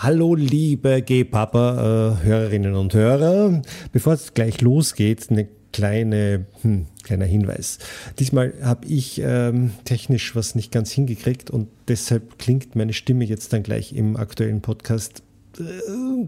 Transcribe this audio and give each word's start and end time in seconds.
Hallo 0.00 0.36
liebe 0.36 1.02
G-Papa-Hörerinnen 1.02 2.76
und 2.76 2.94
Hörer. 2.94 3.62
Bevor 3.90 4.12
es 4.12 4.32
gleich 4.32 4.60
losgeht, 4.60 5.26
eine 5.28 5.48
kleine, 5.72 6.46
hm, 6.62 6.86
kleiner 7.02 7.24
Hinweis. 7.24 7.78
Diesmal 8.20 8.54
habe 8.62 8.86
ich 8.86 9.20
ähm, 9.24 9.72
technisch 9.84 10.36
was 10.36 10.54
nicht 10.54 10.70
ganz 10.70 10.92
hingekriegt 10.92 11.50
und 11.50 11.66
deshalb 11.88 12.38
klingt 12.38 12.76
meine 12.76 12.92
Stimme 12.92 13.24
jetzt 13.24 13.52
dann 13.52 13.64
gleich 13.64 13.92
im 13.92 14.16
aktuellen 14.16 14.60
Podcast 14.60 15.24
äh, 15.58 15.64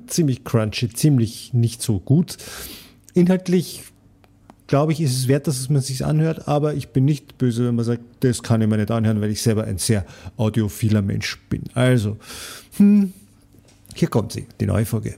ziemlich 0.09 0.43
crunchy, 0.43 0.89
ziemlich 0.89 1.55
nicht 1.55 1.80
so 1.80 2.00
gut. 2.00 2.39
Inhaltlich 3.14 3.84
glaube 4.66 4.91
ich, 4.91 5.00
ist 5.00 5.16
es 5.16 5.29
wert, 5.29 5.46
dass 5.46 5.68
man 5.71 5.80
sich 5.80 6.05
anhört, 6.05 6.48
aber 6.48 6.75
ich 6.75 6.89
bin 6.89 7.05
nicht 7.05 7.39
böse, 7.39 7.68
wenn 7.68 7.77
man 7.77 7.84
sagt, 7.84 8.02
das 8.18 8.43
kann 8.43 8.62
ich 8.62 8.68
mir 8.68 8.79
nicht 8.79 8.91
anhören, 8.91 9.21
weil 9.21 9.30
ich 9.30 9.43
selber 9.43 9.62
ein 9.62 9.79
sehr 9.79 10.05
audiophiler 10.37 11.02
Mensch 11.02 11.39
bin. 11.48 11.62
Also, 11.75 12.16
hm, 12.77 13.12
hier 13.95 14.09
kommt 14.09 14.32
sie, 14.32 14.46
die 14.61 14.66
neue 14.66 14.86
Folge. 14.86 15.16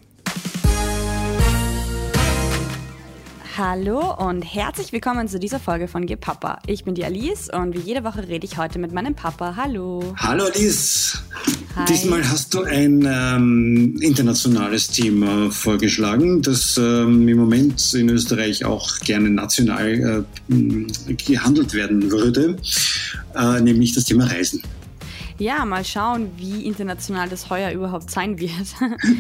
Hallo 3.59 4.15
und 4.15 4.41
herzlich 4.43 4.93
willkommen 4.93 5.29
zu 5.29 5.39
dieser 5.39 5.61
Folge 5.61 5.87
von 5.87 6.07
Gepapa. 6.07 6.59
Ich 6.67 6.85
bin 6.85 6.95
die 6.95 7.05
Alice 7.05 7.51
und 7.53 7.75
wie 7.75 7.81
jede 7.81 8.03
Woche 8.03 8.27
rede 8.27 8.47
ich 8.47 8.57
heute 8.57 8.79
mit 8.79 8.93
meinem 8.93 9.15
Papa. 9.15 9.57
Hallo. 9.57 10.15
Hallo 10.17 10.47
Alice. 10.47 11.23
Hi. 11.77 11.85
Diesmal 11.87 12.27
hast 12.27 12.55
du 12.55 12.63
ein 12.63 13.07
ähm, 13.07 13.99
internationales 14.01 14.89
Thema 14.89 15.51
vorgeschlagen, 15.51 16.41
das 16.41 16.79
ähm, 16.79 17.29
im 17.29 17.37
Moment 17.37 17.93
in 17.93 18.09
Österreich 18.09 18.65
auch 18.65 18.99
gerne 19.01 19.29
national 19.29 20.25
äh, 20.49 21.15
gehandelt 21.15 21.75
werden 21.75 22.11
würde, 22.11 22.57
äh, 23.35 23.61
nämlich 23.61 23.95
das 23.95 24.05
Thema 24.05 24.25
Reisen. 24.25 24.63
Ja, 25.43 25.65
mal 25.65 25.85
schauen, 25.85 26.31
wie 26.37 26.65
international 26.65 27.29
das 27.29 27.51
heuer 27.51 27.73
überhaupt 27.73 28.09
sein 28.13 28.39
wird. 28.39 28.53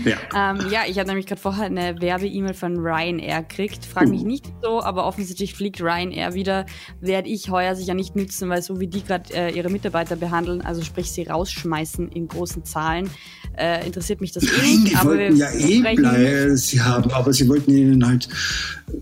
Ja, 0.05 0.17
ähm, 0.53 0.71
ja 0.71 0.83
ich 0.87 0.99
habe 0.99 1.09
nämlich 1.09 1.27
gerade 1.27 1.41
vorher 1.41 1.67
eine 1.67 2.01
Werbe-E-Mail 2.01 2.55
von 2.55 2.77
Ryanair 2.79 3.43
gekriegt. 3.43 3.85
Frag 3.85 4.09
mich 4.09 4.23
uh. 4.23 4.27
nicht 4.27 4.47
so, 4.63 4.81
aber 4.83 5.07
offensichtlich 5.07 5.55
fliegt 5.55 5.81
Ryanair 5.81 6.35
wieder. 6.35 6.67
Werde 7.01 7.29
ich 7.29 7.51
heuer 7.51 7.75
sicher 7.75 7.95
nicht 7.95 8.15
nützen, 8.15 8.49
weil 8.49 8.63
so 8.63 8.79
wie 8.79 8.87
die 8.87 9.03
gerade 9.03 9.35
äh, 9.35 9.51
ihre 9.51 9.69
Mitarbeiter 9.69 10.15
behandeln, 10.15 10.61
also 10.63 10.83
sprich 10.83 11.11
sie 11.11 11.25
rausschmeißen 11.25 12.09
in 12.11 12.29
großen 12.29 12.65
Zahlen, 12.65 13.11
äh, 13.57 13.87
interessiert 13.87 14.21
mich 14.21 14.33
das 14.33 14.45
eh 14.45 14.63
nicht. 14.63 14.93
Die 14.93 14.97
aber 14.97 15.11
wollten 15.11 15.37
ja 15.37 15.51
eh 15.53 15.81
bleiben, 15.81 16.57
sie 16.57 16.81
haben, 16.81 17.11
aber 17.11 17.33
sie 17.33 17.49
wollten 17.49 17.77
ihnen 17.77 18.07
halt 18.07 18.29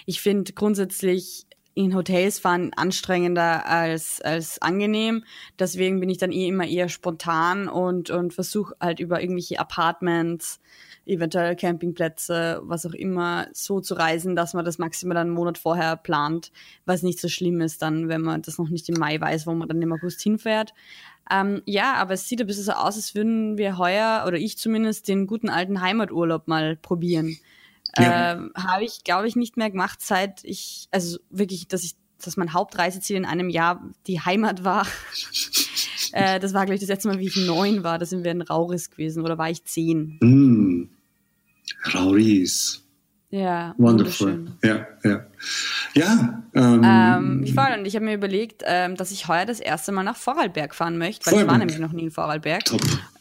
ich 0.07 0.21
finde 0.21 0.53
grundsätzlich 0.53 1.47
in 1.75 1.95
Hotels 1.95 2.39
fahren 2.39 2.73
anstrengender 2.75 3.67
als, 3.67 4.23
als 4.23 4.61
angenehm. 4.63 5.25
Deswegen 5.59 6.01
bin 6.01 6.09
ich 6.09 6.17
dann 6.17 6.33
eh 6.33 6.49
immer 6.49 6.67
eher 6.67 6.89
spontan 6.89 7.69
und, 7.69 8.09
und 8.09 8.33
versuche 8.33 8.75
halt 8.81 8.99
über 8.99 9.21
irgendwelche 9.21 9.61
Apartments, 9.61 10.59
eventuell 11.07 11.57
Campingplätze, 11.57 12.61
was 12.65 12.85
auch 12.85 12.93
immer, 12.93 13.47
so 13.53 13.81
zu 13.81 13.95
reisen, 13.95 14.37
dass 14.37 14.55
man 14.55 14.65
das 14.65 14.79
maximal 14.79 15.17
einen 15.17 15.31
Monat 15.31 15.57
vorher 15.57 15.97
plant, 15.97 16.51
was 16.85 17.03
nicht 17.03 17.21
so 17.21 17.29
schlimm 17.29 17.61
ist 17.61 17.81
dann, 17.81 18.09
wenn 18.09 18.23
man 18.23 18.43
das 18.43 18.59
noch 18.59 18.69
nicht 18.69 18.89
im 18.89 18.99
Mai 18.99 19.21
weiß, 19.21 19.47
wo 19.47 19.55
man 19.55 19.69
dann 19.69 19.81
im 19.81 19.93
August 19.93 20.21
hinfährt. 20.21 20.75
Ähm, 21.31 21.63
ja, 21.65 21.95
aber 21.95 22.15
es 22.15 22.29
sieht 22.29 22.41
ein 22.41 22.47
bisschen 22.47 22.65
so 22.65 22.73
aus, 22.73 22.97
als 22.97 23.15
würden 23.15 23.59
wir 23.59 23.79
heuer, 23.79 24.25
oder 24.27 24.37
ich 24.37 24.59
zumindest, 24.59 25.09
den 25.09 25.27
guten 25.27 25.49
alten 25.49 25.81
Heimaturlaub 25.81 26.47
mal 26.47 26.77
probieren. 26.77 27.37
Ja. 27.99 28.33
Ähm, 28.33 28.53
Habe 28.57 28.85
ich, 28.85 29.05
glaube 29.05 29.27
ich, 29.27 29.37
nicht 29.37 29.57
mehr 29.57 29.71
gemacht, 29.71 30.01
seit 30.03 30.45
ich, 30.45 30.89
also 30.91 31.19
wirklich, 31.31 31.67
dass 31.69 31.85
ich, 31.85 31.95
dass 32.23 32.37
mein 32.37 32.53
Hauptreiseziel 32.53 33.17
in 33.17 33.25
einem 33.25 33.49
Jahr 33.49 33.83
die 34.07 34.21
Heimat 34.21 34.65
war. 34.65 34.87
äh, 36.13 36.39
das 36.39 36.55
war, 36.55 36.65
glaube 36.65 36.75
ich, 36.75 36.81
das 36.81 36.89
letzte 36.89 37.09
Mal, 37.09 37.19
wie 37.19 37.27
ich 37.27 37.37
neun 37.37 37.83
war. 37.83 37.99
Da 37.99 38.07
sind 38.07 38.23
wir 38.23 38.31
in 38.31 38.43
Rauris 38.43 38.91
gewesen, 38.91 39.23
oder 39.23 39.39
war 39.39 39.51
ich 39.51 39.65
zehn? 39.65 40.19
Mm. 40.21 40.96
Rauris. 41.95 42.83
Ja, 43.31 43.75
wonderful. 43.77 44.47
Ja, 44.63 44.87
ja. 45.03 45.27
Ja. 45.95 46.43
Ähm, 46.55 46.83
ähm, 46.85 47.47
voll. 47.55 47.79
Und 47.79 47.85
ich 47.85 47.97
habe 47.97 48.05
mir 48.05 48.15
überlegt, 48.15 48.63
ähm, 48.65 48.95
dass 48.95 49.11
ich 49.11 49.29
heuer 49.29 49.45
das 49.45 49.61
erste 49.61 49.93
Mal 49.93 50.05
nach 50.05 50.17
Vorarlberg 50.17 50.75
fahren 50.75 50.97
möchte, 50.97 51.27
weil 51.27 51.33
Vorarlberg. 51.33 51.47
ich 51.47 51.53
war 51.53 51.59
nämlich 51.59 51.79
noch 51.79 51.93
nie 51.93 52.05
in 52.05 52.11
Vorarlberg. 52.11 52.65
Top. 52.65 52.81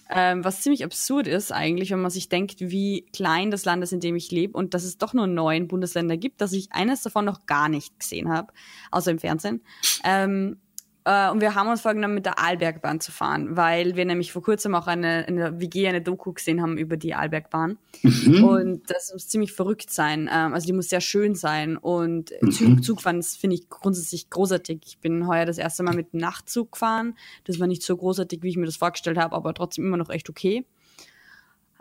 Ähm, 0.10 0.44
was 0.46 0.62
ziemlich 0.62 0.84
absurd 0.84 1.28
ist 1.28 1.52
eigentlich, 1.52 1.90
wenn 1.90 2.02
man 2.02 2.12
sich 2.12 2.30
denkt, 2.30 2.60
wie 2.60 3.08
klein 3.12 3.50
das 3.50 3.66
Land 3.66 3.84
ist, 3.84 3.92
in 3.92 4.00
dem 4.00 4.16
ich 4.16 4.30
lebe 4.30 4.56
und 4.56 4.76
dass 4.76 4.84
es 4.84 5.00
doch 5.00 5.14
nur 5.14 5.26
neun 5.26 5.68
Bundesländer 5.68 6.16
gibt, 6.16 6.42
dass 6.42 6.54
ich 6.54 6.72
eines 6.72 7.02
davon 7.02 7.26
noch 7.26 7.48
gar 7.48 7.70
nicht 7.70 8.00
gesehen 8.00 8.30
habe, 8.30 8.54
außer 8.92 9.10
im 9.10 9.18
Fernsehen. 9.18 9.64
Ähm, 10.04 10.58
äh, 11.06 11.30
und 11.30 11.40
wir 11.40 11.54
haben 11.54 11.70
uns 11.70 11.82
vorgenommen, 11.82 12.16
mit 12.16 12.26
der 12.26 12.40
Arlbergbahn 12.40 13.00
zu 13.00 13.12
fahren, 13.12 13.56
weil 13.56 13.96
wir 13.96 14.06
nämlich 14.06 14.32
vor 14.32 14.42
kurzem 14.42 14.74
auch 14.74 14.88
eine, 14.88 15.26
in 15.28 15.36
der 15.36 15.60
WG 15.60 15.88
eine 15.88 16.02
Doku 16.02 16.34
gesehen 16.34 16.62
haben 16.62 16.78
über 16.78 16.98
die 16.98 17.14
Arlbergbahn. 17.14 17.78
Mhm. 18.02 18.44
Und 18.44 18.90
das 18.90 19.14
muss 19.14 19.28
ziemlich 19.28 19.54
verrückt 19.54 19.92
sein. 19.92 20.28
Ähm, 20.34 20.54
also 20.56 20.66
die 20.66 20.74
muss 20.74 20.90
sehr 20.90 21.02
schön 21.02 21.36
sein. 21.36 21.78
Und 21.78 22.32
mhm. 22.42 22.52
Zug, 22.52 22.84
Zugfahren 22.84 23.22
finde 23.22 23.56
ich 23.56 23.70
grundsätzlich 23.70 24.32
großartig. 24.32 24.82
Ich 24.84 24.98
bin 24.98 25.28
heuer 25.28 25.46
das 25.46 25.60
erste 25.60 25.84
Mal 25.84 25.96
mit 25.96 26.12
dem 26.12 26.22
Nachtzug 26.22 26.72
gefahren. 26.72 27.16
Das 27.44 27.60
war 27.60 27.68
nicht 27.68 27.84
so 27.84 27.96
großartig, 27.96 28.42
wie 28.42 28.50
ich 28.50 28.58
mir 28.58 28.66
das 28.66 28.78
vorgestellt 28.78 29.18
habe, 29.20 29.36
aber 29.36 29.54
trotzdem 29.54 29.86
immer 29.86 29.98
noch 29.98 30.10
echt 30.10 30.28
okay. 30.28 30.66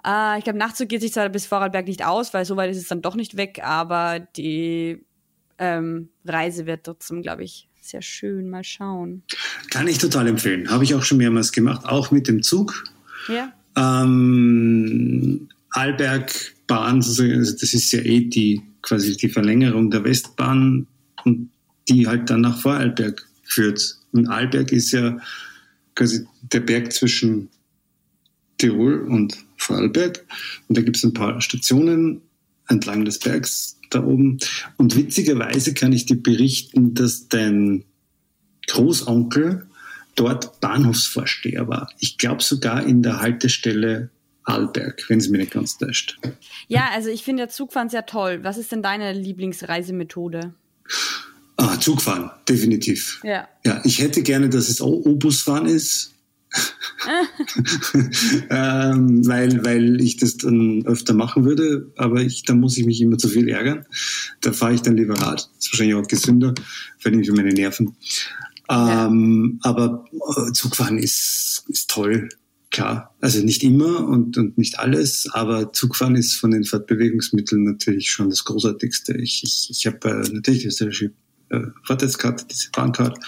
Äh, 0.06 0.36
ich 0.38 0.44
glaube, 0.44 0.58
Nachtzug 0.58 0.88
geht 0.90 1.00
sich 1.00 1.14
zwar 1.14 1.30
bis 1.30 1.46
Vorarlberg 1.46 1.86
nicht 1.86 2.04
aus, 2.04 2.34
weil 2.34 2.44
so 2.44 2.56
weit 2.56 2.70
ist 2.70 2.76
es 2.76 2.88
dann 2.88 3.00
doch 3.00 3.14
nicht 3.14 3.38
weg, 3.38 3.62
aber 3.64 4.20
die 4.20 5.02
ähm, 5.56 6.10
Reise 6.26 6.66
wird 6.66 6.84
trotzdem, 6.84 7.22
glaube 7.22 7.44
ich, 7.44 7.70
sehr 7.84 8.02
schön. 8.02 8.48
Mal 8.50 8.64
schauen. 8.64 9.22
Kann 9.70 9.88
ich 9.88 9.98
total 9.98 10.26
empfehlen. 10.28 10.70
Habe 10.70 10.84
ich 10.84 10.94
auch 10.94 11.02
schon 11.02 11.18
mehrmals 11.18 11.52
gemacht, 11.52 11.84
auch 11.84 12.10
mit 12.10 12.28
dem 12.28 12.42
Zug. 12.42 12.84
Ja. 13.28 13.52
Ähm, 13.76 15.48
Albergbahn, 15.70 17.00
das 17.00 17.18
ist 17.18 17.92
ja 17.92 18.00
eh 18.00 18.20
die 18.20 18.62
quasi 18.82 19.16
die 19.16 19.28
Verlängerung 19.28 19.90
der 19.90 20.04
Westbahn 20.04 20.86
und 21.24 21.50
die 21.88 22.06
halt 22.06 22.30
dann 22.30 22.42
nach 22.42 22.60
Vorarlberg 22.60 23.26
führt. 23.42 23.98
Und 24.12 24.28
Arlberg 24.28 24.72
ist 24.72 24.92
ja 24.92 25.18
quasi 25.94 26.26
der 26.42 26.60
Berg 26.60 26.92
zwischen 26.92 27.48
Tirol 28.58 29.00
und 29.08 29.36
Vorarlberg. 29.56 30.24
Und 30.68 30.78
da 30.78 30.82
gibt 30.82 30.96
es 30.96 31.04
ein 31.04 31.14
paar 31.14 31.40
Stationen 31.40 32.20
entlang 32.68 33.04
des 33.04 33.18
Bergs 33.18 33.78
da 33.94 34.04
oben. 34.04 34.38
Und 34.76 34.96
witzigerweise 34.96 35.74
kann 35.74 35.92
ich 35.92 36.06
dir 36.06 36.22
berichten, 36.22 36.94
dass 36.94 37.28
dein 37.28 37.84
Großonkel 38.66 39.66
dort 40.14 40.60
Bahnhofsvorsteher 40.60 41.68
war. 41.68 41.90
Ich 41.98 42.18
glaube 42.18 42.42
sogar 42.42 42.86
in 42.86 43.02
der 43.02 43.20
Haltestelle 43.20 44.10
Arlberg, 44.44 45.04
wenn 45.08 45.18
es 45.18 45.28
mir 45.28 45.38
nicht 45.38 45.52
ganz 45.52 45.78
täuscht. 45.78 46.18
Ja, 46.68 46.90
also 46.92 47.08
ich 47.08 47.22
finde 47.22 47.44
ja 47.44 47.48
Zugfahren 47.48 47.88
sehr 47.88 48.06
toll. 48.06 48.40
Was 48.42 48.58
ist 48.58 48.72
denn 48.72 48.82
deine 48.82 49.12
Lieblingsreisemethode? 49.12 50.54
Ah, 51.56 51.78
Zugfahren, 51.80 52.30
definitiv. 52.48 53.20
Ja. 53.24 53.48
Ja, 53.64 53.80
ich 53.84 54.00
hätte 54.00 54.22
gerne, 54.22 54.48
dass 54.50 54.68
es 54.68 54.80
O-Busfahren 54.80 55.66
ist, 55.66 56.13
ähm, 58.50 59.26
weil, 59.26 59.64
weil 59.64 60.00
ich 60.00 60.16
das 60.16 60.36
dann 60.36 60.86
öfter 60.86 61.14
machen 61.14 61.44
würde, 61.44 61.92
aber 61.96 62.22
ich, 62.22 62.44
da 62.44 62.54
muss 62.54 62.76
ich 62.76 62.86
mich 62.86 63.00
immer 63.00 63.18
zu 63.18 63.28
viel 63.28 63.48
ärgern. 63.48 63.86
Da 64.40 64.52
fahre 64.52 64.74
ich 64.74 64.82
dann 64.82 64.96
lieber 64.96 65.14
Rad. 65.14 65.50
Das 65.56 65.66
ist 65.66 65.72
wahrscheinlich 65.72 65.96
auch 65.96 66.08
gesünder, 66.08 66.54
vor 66.98 67.12
allem 67.12 67.24
für 67.24 67.32
meine 67.32 67.52
Nerven. 67.52 67.96
Ähm, 68.70 69.60
ja. 69.62 69.70
Aber 69.70 70.04
äh, 70.36 70.52
Zugfahren 70.52 70.98
ist, 70.98 71.64
ist 71.68 71.90
toll. 71.90 72.28
klar, 72.70 73.14
also 73.20 73.40
nicht 73.40 73.62
immer 73.62 74.08
und, 74.08 74.36
und 74.36 74.58
nicht 74.58 74.78
alles, 74.78 75.28
aber 75.32 75.72
Zugfahren 75.72 76.16
ist 76.16 76.34
von 76.34 76.50
den 76.50 76.64
Fortbewegungsmitteln 76.64 77.64
natürlich 77.64 78.10
schon 78.10 78.30
das 78.30 78.44
Großartigste. 78.44 79.16
Ich, 79.16 79.42
ich, 79.44 79.68
ich 79.70 79.86
habe 79.86 80.08
äh, 80.08 80.32
natürlich 80.32 80.62
die 80.62 80.68
österreichische 80.68 81.12
äh, 81.50 81.60
Vorteilskarte, 81.84 82.46
diese 82.50 82.70
Bahncard. 82.70 83.18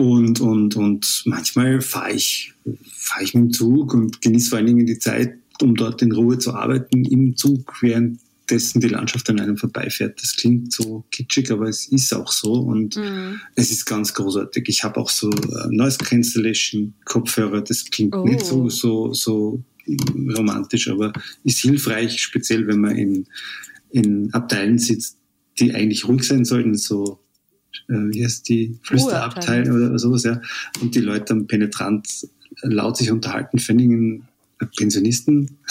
Und, 0.00 0.40
und, 0.40 0.76
und 0.76 1.24
manchmal 1.26 1.82
fahre 1.82 2.12
ich, 2.12 2.54
fahre 2.90 3.22
ich 3.22 3.34
mit 3.34 3.44
dem 3.44 3.52
Zug 3.52 3.92
und 3.92 4.22
genieße 4.22 4.48
vor 4.48 4.56
allen 4.56 4.68
Dingen 4.68 4.86
die 4.86 4.98
Zeit, 4.98 5.34
um 5.60 5.74
dort 5.74 6.00
in 6.00 6.12
Ruhe 6.12 6.38
zu 6.38 6.54
arbeiten 6.54 7.04
im 7.04 7.36
Zug, 7.36 7.82
während 7.82 8.18
dessen 8.48 8.80
die 8.80 8.88
Landschaft 8.88 9.28
an 9.28 9.38
einem 9.40 9.58
vorbeifährt. 9.58 10.18
Das 10.22 10.36
klingt 10.36 10.72
so 10.72 11.04
kitschig, 11.10 11.50
aber 11.50 11.68
es 11.68 11.86
ist 11.88 12.14
auch 12.14 12.32
so 12.32 12.54
und 12.54 12.96
mhm. 12.96 13.42
es 13.56 13.70
ist 13.70 13.84
ganz 13.84 14.14
großartig. 14.14 14.70
Ich 14.70 14.84
habe 14.84 14.98
auch 14.98 15.10
so 15.10 15.28
äh, 15.28 15.68
Noise 15.68 15.98
Cancellation 15.98 16.94
Kopfhörer. 17.04 17.60
Das 17.60 17.84
klingt 17.84 18.14
oh. 18.14 18.24
nicht 18.24 18.46
so 18.46 18.70
so 18.70 19.12
so 19.12 19.62
romantisch, 20.34 20.88
aber 20.88 21.12
ist 21.44 21.58
hilfreich, 21.58 22.22
speziell 22.22 22.66
wenn 22.66 22.80
man 22.80 22.96
in 22.96 23.26
in 23.90 24.32
Abteilen 24.32 24.78
sitzt, 24.78 25.18
die 25.58 25.74
eigentlich 25.74 26.08
ruhig 26.08 26.22
sein 26.22 26.46
sollten, 26.46 26.74
so 26.74 27.20
äh, 27.88 27.94
wie 27.94 28.24
heißt 28.24 28.48
die 28.48 28.78
Flüsterabteil 28.82 29.70
oder 29.70 29.98
sowas, 29.98 30.24
ja. 30.24 30.40
Und 30.80 30.94
die 30.94 31.00
Leute 31.00 31.26
dann 31.26 31.46
penetrant 31.46 32.28
laut 32.62 32.96
sich 32.96 33.10
unterhalten, 33.10 33.58
finde 33.58 33.84
Pensionisten. 34.76 35.58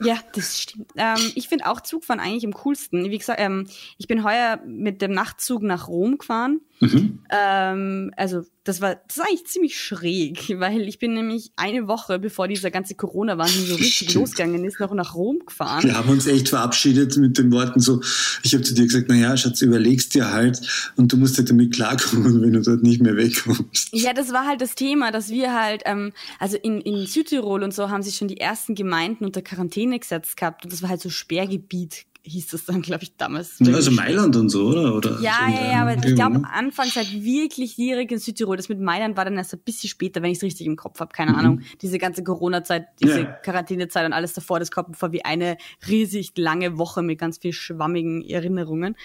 Ja, 0.00 0.20
das 0.32 0.62
stimmt. 0.62 0.92
Ähm, 0.94 1.18
ich 1.34 1.48
finde 1.48 1.66
auch 1.66 1.80
Zugfahren 1.80 2.20
eigentlich 2.20 2.46
am 2.46 2.52
coolsten. 2.52 3.10
Wie 3.10 3.18
gesagt, 3.18 3.40
ähm, 3.40 3.66
ich 3.96 4.06
bin 4.06 4.22
heuer 4.22 4.62
mit 4.64 5.02
dem 5.02 5.10
Nachtzug 5.10 5.64
nach 5.64 5.88
Rom 5.88 6.18
gefahren. 6.18 6.60
Mhm. 6.80 7.18
Ähm, 7.30 8.12
also 8.16 8.42
das 8.64 8.80
war 8.80 8.96
das 9.06 9.16
ist 9.16 9.22
eigentlich 9.22 9.46
ziemlich 9.46 9.80
schräg, 9.80 10.54
weil 10.58 10.82
ich 10.82 10.98
bin 10.98 11.14
nämlich 11.14 11.52
eine 11.56 11.88
Woche, 11.88 12.18
bevor 12.18 12.48
dieser 12.48 12.70
ganze 12.70 12.94
Corona-Wahnsinn 12.94 13.66
so 13.66 13.74
richtig 13.76 14.14
losgegangen 14.14 14.64
ist, 14.64 14.78
noch 14.78 14.92
nach 14.94 15.14
Rom 15.14 15.40
gefahren. 15.44 15.84
Wir 15.84 15.96
haben 15.96 16.10
uns 16.10 16.26
echt 16.26 16.50
verabschiedet 16.50 17.16
mit 17.16 17.38
den 17.38 17.50
Worten 17.52 17.80
so, 17.80 18.00
ich 18.42 18.54
habe 18.54 18.62
zu 18.62 18.74
dir 18.74 18.84
gesagt, 18.84 19.08
naja, 19.08 19.36
Schatz, 19.36 19.62
überlegst 19.62 20.14
dir 20.14 20.30
halt 20.30 20.60
und 20.96 21.12
du 21.12 21.16
musst 21.16 21.38
halt 21.38 21.50
damit 21.50 21.74
klarkommen, 21.74 22.42
wenn 22.42 22.52
du 22.52 22.62
dort 22.62 22.82
nicht 22.82 23.00
mehr 23.00 23.16
wegkommst. 23.16 23.88
Ja, 23.92 24.12
das 24.12 24.32
war 24.32 24.46
halt 24.46 24.60
das 24.60 24.74
Thema, 24.74 25.10
dass 25.10 25.30
wir 25.30 25.54
halt, 25.54 25.82
ähm, 25.86 26.12
also 26.38 26.56
in, 26.56 26.80
in 26.80 27.06
Südtirol 27.06 27.62
und 27.62 27.74
so 27.74 27.90
haben 27.90 28.02
sich 28.02 28.16
schon 28.16 28.28
die 28.28 28.40
ersten 28.40 28.74
Gemeinden 28.74 29.24
unter 29.24 29.42
Quarantäne 29.42 29.98
gesetzt 29.98 30.36
gehabt 30.36 30.64
und 30.64 30.72
das 30.72 30.82
war 30.82 30.90
halt 30.90 31.00
so 31.00 31.10
Sperrgebiet 31.10 32.06
hieß 32.24 32.48
das 32.48 32.64
dann, 32.64 32.82
glaube 32.82 33.04
ich, 33.04 33.16
damals. 33.16 33.58
Also 33.60 33.90
Mailand 33.90 34.36
und 34.36 34.48
so, 34.48 34.68
oder? 34.68 34.94
oder 34.94 35.20
ja, 35.20 35.48
ja, 35.48 35.72
ja, 35.72 35.82
aber 35.82 35.94
ich 36.04 36.14
glaube, 36.14 36.42
anfangs 36.50 36.96
halt 36.96 37.12
wirklich 37.12 37.76
direkt 37.76 38.12
in 38.12 38.18
Südtirol. 38.18 38.56
Das 38.56 38.68
mit 38.68 38.80
Mailand 38.80 39.16
war 39.16 39.24
dann 39.24 39.36
erst 39.36 39.54
ein 39.54 39.60
bisschen 39.60 39.88
später, 39.88 40.22
wenn 40.22 40.30
ich 40.30 40.38
es 40.38 40.42
richtig 40.42 40.66
im 40.66 40.76
Kopf 40.76 41.00
habe, 41.00 41.12
keine 41.12 41.32
mhm. 41.32 41.38
Ahnung. 41.38 41.60
Diese 41.80 41.98
ganze 41.98 42.22
Corona-Zeit, 42.22 42.86
diese 43.00 43.20
ja. 43.20 43.24
Quarantänezeit 43.24 44.04
und 44.04 44.12
alles 44.12 44.32
davor, 44.32 44.58
das 44.58 44.70
kommt 44.70 44.90
mir 44.90 44.94
vor 44.94 45.12
wie 45.12 45.24
eine 45.24 45.56
riesig 45.88 46.32
lange 46.36 46.78
Woche 46.78 47.02
mit 47.02 47.18
ganz 47.18 47.38
viel 47.38 47.52
schwammigen 47.52 48.22
Erinnerungen. 48.22 48.96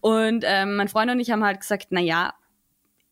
Und 0.00 0.44
ähm, 0.46 0.76
mein 0.76 0.88
Freund 0.88 1.10
und 1.10 1.20
ich 1.20 1.30
haben 1.30 1.44
halt 1.44 1.60
gesagt, 1.60 1.88
na 1.90 2.00
ja, 2.00 2.34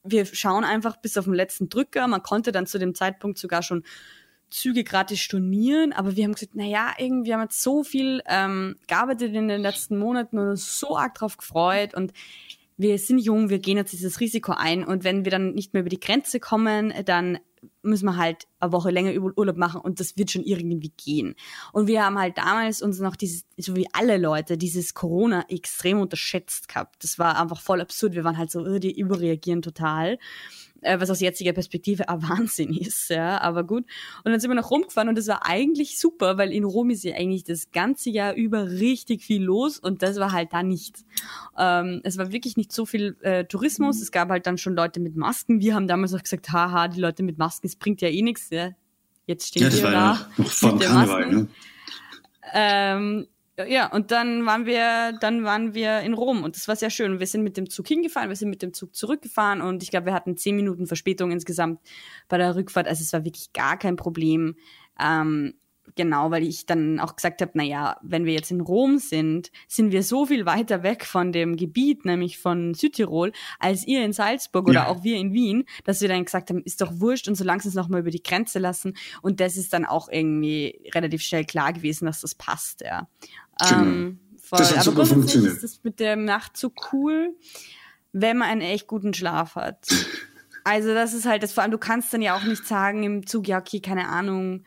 wir 0.04 0.26
schauen 0.26 0.64
einfach 0.64 0.98
bis 0.98 1.16
auf 1.16 1.24
den 1.24 1.34
letzten 1.34 1.68
Drücker. 1.68 2.06
Man 2.06 2.22
konnte 2.22 2.52
dann 2.52 2.66
zu 2.66 2.78
dem 2.78 2.94
Zeitpunkt 2.94 3.38
sogar 3.38 3.62
schon 3.62 3.84
Züge 4.50 4.84
gratis 4.84 5.20
stornieren, 5.20 5.92
aber 5.92 6.16
wir 6.16 6.24
haben 6.24 6.32
gesagt, 6.32 6.52
na 6.54 6.64
ja, 6.64 6.92
irgendwie 6.98 7.32
haben 7.32 7.40
wir 7.40 7.48
so 7.50 7.82
viel 7.82 8.22
ähm, 8.26 8.76
gearbeitet 8.86 9.34
in 9.34 9.48
den 9.48 9.62
letzten 9.62 9.98
Monaten 9.98 10.38
und 10.38 10.48
uns 10.48 10.78
so 10.78 10.96
arg 10.96 11.14
drauf 11.14 11.36
gefreut 11.36 11.94
und 11.94 12.12
wir 12.76 12.98
sind 12.98 13.18
jung, 13.18 13.50
wir 13.50 13.60
gehen 13.60 13.76
jetzt 13.76 13.92
dieses 13.92 14.20
Risiko 14.20 14.52
ein 14.52 14.84
und 14.84 15.04
wenn 15.04 15.24
wir 15.24 15.30
dann 15.30 15.54
nicht 15.54 15.72
mehr 15.72 15.80
über 15.80 15.90
die 15.90 16.00
Grenze 16.00 16.40
kommen, 16.40 16.92
dann 17.04 17.38
müssen 17.82 18.06
wir 18.06 18.16
halt 18.16 18.46
eine 18.60 18.72
Woche 18.72 18.90
länger 18.90 19.12
Urlaub 19.36 19.56
machen 19.56 19.80
und 19.80 20.00
das 20.00 20.16
wird 20.16 20.30
schon 20.30 20.42
irgendwie 20.42 20.92
gehen. 20.96 21.34
Und 21.72 21.86
wir 21.86 22.04
haben 22.04 22.18
halt 22.18 22.38
damals 22.38 22.82
uns 22.82 22.98
noch 22.98 23.16
dieses, 23.16 23.44
so 23.56 23.76
wie 23.76 23.86
alle 23.92 24.18
Leute, 24.18 24.58
dieses 24.58 24.94
Corona 24.94 25.44
extrem 25.48 26.00
unterschätzt 26.00 26.68
gehabt. 26.68 27.02
Das 27.02 27.18
war 27.18 27.40
einfach 27.40 27.60
voll 27.60 27.80
absurd. 27.80 28.14
Wir 28.14 28.24
waren 28.24 28.38
halt 28.38 28.50
so, 28.50 28.78
die 28.78 28.98
überreagieren 28.98 29.62
total 29.62 30.18
äh, 30.84 31.00
was 31.00 31.10
aus 31.10 31.20
jetziger 31.20 31.52
Perspektive 31.52 32.08
ein 32.08 32.22
Wahnsinn 32.22 32.72
ist, 32.72 33.10
ja, 33.10 33.40
aber 33.40 33.64
gut. 33.64 33.84
Und 34.24 34.32
dann 34.32 34.40
sind 34.40 34.50
wir 34.50 34.54
nach 34.54 34.70
Rom 34.70 34.82
gefahren 34.82 35.08
und 35.08 35.18
das 35.18 35.28
war 35.28 35.46
eigentlich 35.46 35.98
super, 35.98 36.38
weil 36.38 36.52
in 36.52 36.64
Rom 36.64 36.90
ist 36.90 37.04
ja 37.04 37.14
eigentlich 37.14 37.44
das 37.44 37.70
ganze 37.72 38.10
Jahr 38.10 38.34
über 38.34 38.70
richtig 38.70 39.22
viel 39.22 39.42
los 39.42 39.78
und 39.78 40.02
das 40.02 40.18
war 40.18 40.32
halt 40.32 40.52
da 40.52 40.62
nicht. 40.62 41.04
Ähm, 41.58 42.00
es 42.04 42.18
war 42.18 42.32
wirklich 42.32 42.56
nicht 42.56 42.72
so 42.72 42.86
viel 42.86 43.16
äh, 43.22 43.44
Tourismus, 43.44 44.00
es 44.00 44.12
gab 44.12 44.28
halt 44.30 44.46
dann 44.46 44.58
schon 44.58 44.74
Leute 44.74 45.00
mit 45.00 45.16
Masken. 45.16 45.60
Wir 45.60 45.74
haben 45.74 45.88
damals 45.88 46.14
auch 46.14 46.22
gesagt, 46.22 46.52
haha, 46.52 46.88
die 46.88 47.00
Leute 47.00 47.22
mit 47.22 47.38
Masken, 47.38 47.66
es 47.66 47.76
bringt 47.76 48.00
ja 48.00 48.08
eh 48.08 48.22
nichts, 48.22 48.50
ja. 48.50 48.70
Jetzt 49.26 49.48
stehen 49.48 49.62
ja, 49.62 49.72
wir 49.72 49.82
da. 49.82 49.90
Ja 49.90 50.28
noch 50.36 50.46
vor 50.50 50.78
Karneval, 50.78 51.30
ne? 51.30 51.48
Ähm, 52.52 53.26
ja, 53.56 53.90
und 53.92 54.10
dann 54.10 54.46
waren 54.46 54.66
wir, 54.66 55.12
dann 55.20 55.44
waren 55.44 55.74
wir 55.74 56.00
in 56.00 56.14
Rom 56.14 56.42
und 56.42 56.56
das 56.56 56.66
war 56.66 56.74
sehr 56.74 56.90
schön. 56.90 57.20
Wir 57.20 57.26
sind 57.26 57.44
mit 57.44 57.56
dem 57.56 57.70
Zug 57.70 57.86
hingefahren, 57.86 58.28
wir 58.28 58.36
sind 58.36 58.50
mit 58.50 58.62
dem 58.62 58.72
Zug 58.72 58.94
zurückgefahren 58.94 59.60
und 59.62 59.82
ich 59.82 59.90
glaube, 59.90 60.06
wir 60.06 60.14
hatten 60.14 60.36
zehn 60.36 60.56
Minuten 60.56 60.86
Verspätung 60.86 61.30
insgesamt 61.30 61.80
bei 62.28 62.36
der 62.36 62.56
Rückfahrt. 62.56 62.88
Also 62.88 63.02
es 63.02 63.12
war 63.12 63.24
wirklich 63.24 63.52
gar 63.52 63.78
kein 63.78 63.94
Problem. 63.96 64.56
Ähm, 65.00 65.54
genau, 65.94 66.30
weil 66.30 66.42
ich 66.42 66.66
dann 66.66 66.98
auch 67.00 67.14
gesagt 67.16 67.40
habe, 67.42 67.52
na 67.54 67.62
ja, 67.62 67.96
wenn 68.02 68.24
wir 68.24 68.32
jetzt 68.32 68.50
in 68.50 68.60
Rom 68.60 68.98
sind, 68.98 69.50
sind 69.68 69.92
wir 69.92 70.02
so 70.02 70.26
viel 70.26 70.46
weiter 70.46 70.82
weg 70.82 71.04
von 71.04 71.32
dem 71.32 71.56
Gebiet, 71.56 72.04
nämlich 72.04 72.38
von 72.38 72.74
Südtirol, 72.74 73.32
als 73.58 73.86
ihr 73.86 74.04
in 74.04 74.12
Salzburg 74.12 74.68
oder 74.68 74.88
auch 74.88 75.04
wir 75.04 75.16
in 75.16 75.32
Wien, 75.32 75.64
dass 75.84 76.00
wir 76.00 76.08
dann 76.08 76.24
gesagt 76.24 76.50
haben, 76.50 76.62
ist 76.64 76.80
doch 76.80 77.00
wurscht 77.00 77.28
und 77.28 77.34
so 77.34 77.44
langsam 77.44 77.68
es 77.68 77.74
nochmal 77.74 78.00
über 78.00 78.10
die 78.10 78.22
Grenze 78.22 78.58
lassen. 78.58 78.96
Und 79.22 79.40
das 79.40 79.56
ist 79.56 79.72
dann 79.72 79.84
auch 79.84 80.08
irgendwie 80.08 80.80
relativ 80.94 81.22
schnell 81.22 81.44
klar 81.44 81.72
gewesen, 81.72 82.06
dass 82.06 82.20
das 82.20 82.34
passt, 82.34 82.80
ja. 82.80 83.08
Genau. 83.60 83.82
Ähm, 83.82 84.20
voll. 84.40 84.58
Das 84.58 84.70
hat 84.70 84.78
Aber 84.78 84.84
super 84.84 85.06
funktioniert. 85.06 85.54
ist 85.54 85.64
das 85.64 85.80
mit 85.82 86.00
der 86.00 86.16
Nacht 86.16 86.56
so 86.56 86.72
cool, 86.92 87.34
wenn 88.12 88.38
man 88.38 88.48
einen 88.48 88.60
echt 88.60 88.86
guten 88.86 89.14
Schlaf 89.14 89.56
hat. 89.56 89.86
Also 90.66 90.94
das 90.94 91.12
ist 91.12 91.26
halt 91.26 91.42
das, 91.42 91.52
vor 91.52 91.62
allem 91.62 91.72
du 91.72 91.76
kannst 91.78 92.14
dann 92.14 92.22
ja 92.22 92.34
auch 92.34 92.44
nicht 92.44 92.66
sagen 92.66 93.02
im 93.02 93.26
Zug, 93.26 93.46
ja 93.46 93.58
okay, 93.58 93.80
keine 93.80 94.08
Ahnung, 94.08 94.64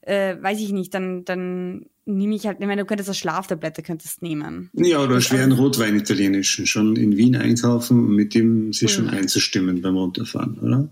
äh, 0.00 0.34
weiß 0.42 0.58
ich 0.58 0.72
nicht, 0.72 0.92
dann, 0.94 1.24
dann 1.24 1.86
nehme 2.06 2.34
ich 2.34 2.46
halt, 2.46 2.58
ich 2.58 2.66
meine, 2.66 2.82
du 2.82 2.86
könntest 2.86 3.08
das 3.08 3.18
Schlaftablette 3.18 3.82
könntest 3.82 4.20
nehmen. 4.20 4.70
Ja, 4.72 4.98
oder 4.98 5.20
schweren 5.20 5.52
Rotwein 5.52 5.94
italienischen 5.94 6.66
schon 6.66 6.96
in 6.96 7.16
Wien 7.16 7.36
einkaufen 7.36 8.00
und 8.00 8.16
mit 8.16 8.34
dem 8.34 8.72
sich 8.72 8.88
cool. 8.88 8.88
schon 8.88 9.10
einzustimmen 9.10 9.80
beim 9.80 9.96
Runterfahren, 9.96 10.58
oder? 10.58 10.88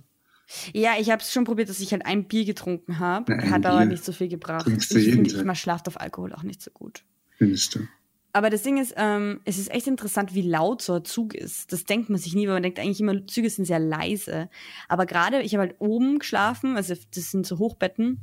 Ja, 0.72 0.92
ich 1.00 1.10
habe 1.10 1.22
es 1.22 1.32
schon 1.32 1.44
probiert, 1.44 1.68
dass 1.68 1.80
ich 1.80 1.90
halt 1.90 2.06
ein 2.06 2.28
Bier 2.28 2.44
getrunken 2.44 3.00
habe. 3.00 3.50
Hat 3.50 3.66
aber 3.66 3.84
nicht 3.84 4.04
so 4.04 4.12
viel 4.12 4.28
gebracht. 4.28 4.68
Ich 4.68 4.86
finde, 4.86 5.42
man 5.44 5.56
schlaft 5.56 5.88
auf 5.88 6.00
Alkohol 6.00 6.32
auch 6.32 6.44
nicht 6.44 6.62
so 6.62 6.70
gut. 6.70 7.02
Du? 7.74 7.80
Aber 8.32 8.50
das 8.50 8.62
Ding 8.62 8.76
ist, 8.76 8.92
ähm, 8.98 9.40
es 9.46 9.56
ist 9.56 9.70
echt 9.70 9.86
interessant, 9.86 10.34
wie 10.34 10.42
laut 10.42 10.82
so 10.82 10.92
ein 10.94 11.04
Zug 11.06 11.34
ist. 11.34 11.72
Das 11.72 11.84
denkt 11.84 12.10
man 12.10 12.18
sich 12.18 12.34
nie, 12.34 12.46
weil 12.46 12.54
man 12.54 12.62
denkt 12.62 12.78
eigentlich 12.78 13.00
immer, 13.00 13.26
Züge 13.26 13.48
sind 13.48 13.64
sehr 13.64 13.78
leise. 13.78 14.50
Aber 14.88 15.06
gerade, 15.06 15.40
ich 15.40 15.54
habe 15.54 15.62
halt 15.62 15.76
oben 15.78 16.18
geschlafen, 16.18 16.76
also 16.76 16.94
das 17.14 17.30
sind 17.30 17.46
so 17.46 17.58
Hochbetten. 17.58 18.20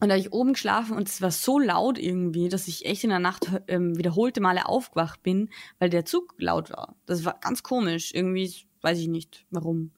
Und 0.00 0.08
da 0.08 0.14
habe 0.14 0.20
ich 0.20 0.32
oben 0.32 0.52
geschlafen 0.52 0.96
und 0.96 1.08
es 1.08 1.20
war 1.20 1.32
so 1.32 1.58
laut 1.58 1.98
irgendwie, 1.98 2.48
dass 2.48 2.68
ich 2.68 2.86
echt 2.86 3.02
in 3.02 3.10
der 3.10 3.18
Nacht 3.18 3.50
ähm, 3.66 3.98
wiederholte 3.98 4.40
Male 4.40 4.66
aufgewacht 4.66 5.24
bin, 5.24 5.50
weil 5.80 5.90
der 5.90 6.04
Zug 6.04 6.34
laut 6.38 6.70
war. 6.70 6.94
Das 7.06 7.24
war 7.24 7.40
ganz 7.40 7.64
komisch. 7.64 8.14
Irgendwie 8.14 8.54
weiß 8.82 9.00
ich 9.00 9.08
nicht, 9.08 9.44
warum. 9.50 9.90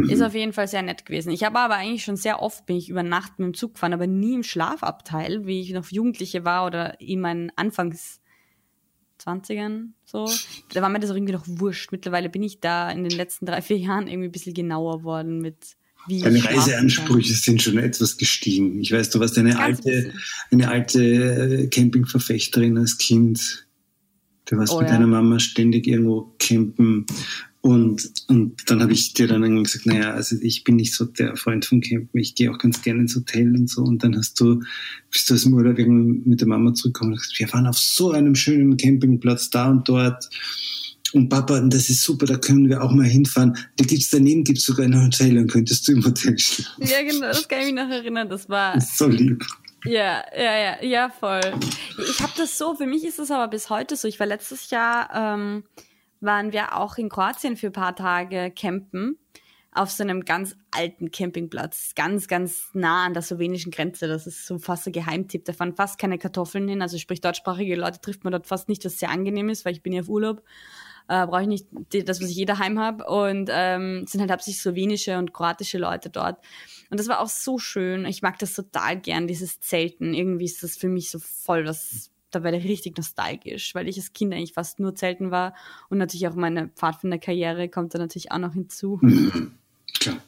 Mhm. 0.00 0.10
Ist 0.10 0.22
auf 0.22 0.34
jeden 0.34 0.52
Fall 0.52 0.68
sehr 0.68 0.82
nett 0.82 1.06
gewesen. 1.06 1.30
Ich 1.30 1.44
habe 1.44 1.58
aber 1.58 1.74
eigentlich 1.76 2.04
schon 2.04 2.16
sehr 2.16 2.42
oft 2.42 2.66
bin 2.66 2.76
ich 2.76 2.88
über 2.88 3.02
Nacht 3.02 3.38
mit 3.38 3.46
dem 3.46 3.54
Zug 3.54 3.74
gefahren, 3.74 3.92
aber 3.92 4.06
nie 4.06 4.34
im 4.34 4.42
Schlafabteil, 4.42 5.46
wie 5.46 5.60
ich 5.60 5.72
noch 5.72 5.90
Jugendliche 5.90 6.44
war 6.44 6.66
oder 6.66 7.00
in 7.00 7.20
meinen 7.20 7.52
Anfangs 7.56 8.20
20ern 9.20 9.90
so. 10.04 10.28
Da 10.72 10.82
war 10.82 10.88
mir 10.88 11.00
das 11.00 11.10
auch 11.10 11.14
irgendwie 11.14 11.34
noch 11.34 11.44
wurscht. 11.46 11.92
Mittlerweile 11.92 12.28
bin 12.28 12.42
ich 12.42 12.60
da 12.60 12.90
in 12.90 13.04
den 13.04 13.16
letzten 13.16 13.46
drei, 13.46 13.62
vier 13.62 13.78
Jahren 13.78 14.08
irgendwie 14.08 14.28
ein 14.28 14.32
bisschen 14.32 14.54
genauer 14.54 15.02
worden 15.02 15.40
mit 15.40 15.76
wie 16.06 16.20
Deine 16.20 16.42
Reiseansprüche 16.42 17.34
sind 17.34 17.62
schon 17.62 17.78
etwas 17.78 18.16
gestiegen. 18.16 18.80
Ich 18.80 18.90
weiß, 18.90 19.10
du 19.10 19.20
warst 19.20 19.36
eine 19.36 19.58
alte, 19.58 20.14
eine 20.50 20.70
alte 20.70 21.02
äh, 21.02 21.66
Campingverfechterin 21.66 22.78
als 22.78 22.96
Kind. 22.96 23.66
Du 24.50 24.58
warst 24.58 24.72
oh, 24.72 24.80
mit 24.80 24.88
ja. 24.88 24.94
deiner 24.94 25.06
Mama 25.06 25.38
ständig 25.38 25.86
irgendwo 25.86 26.34
campen 26.38 27.06
und, 27.62 28.10
und 28.28 28.70
dann 28.70 28.80
habe 28.80 28.92
ich 28.92 29.12
dir 29.12 29.28
dann 29.28 29.62
gesagt, 29.62 29.84
naja, 29.84 30.12
also 30.12 30.34
ich 30.40 30.64
bin 30.64 30.76
nicht 30.76 30.94
so 30.94 31.04
der 31.04 31.36
Freund 31.36 31.66
von 31.66 31.82
Campen, 31.82 32.18
ich 32.18 32.34
gehe 32.34 32.50
auch 32.50 32.58
ganz 32.58 32.80
gerne 32.80 33.02
ins 33.02 33.14
Hotel 33.14 33.54
und 33.54 33.68
so. 33.68 33.82
Und 33.82 34.02
dann 34.02 34.16
hast 34.16 34.40
du, 34.40 34.62
bist 35.10 35.28
du 35.28 35.34
aus 35.34 35.42
dem 35.42 35.52
Urlaub 35.52 35.76
mit 35.76 36.40
der 36.40 36.48
Mama 36.48 36.72
zurückgekommen 36.72 37.12
und 37.12 37.18
gesagt, 37.18 37.38
wir 37.38 37.52
waren 37.52 37.66
auf 37.66 37.78
so 37.78 38.12
einem 38.12 38.34
schönen 38.34 38.78
Campingplatz 38.78 39.50
da 39.50 39.70
und 39.70 39.86
dort. 39.86 40.30
Und 41.12 41.28
Papa, 41.28 41.60
das 41.60 41.90
ist 41.90 42.02
super, 42.02 42.24
da 42.24 42.38
können 42.38 42.68
wir 42.68 42.82
auch 42.82 42.92
mal 42.92 43.06
hinfahren. 43.06 43.54
Da 43.76 43.84
gibt's 43.84 44.10
daneben 44.10 44.44
gibt's 44.44 44.64
sogar 44.64 44.86
ein 44.86 45.04
Hotel, 45.04 45.34
dann 45.34 45.48
könntest 45.48 45.86
du 45.86 45.92
im 45.92 46.04
Hotel 46.04 46.38
schlafen. 46.38 46.84
Ja, 46.86 47.02
genau, 47.02 47.26
das 47.26 47.46
kann 47.46 47.60
ich 47.60 47.66
mich 47.66 47.74
noch 47.74 47.90
erinnern. 47.90 48.28
Das 48.28 48.48
war. 48.48 48.74
Das 48.74 48.96
so 48.96 49.06
lieb. 49.06 49.44
Ja, 49.84 50.24
ja, 50.36 50.58
ja, 50.58 50.82
ja, 50.82 51.08
voll. 51.08 51.40
Ich 52.10 52.20
habe 52.20 52.32
das 52.36 52.58
so, 52.58 52.74
für 52.74 52.86
mich 52.86 53.04
ist 53.04 53.18
das 53.18 53.30
aber 53.30 53.48
bis 53.48 53.70
heute 53.70 53.96
so. 53.96 54.08
Ich 54.08 54.20
war 54.20 54.26
letztes 54.26 54.70
Jahr 54.70 55.10
ähm, 55.14 55.64
waren 56.20 56.52
wir 56.52 56.76
auch 56.76 56.98
in 56.98 57.08
Kroatien 57.08 57.56
für 57.56 57.68
ein 57.68 57.72
paar 57.72 57.96
Tage 57.96 58.52
campen. 58.54 59.18
auf 59.72 59.90
so 59.90 60.02
einem 60.02 60.24
ganz 60.24 60.56
alten 60.72 61.10
Campingplatz, 61.12 61.94
ganz, 61.94 62.26
ganz 62.26 62.70
nah 62.72 63.04
an 63.06 63.14
der 63.14 63.22
slowenischen 63.22 63.70
Grenze. 63.70 64.08
Das 64.08 64.26
ist 64.26 64.46
so 64.46 64.58
fast 64.58 64.86
ein 64.86 64.92
Geheimtipp. 64.92 65.44
Da 65.44 65.52
fahren 65.52 65.76
fast 65.76 65.98
keine 65.98 66.18
Kartoffeln 66.18 66.68
hin. 66.68 66.82
Also 66.82 66.98
sprich, 66.98 67.20
deutschsprachige 67.20 67.76
Leute 67.76 68.00
trifft 68.00 68.24
man 68.24 68.32
dort 68.32 68.46
fast 68.48 68.68
nicht, 68.68 68.84
was 68.84 68.98
sehr 68.98 69.10
angenehm 69.10 69.48
ist, 69.48 69.64
weil 69.64 69.72
ich 69.72 69.82
bin 69.82 69.92
ja 69.92 70.02
auf 70.02 70.08
Urlaub. 70.08 70.42
Äh, 71.10 71.26
Brauche 71.26 71.42
ich 71.42 71.48
nicht 71.48 71.66
das, 72.08 72.22
was 72.22 72.30
ich 72.30 72.36
jeder 72.36 72.58
heim 72.58 72.78
habe. 72.78 73.04
Und 73.04 73.50
ähm, 73.52 74.06
sind 74.06 74.20
halt 74.20 74.30
hauptsächlich 74.30 74.62
slowenische 74.62 75.18
und 75.18 75.34
kroatische 75.34 75.76
Leute 75.76 76.08
dort. 76.08 76.38
Und 76.88 77.00
das 77.00 77.08
war 77.08 77.20
auch 77.20 77.28
so 77.28 77.58
schön. 77.58 78.04
Ich 78.04 78.22
mag 78.22 78.38
das 78.38 78.54
total 78.54 79.00
gern, 79.00 79.26
dieses 79.26 79.60
Zelten. 79.60 80.14
Irgendwie 80.14 80.44
ist 80.44 80.62
das 80.62 80.76
für 80.76 80.88
mich 80.88 81.10
so 81.10 81.18
voll 81.18 81.66
was 81.66 82.10
da 82.30 82.44
war 82.44 82.52
ich 82.52 82.62
richtig 82.62 82.96
nostalgisch, 82.96 83.74
weil 83.74 83.88
ich 83.88 83.96
als 83.96 84.12
Kind 84.12 84.32
eigentlich 84.32 84.52
fast 84.52 84.78
nur 84.78 84.94
zelten 84.94 85.32
war 85.32 85.52
und 85.88 85.98
natürlich 85.98 86.28
auch 86.28 86.36
meine 86.36 86.68
Pfadfinderkarriere 86.68 87.68
kommt 87.68 87.92
da 87.92 87.98
natürlich 87.98 88.30
auch 88.30 88.38
noch 88.38 88.54
hinzu. 88.54 89.00
Mhm. 89.02 89.50
Klar. 89.98 90.22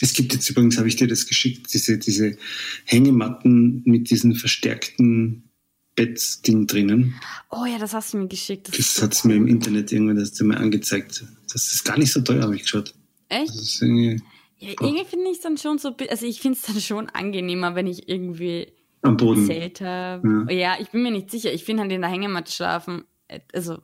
Es 0.00 0.12
gibt 0.14 0.32
jetzt 0.32 0.48
übrigens, 0.48 0.78
habe 0.78 0.86
ich 0.86 0.94
dir 0.94 1.08
das 1.08 1.26
geschickt, 1.26 1.74
diese, 1.74 1.98
diese 1.98 2.36
Hängematten 2.84 3.82
mit 3.84 4.08
diesen 4.08 4.36
verstärkten 4.36 5.49
Bettding 5.96 6.66
drinnen. 6.66 7.14
Oh 7.50 7.64
ja, 7.64 7.78
das 7.78 7.94
hast 7.94 8.14
du 8.14 8.18
mir 8.18 8.28
geschickt. 8.28 8.68
Das, 8.68 8.76
das 8.76 9.02
hat 9.02 9.14
es 9.14 9.24
mir 9.24 9.34
im 9.34 9.46
Internet 9.46 9.92
irgendwann 9.92 10.16
das 10.16 10.40
mal 10.40 10.58
angezeigt. 10.58 11.24
Das 11.52 11.72
ist 11.72 11.84
gar 11.84 11.98
nicht 11.98 12.12
so 12.12 12.20
teuer, 12.20 12.42
habe 12.42 12.56
ich 12.56 12.62
geschaut. 12.62 12.94
Echt? 13.28 13.80
irgendwie, 13.80 14.22
ja, 14.58 14.70
irgendwie 14.80 15.04
finde 15.04 15.30
ich 15.30 15.36
es 15.36 15.40
dann 15.40 15.56
schon 15.56 15.78
so, 15.78 15.94
also 16.10 16.26
ich 16.26 16.40
finde 16.40 16.58
es 16.58 16.66
dann 16.66 16.80
schon 16.80 17.08
angenehmer, 17.08 17.74
wenn 17.74 17.86
ich 17.86 18.08
irgendwie 18.08 18.72
am 19.02 19.16
Boden 19.16 19.48
habe. 19.48 20.48
Ja. 20.48 20.50
ja. 20.50 20.76
ich 20.80 20.90
bin 20.90 21.02
mir 21.02 21.10
nicht 21.10 21.30
sicher. 21.30 21.52
Ich 21.52 21.64
finde 21.64 21.82
halt 21.82 21.92
in 21.92 22.02
der 22.02 22.10
Hängematte 22.10 22.52
schlafen, 22.52 23.04
äh, 23.28 23.40
also 23.52 23.78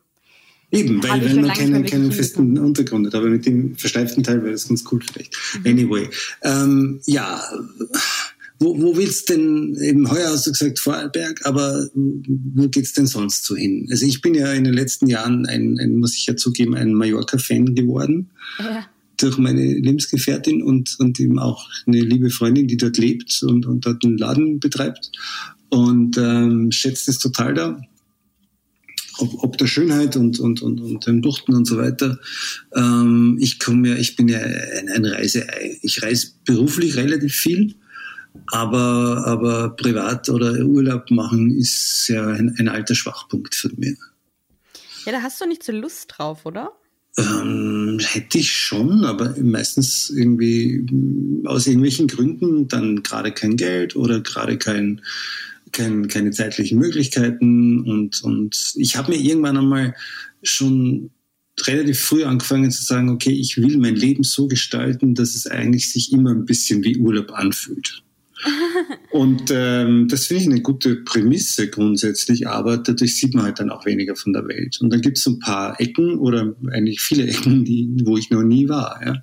Eben, 0.73 1.01
weil, 1.03 1.25
weil 1.25 1.35
man 1.37 1.53
keinen, 1.53 1.85
keinen 1.87 2.11
festen 2.11 2.59
Untergrund 2.59 3.07
hat, 3.07 3.15
aber 3.15 3.29
mit 3.29 3.47
dem 3.47 3.77
versteiften 3.77 4.25
Teil 4.25 4.43
wäre 4.43 4.53
das 4.53 4.67
ganz 4.67 4.85
cool 4.91 5.01
vielleicht. 5.01 5.33
Mhm. 5.61 5.67
Anyway, 5.67 6.11
ähm, 6.43 7.01
ja, 7.07 7.41
wo, 8.59 8.81
wo 8.81 8.97
willst 8.97 9.29
denn, 9.29 9.77
eben 9.83 10.11
heuer 10.11 10.31
hast 10.31 10.47
du 10.47 10.53
gesagt 10.53 10.79
Vorarlberg, 10.79 11.45
aber 11.45 11.89
wo 11.95 12.69
geht's 12.69 12.93
denn 12.95 13.07
sonst 13.07 13.45
so 13.45 13.57
hin? 13.57 13.87
Also 13.91 14.07
ich 14.07 14.21
bin 14.23 14.35
ja 14.35 14.53
in 14.53 14.65
den 14.65 14.75
letzten 14.75 15.07
Jahren 15.09 15.47
ein, 15.47 15.79
ein 15.79 15.97
muss 15.97 16.17
ich 16.17 16.27
ja 16.27 16.37
zugeben, 16.37 16.75
ein 16.75 16.95
Mallorca-Fan 16.95 17.75
geworden. 17.75 18.31
Ja. 18.59 18.87
Durch 19.19 19.39
meine 19.39 19.63
Lebensgefährtin 19.63 20.63
und, 20.63 20.97
und 20.99 21.19
eben 21.21 21.39
auch 21.39 21.69
eine 21.87 22.01
liebe 22.01 22.29
Freundin, 22.31 22.69
die 22.69 22.77
dort 22.77 22.99
lebt 22.99 23.43
und, 23.43 23.65
und 23.65 23.87
dort 23.87 24.05
einen 24.05 24.19
Laden 24.19 24.61
betreibt. 24.61 25.11
Und 25.71 26.19
ähm, 26.19 26.71
schätzt 26.71 27.09
es 27.09 27.19
total 27.19 27.55
da 27.55 27.81
ob, 29.19 29.43
ob 29.43 29.59
der 29.59 29.67
Schönheit 29.67 30.17
und, 30.17 30.39
und, 30.39 30.63
und, 30.63 30.81
und 30.81 31.07
den 31.07 31.21
Buchten 31.21 31.55
und 31.55 31.67
so 31.67 31.79
weiter. 31.79 32.19
Ähm, 32.75 33.39
ich 33.41 33.59
komme 33.59 33.89
ja, 33.89 33.97
ich 33.97 34.17
bin 34.17 34.29
ja 34.29 34.39
ein, 34.41 34.89
ein 34.89 35.05
Reiseei. 35.05 35.79
Ich 35.83 36.03
reise 36.03 36.29
beruflich 36.45 36.97
relativ 36.97 37.35
viel, 37.35 37.75
aber, 38.53 39.25
aber 39.27 39.71
privat 39.71 40.29
oder 40.29 40.53
Urlaub 40.65 41.11
machen 41.11 41.57
ist 41.57 42.09
ja 42.09 42.27
ein, 42.27 42.55
ein 42.59 42.69
alter 42.69 42.95
Schwachpunkt 42.95 43.55
von 43.55 43.73
mir. 43.77 43.97
Ja, 45.05 45.13
da 45.13 45.23
hast 45.23 45.41
du 45.41 45.47
nicht 45.47 45.63
so 45.63 45.73
Lust 45.73 46.15
drauf, 46.17 46.45
oder? 46.47 46.73
Ähm, 47.19 47.99
hätte 48.03 48.39
ich 48.39 48.53
schon, 48.53 49.05
aber 49.05 49.35
meistens 49.41 50.11
irgendwie 50.11 50.85
aus 51.45 51.67
irgendwelchen 51.67 52.09
Gründen 52.09 52.69
dann 52.69 53.03
gerade 53.03 53.33
kein 53.33 53.57
Geld 53.57 53.97
oder 53.97 54.21
gerade 54.21 54.59
kein 54.59 55.01
kein, 55.73 56.09
keine 56.09 56.31
zeitlichen 56.31 56.79
Möglichkeiten 56.79 57.81
und, 57.81 58.23
und 58.23 58.75
ich 58.77 58.97
habe 58.97 59.13
mir 59.13 59.19
irgendwann 59.19 59.57
einmal 59.57 59.95
schon 60.43 61.11
relativ 61.67 62.01
früh 62.01 62.25
angefangen 62.25 62.71
zu 62.71 62.85
sagen, 62.85 63.11
okay, 63.11 63.33
ich 63.33 63.57
will 63.57 63.79
mein 63.79 63.97
Leben 63.97 64.23
so 64.23 64.47
gestalten, 64.47 65.15
dass 65.15 65.35
es 65.35 65.47
eigentlich 65.47 65.91
sich 65.91 66.13
immer 66.13 66.31
ein 66.31 66.45
bisschen 66.45 66.85
wie 66.85 66.99
Urlaub 66.99 67.33
anfühlt. 67.33 68.03
Und 69.11 69.51
ähm, 69.51 70.09
das 70.09 70.27
finde 70.27 70.43
ich 70.43 70.49
eine 70.51 70.61
gute 70.61 70.97
Prämisse 70.97 71.69
grundsätzlich, 71.69 72.47
aber 72.47 72.77
dadurch 72.77 73.17
sieht 73.17 73.35
man 73.35 73.45
halt 73.45 73.59
dann 73.59 73.71
auch 73.71 73.87
weniger 73.87 74.15
von 74.15 74.33
der 74.33 74.47
Welt. 74.47 74.79
Und 74.81 74.93
dann 74.93 75.01
gibt 75.01 75.19
es 75.19 75.27
ein 75.27 75.39
paar 75.39 75.81
Ecken 75.81 76.19
oder 76.19 76.55
eigentlich 76.71 77.01
viele 77.01 77.27
Ecken, 77.27 77.65
die, 77.65 77.89
wo 78.05 78.17
ich 78.17 78.31
noch 78.31 78.43
nie 78.43 78.69
war. 78.69 79.01
Ja. 79.05 79.23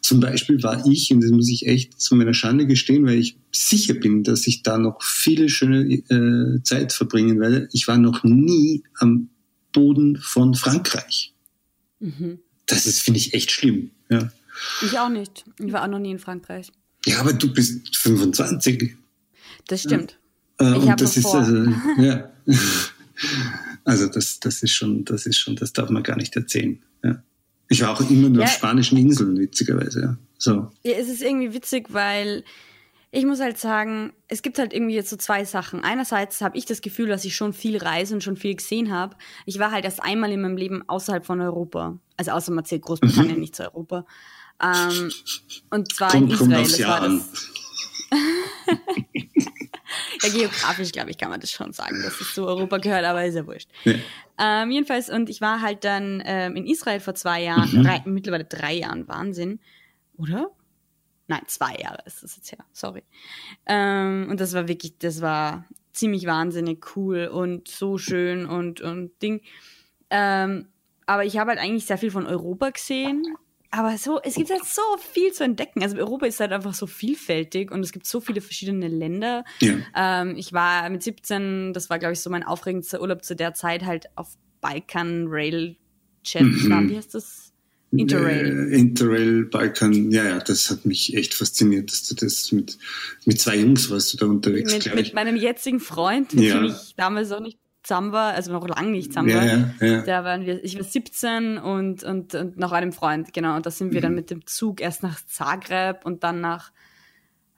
Zum 0.00 0.20
Beispiel 0.20 0.62
war 0.62 0.86
ich, 0.86 1.12
und 1.12 1.20
das 1.20 1.30
muss 1.30 1.50
ich 1.50 1.66
echt 1.66 2.00
zu 2.00 2.16
meiner 2.16 2.34
Schande 2.34 2.66
gestehen, 2.66 3.04
weil 3.06 3.18
ich 3.18 3.36
sicher 3.52 3.94
bin, 3.94 4.22
dass 4.22 4.46
ich 4.46 4.62
da 4.62 4.78
noch 4.78 5.02
viele 5.02 5.48
schöne 5.48 5.84
äh, 5.84 6.62
Zeit 6.62 6.92
verbringen 6.92 7.40
werde. 7.40 7.68
Ich 7.72 7.86
war 7.86 7.98
noch 7.98 8.24
nie 8.24 8.82
am 8.98 9.28
Boden 9.72 10.16
von 10.16 10.54
Frankreich. 10.54 11.34
Mhm. 12.00 12.38
Das 12.66 12.86
ist, 12.86 13.02
finde 13.02 13.18
ich, 13.18 13.34
echt 13.34 13.50
schlimm. 13.50 13.90
Ja. 14.08 14.32
Ich 14.82 14.98
auch 14.98 15.10
nicht. 15.10 15.44
Ich 15.58 15.72
war 15.72 15.82
auch 15.82 15.88
noch 15.88 15.98
nie 15.98 16.12
in 16.12 16.18
Frankreich. 16.18 16.72
Ja, 17.06 17.20
aber 17.20 17.32
du 17.32 17.52
bist 17.52 17.96
25. 17.96 18.96
Das 19.68 19.82
stimmt. 19.82 20.18
Äh, 20.60 20.76
ich 20.76 20.84
und 20.84 21.00
das 21.00 21.16
ist 21.16 21.26
also, 21.26 21.54
ja. 21.98 22.30
also 23.84 24.06
das, 24.08 24.40
das 24.40 24.62
ist 24.62 24.72
schon, 24.72 25.04
das 25.04 25.26
ist 25.26 25.38
schon, 25.38 25.56
das 25.56 25.72
darf 25.72 25.90
man 25.90 26.02
gar 26.02 26.16
nicht 26.16 26.34
erzählen. 26.36 26.82
Ja. 27.02 27.22
Ich 27.68 27.82
war 27.82 27.90
auch 27.90 28.10
immer 28.10 28.28
nur 28.28 28.42
ja. 28.42 28.44
auf 28.44 28.52
spanischen 28.52 28.98
Inseln, 28.98 29.38
witzigerweise. 29.38 30.00
Ja. 30.00 30.16
So. 30.38 30.70
Ja, 30.82 30.92
es 30.92 31.08
ist 31.08 31.22
irgendwie 31.22 31.54
witzig, 31.54 31.92
weil 31.92 32.44
ich 33.10 33.24
muss 33.24 33.40
halt 33.40 33.58
sagen, 33.58 34.12
es 34.26 34.42
gibt 34.42 34.58
halt 34.58 34.72
irgendwie 34.72 34.94
jetzt 34.94 35.08
so 35.08 35.16
zwei 35.16 35.44
Sachen. 35.44 35.84
Einerseits 35.84 36.40
habe 36.40 36.58
ich 36.58 36.66
das 36.66 36.80
Gefühl, 36.80 37.06
dass 37.06 37.24
ich 37.24 37.36
schon 37.36 37.52
viel 37.52 37.76
reise 37.76 38.14
und 38.14 38.24
schon 38.24 38.36
viel 38.36 38.56
gesehen 38.56 38.92
habe. 38.92 39.16
Ich 39.46 39.60
war 39.60 39.70
halt 39.70 39.84
erst 39.84 40.02
einmal 40.02 40.32
in 40.32 40.40
meinem 40.40 40.56
Leben 40.56 40.82
außerhalb 40.88 41.24
von 41.24 41.40
Europa. 41.40 41.98
Also 42.16 42.32
außer 42.32 42.52
man 42.52 42.64
zählt 42.64 42.82
Großbritannien 42.82 43.36
mhm. 43.36 43.40
nicht 43.40 43.54
zu 43.54 43.62
Europa. 43.62 44.04
Ähm, 44.64 45.12
und 45.70 45.92
zwar 45.92 46.10
kommt, 46.10 46.24
in 46.24 46.30
Israel. 46.30 46.48
Kommt 46.48 46.56
aufs 46.56 46.78
Jahr 46.78 47.02
an. 47.02 47.24
ja, 50.22 50.28
geografisch, 50.30 50.92
glaube 50.92 51.10
ich, 51.10 51.18
kann 51.18 51.30
man 51.30 51.40
das 51.40 51.50
schon 51.50 51.72
sagen, 51.72 52.02
dass 52.02 52.20
es 52.20 52.34
zu 52.34 52.46
Europa 52.46 52.78
gehört, 52.78 53.04
aber 53.04 53.24
ist 53.24 53.34
ja 53.34 53.46
wurscht. 53.46 53.68
Ja. 53.84 53.94
Ähm, 54.38 54.70
jedenfalls, 54.70 55.10
und 55.10 55.28
ich 55.28 55.40
war 55.40 55.60
halt 55.60 55.84
dann 55.84 56.22
ähm, 56.24 56.56
in 56.56 56.66
Israel 56.66 57.00
vor 57.00 57.14
zwei 57.14 57.42
Jahren, 57.42 57.70
mhm. 57.72 57.84
drei, 57.84 58.02
mittlerweile 58.04 58.44
drei 58.44 58.74
Jahren, 58.74 59.06
Wahnsinn. 59.08 59.60
Oder? 60.16 60.50
Nein, 61.26 61.42
zwei 61.46 61.74
Jahre 61.76 62.02
ist 62.06 62.22
das 62.22 62.36
jetzt 62.36 62.52
her, 62.52 62.64
sorry. 62.72 63.02
Ähm, 63.66 64.28
und 64.30 64.40
das 64.40 64.52
war 64.52 64.68
wirklich, 64.68 64.98
das 64.98 65.20
war 65.20 65.64
ziemlich 65.92 66.26
wahnsinnig 66.26 66.96
cool 66.96 67.26
und 67.26 67.68
so 67.68 67.98
schön 67.98 68.46
und, 68.46 68.80
und 68.80 69.10
Ding. 69.22 69.40
Ähm, 70.10 70.68
aber 71.06 71.24
ich 71.24 71.38
habe 71.38 71.50
halt 71.50 71.60
eigentlich 71.60 71.86
sehr 71.86 71.98
viel 71.98 72.10
von 72.10 72.26
Europa 72.26 72.70
gesehen 72.70 73.36
aber 73.76 73.98
so, 73.98 74.20
es 74.22 74.36
gibt 74.36 74.50
halt 74.50 74.64
so 74.64 74.82
viel 75.12 75.32
zu 75.32 75.42
entdecken. 75.42 75.82
Also 75.82 75.96
Europa 75.96 76.26
ist 76.26 76.38
halt 76.38 76.52
einfach 76.52 76.74
so 76.74 76.86
vielfältig 76.86 77.72
und 77.72 77.80
es 77.80 77.90
gibt 77.90 78.06
so 78.06 78.20
viele 78.20 78.40
verschiedene 78.40 78.86
Länder. 78.86 79.44
Ja. 79.60 79.74
Ähm, 79.96 80.36
ich 80.36 80.52
war 80.52 80.88
mit 80.90 81.02
17, 81.02 81.72
das 81.72 81.90
war 81.90 81.98
glaube 81.98 82.12
ich 82.12 82.20
so 82.20 82.30
mein 82.30 82.44
aufregendster 82.44 83.00
Urlaub 83.00 83.24
zu 83.24 83.34
der 83.34 83.52
Zeit 83.54 83.84
halt 83.84 84.06
auf 84.14 84.36
Balkan 84.60 85.26
Rail 85.28 85.76
Jet. 86.24 86.42
Mhm. 86.42 86.88
Wie 86.88 86.96
heißt 86.96 87.14
das? 87.14 87.52
Interrail. 87.90 88.70
Äh, 88.72 88.76
Interrail, 88.76 89.44
Balkan, 89.44 90.10
ja, 90.10 90.24
ja, 90.24 90.38
das 90.38 90.70
hat 90.70 90.86
mich 90.86 91.14
echt 91.16 91.34
fasziniert, 91.34 91.90
dass 91.92 92.06
du 92.06 92.14
das 92.14 92.52
mit, 92.52 92.78
mit 93.24 93.40
zwei 93.40 93.56
Jungs 93.56 93.90
warst 93.90 94.12
du 94.12 94.18
da 94.18 94.26
unterwegs. 94.26 94.72
Mit, 94.72 94.94
mit 94.94 95.14
meinem 95.14 95.36
jetzigen 95.36 95.80
Freund, 95.80 96.32
mit 96.34 96.44
ja. 96.44 96.58
dem 96.58 96.66
ich 96.66 96.94
damals 96.96 97.30
auch 97.32 97.40
nicht 97.40 97.58
zusammen 97.84 98.12
war, 98.12 98.32
also 98.34 98.50
noch 98.50 98.66
lange 98.66 98.90
nicht 98.90 99.12
zusammen 99.12 99.34
war. 99.34 99.44
Ja, 99.44 99.68
ja. 99.80 100.02
Da 100.02 100.24
waren 100.24 100.46
wir, 100.46 100.64
ich 100.64 100.76
war 100.76 100.84
17 100.84 101.58
und, 101.58 102.02
und, 102.02 102.34
und 102.34 102.56
noch 102.56 102.72
einem 102.72 102.92
Freund, 102.92 103.32
genau. 103.32 103.54
Und 103.54 103.66
da 103.66 103.70
sind 103.70 103.92
wir 103.92 104.00
mhm. 104.00 104.02
dann 104.02 104.14
mit 104.14 104.30
dem 104.30 104.46
Zug 104.46 104.80
erst 104.80 105.02
nach 105.02 105.24
Zagreb 105.26 106.04
und 106.04 106.24
dann 106.24 106.40
nach 106.40 106.72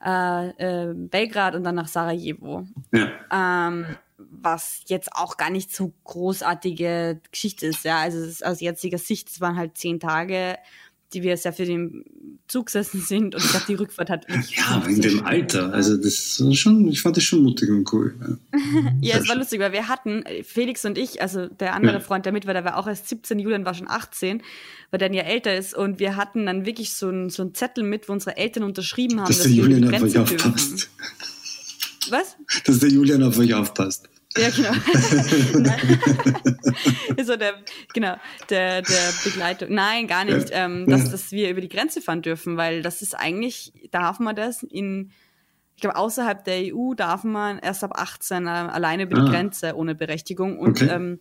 äh, 0.03 0.49
äh, 0.49 0.93
Belgrad 0.93 1.55
und 1.55 1.63
dann 1.63 1.75
nach 1.75 1.87
Sarajevo. 1.87 2.67
Ja. 2.93 3.09
Ähm, 3.69 3.85
was 4.17 4.81
jetzt 4.87 5.13
auch 5.13 5.37
gar 5.37 5.49
nicht 5.49 5.73
so 5.73 5.93
großartige 6.03 7.21
Geschichte 7.31 7.65
ist, 7.67 7.85
ja. 7.85 7.99
Also 7.99 8.19
ist, 8.19 8.45
aus 8.45 8.59
jetziger 8.59 8.97
Sicht, 8.97 9.29
es 9.29 9.39
waren 9.41 9.55
halt 9.55 9.77
zehn 9.77 9.99
Tage 9.99 10.57
die 11.13 11.23
wir 11.23 11.37
sehr 11.37 11.53
für 11.53 11.65
den 11.65 12.03
Zug 12.47 12.67
gesessen 12.67 13.01
sind 13.01 13.35
und 13.35 13.43
ich 13.43 13.49
glaube, 13.49 13.65
die 13.67 13.73
Rückfahrt 13.73 14.09
hat 14.09 14.25
Ja, 14.55 14.83
in 14.87 15.01
dem 15.01 15.25
Alter. 15.25 15.73
Also 15.73 15.97
das 15.97 16.41
war 16.43 16.53
schon, 16.53 16.87
ich 16.87 17.01
fand 17.01 17.17
das 17.17 17.23
schon 17.23 17.43
mutig 17.43 17.69
und 17.69 17.91
cool. 17.93 18.15
Ja, 18.19 18.91
ja 19.01 19.17
es 19.17 19.27
war 19.27 19.35
lustig, 19.35 19.59
weil 19.59 19.71
wir 19.71 19.87
hatten, 19.87 20.23
Felix 20.43 20.85
und 20.85 20.97
ich, 20.97 21.21
also 21.21 21.47
der 21.47 21.73
andere 21.73 21.95
ja. 21.95 21.99
Freund, 21.99 22.25
der 22.25 22.33
mit 22.33 22.45
war, 22.45 22.53
der 22.53 22.63
war 22.63 22.77
auch 22.77 22.87
erst 22.87 23.09
17, 23.09 23.39
Julian 23.39 23.65
war 23.65 23.73
schon 23.73 23.89
18, 23.89 24.41
weil 24.91 24.97
der 24.97 25.13
ja 25.13 25.23
älter 25.23 25.55
ist 25.55 25.75
und 25.75 25.99
wir 25.99 26.15
hatten 26.15 26.45
dann 26.45 26.65
wirklich 26.65 26.93
so 26.93 27.07
einen 27.07 27.29
so 27.29 27.49
Zettel 27.49 27.83
mit, 27.83 28.07
wo 28.07 28.13
unsere 28.13 28.37
Eltern 28.37 28.63
unterschrieben 28.63 29.19
haben, 29.19 29.27
dass, 29.27 29.37
dass 29.37 29.47
der 29.47 29.55
Julian 29.55 29.93
auf 29.93 30.01
euch 30.01 30.17
aufpasst. 30.17 30.89
Was? 32.09 32.37
Dass 32.65 32.79
der 32.79 32.89
Julian 32.89 33.23
auf 33.23 33.37
euch 33.37 33.53
aufpasst. 33.53 34.09
Ja, 34.37 34.49
genau. 34.49 34.73
so 37.23 37.35
der, 37.35 37.55
genau, 37.93 38.15
der, 38.49 38.81
der 38.81 39.13
Begleitung. 39.23 39.73
Nein, 39.73 40.07
gar 40.07 40.25
nicht, 40.25 40.49
ähm, 40.51 40.85
dass, 40.87 41.09
dass 41.11 41.31
wir 41.31 41.49
über 41.49 41.61
die 41.61 41.69
Grenze 41.69 42.01
fahren 42.01 42.21
dürfen, 42.21 42.57
weil 42.57 42.81
das 42.81 43.01
ist 43.01 43.15
eigentlich, 43.15 43.73
darf 43.91 44.19
man 44.19 44.35
das 44.35 44.63
in, 44.63 45.11
ich 45.75 45.81
glaube, 45.81 45.95
außerhalb 45.95 46.43
der 46.43 46.73
EU 46.73 46.93
darf 46.93 47.23
man 47.23 47.59
erst 47.59 47.83
ab 47.83 47.93
18 47.95 48.45
äh, 48.45 48.49
alleine 48.49 49.03
über 49.03 49.15
die 49.15 49.27
ah. 49.27 49.29
Grenze 49.31 49.75
ohne 49.75 49.95
Berechtigung. 49.95 50.59
Und 50.59 50.81
okay. 50.81 50.93
ähm, 50.93 51.19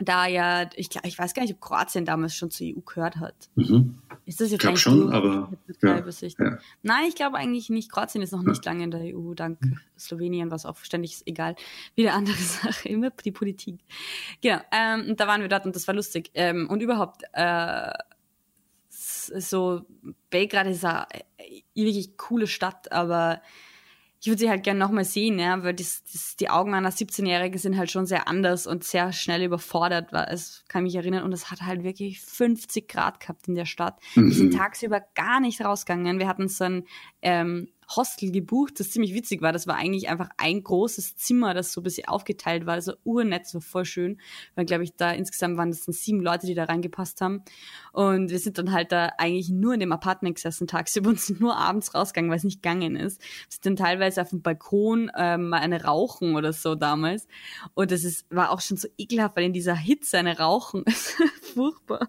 da 0.00 0.26
ja, 0.26 0.68
ich, 0.74 0.88
ich 1.04 1.18
weiß 1.18 1.34
gar 1.34 1.42
nicht, 1.42 1.54
ob 1.54 1.60
Kroatien 1.60 2.04
damals 2.04 2.34
schon 2.34 2.50
zur 2.50 2.66
EU 2.66 2.80
gehört 2.80 3.16
hat. 3.16 3.34
Mhm. 3.54 3.98
Ist 4.26 4.40
das 4.40 4.50
jetzt 4.50 4.54
ich 4.54 4.60
glaube 4.60 4.78
schon, 4.78 5.12
aber 5.12 5.52
ja, 5.82 5.98
ja. 5.98 6.58
Nein, 6.82 7.04
ich 7.08 7.14
glaube 7.14 7.36
eigentlich 7.36 7.68
nicht. 7.70 7.92
Kroatien 7.92 8.22
ist 8.22 8.32
noch 8.32 8.42
nicht 8.42 8.64
lange 8.64 8.84
in 8.84 8.90
der 8.90 9.02
EU, 9.02 9.34
dank 9.34 9.60
mhm. 9.60 9.78
Slowenien, 9.98 10.50
was 10.50 10.66
auch 10.66 10.78
ständig 10.78 11.12
ist, 11.12 11.26
egal. 11.26 11.54
Wieder 11.94 12.14
andere 12.14 12.36
Sache, 12.42 12.88
immer 12.88 13.10
die 13.10 13.32
Politik. 13.32 13.80
Genau, 14.40 14.60
ähm, 14.72 15.10
und 15.10 15.20
da 15.20 15.26
waren 15.26 15.42
wir 15.42 15.48
dort 15.48 15.66
und 15.66 15.76
das 15.76 15.86
war 15.86 15.94
lustig. 15.94 16.30
Ähm, 16.34 16.68
und 16.68 16.80
überhaupt, 16.80 17.22
äh, 17.32 17.92
so 18.88 19.82
Belgrad 20.30 20.66
ist 20.66 20.84
eine 20.84 21.06
wirklich 21.74 22.16
coole 22.16 22.46
Stadt, 22.46 22.90
aber 22.92 23.40
ich 24.24 24.28
würde 24.28 24.38
sie 24.38 24.48
halt 24.48 24.62
gerne 24.62 24.80
nochmal 24.80 25.04
sehen, 25.04 25.38
ja, 25.38 25.62
weil 25.62 25.74
das, 25.74 26.02
das, 26.10 26.34
die 26.36 26.48
Augen 26.48 26.72
einer 26.72 26.90
17-Jährigen 26.90 27.58
sind 27.58 27.76
halt 27.76 27.90
schon 27.90 28.06
sehr 28.06 28.26
anders 28.26 28.66
und 28.66 28.82
sehr 28.82 29.12
schnell 29.12 29.42
überfordert, 29.42 30.14
weil 30.14 30.28
es 30.30 30.64
kann 30.66 30.84
mich 30.84 30.94
erinnern 30.94 31.24
und 31.24 31.34
es 31.34 31.50
hat 31.50 31.60
halt 31.60 31.84
wirklich 31.84 32.22
50 32.22 32.88
Grad 32.88 33.20
gehabt 33.20 33.48
in 33.48 33.54
der 33.54 33.66
Stadt. 33.66 34.00
Mhm. 34.14 34.28
Wir 34.28 34.34
sind 34.34 34.54
tagsüber 34.54 35.02
gar 35.14 35.40
nicht 35.40 35.62
rausgegangen. 35.62 36.18
Wir 36.18 36.26
hatten 36.26 36.48
so 36.48 36.64
ein 36.64 36.84
ähm, 37.20 37.68
Hostel 37.88 38.30
gebucht, 38.30 38.80
das 38.80 38.90
ziemlich 38.90 39.14
witzig 39.14 39.42
war. 39.42 39.52
Das 39.52 39.66
war 39.66 39.76
eigentlich 39.76 40.08
einfach 40.08 40.28
ein 40.36 40.62
großes 40.62 41.16
Zimmer, 41.16 41.54
das 41.54 41.72
so 41.72 41.80
ein 41.80 41.84
bisschen 41.84 42.08
aufgeteilt 42.08 42.66
war. 42.66 42.74
Also 42.74 42.94
urnett, 43.04 43.46
so 43.46 43.60
voll 43.60 43.84
schön. 43.84 44.20
Weil, 44.54 44.64
glaube 44.64 44.84
ich, 44.84 44.94
da 44.96 45.12
insgesamt 45.12 45.56
waren 45.56 45.70
das 45.70 45.84
dann 45.84 45.92
sieben 45.92 46.20
Leute, 46.20 46.46
die 46.46 46.54
da 46.54 46.64
reingepasst 46.64 47.20
haben. 47.20 47.42
Und 47.92 48.30
wir 48.30 48.38
sind 48.38 48.58
dann 48.58 48.72
halt 48.72 48.92
da 48.92 49.12
eigentlich 49.18 49.50
nur 49.50 49.74
in 49.74 49.80
dem 49.80 49.92
Apartment 49.92 50.36
gesessen 50.36 50.66
tagsüber 50.66 51.10
und 51.10 51.20
sind 51.20 51.40
nur 51.40 51.56
abends 51.56 51.94
rausgegangen, 51.94 52.30
weil 52.30 52.38
es 52.38 52.44
nicht 52.44 52.62
gegangen 52.62 52.96
ist. 52.96 53.20
Wir 53.20 53.46
sind 53.50 53.66
dann 53.66 53.76
teilweise 53.76 54.22
auf 54.22 54.30
dem 54.30 54.42
Balkon 54.42 55.10
ähm, 55.16 55.48
mal 55.48 55.60
eine 55.60 55.84
rauchen 55.84 56.34
oder 56.36 56.52
so 56.52 56.74
damals. 56.74 57.26
Und 57.74 57.90
das 57.90 58.04
ist, 58.04 58.26
war 58.30 58.50
auch 58.50 58.60
schon 58.60 58.76
so 58.76 58.88
ekelhaft, 58.98 59.36
weil 59.36 59.44
in 59.44 59.52
dieser 59.52 59.74
Hitze 59.74 60.18
eine 60.18 60.38
rauchen 60.38 60.84
ist 60.86 61.16
furchtbar. 61.54 62.08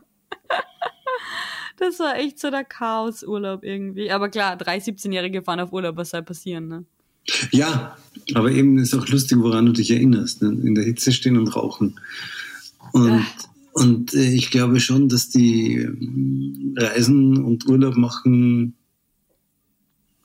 Das 1.77 1.99
war 1.99 2.17
echt 2.17 2.39
so 2.39 2.49
der 2.49 2.63
Chaosurlaub 2.63 3.63
irgendwie. 3.63 4.11
Aber 4.11 4.29
klar, 4.29 4.55
drei 4.55 4.77
17-Jährige 4.77 5.41
fahren 5.41 5.59
auf 5.59 5.73
Urlaub, 5.73 5.97
was 5.97 6.11
soll 6.11 6.23
passieren, 6.23 6.67
ne? 6.67 6.85
Ja, 7.51 7.97
aber 8.33 8.51
eben 8.51 8.77
ist 8.77 8.93
auch 8.93 9.07
lustig, 9.07 9.39
woran 9.39 9.65
du 9.65 9.71
dich 9.71 9.91
erinnerst. 9.91 10.41
Ne? 10.41 10.49
In 10.49 10.75
der 10.75 10.83
Hitze 10.83 11.11
stehen 11.11 11.37
und 11.37 11.55
rauchen. 11.55 11.99
Und, 12.91 13.09
äh. 13.09 13.21
und 13.73 14.13
äh, 14.13 14.31
ich 14.31 14.51
glaube 14.51 14.79
schon, 14.79 15.09
dass 15.09 15.29
die 15.29 15.75
ähm, 15.77 16.75
Reisen 16.77 17.43
und 17.43 17.67
Urlaub 17.67 17.97
machen 17.97 18.75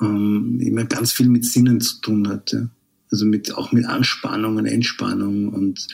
ähm, 0.00 0.61
immer 0.61 0.85
ganz 0.85 1.12
viel 1.12 1.28
mit 1.28 1.45
Sinnen 1.45 1.80
zu 1.80 2.00
tun 2.00 2.28
hat. 2.28 2.52
Ja? 2.52 2.69
Also 3.11 3.25
mit, 3.25 3.54
auch 3.54 3.73
mit 3.73 3.87
Anspannung 3.87 4.57
und 4.57 4.66
Entspannung 4.66 5.49
und 5.49 5.88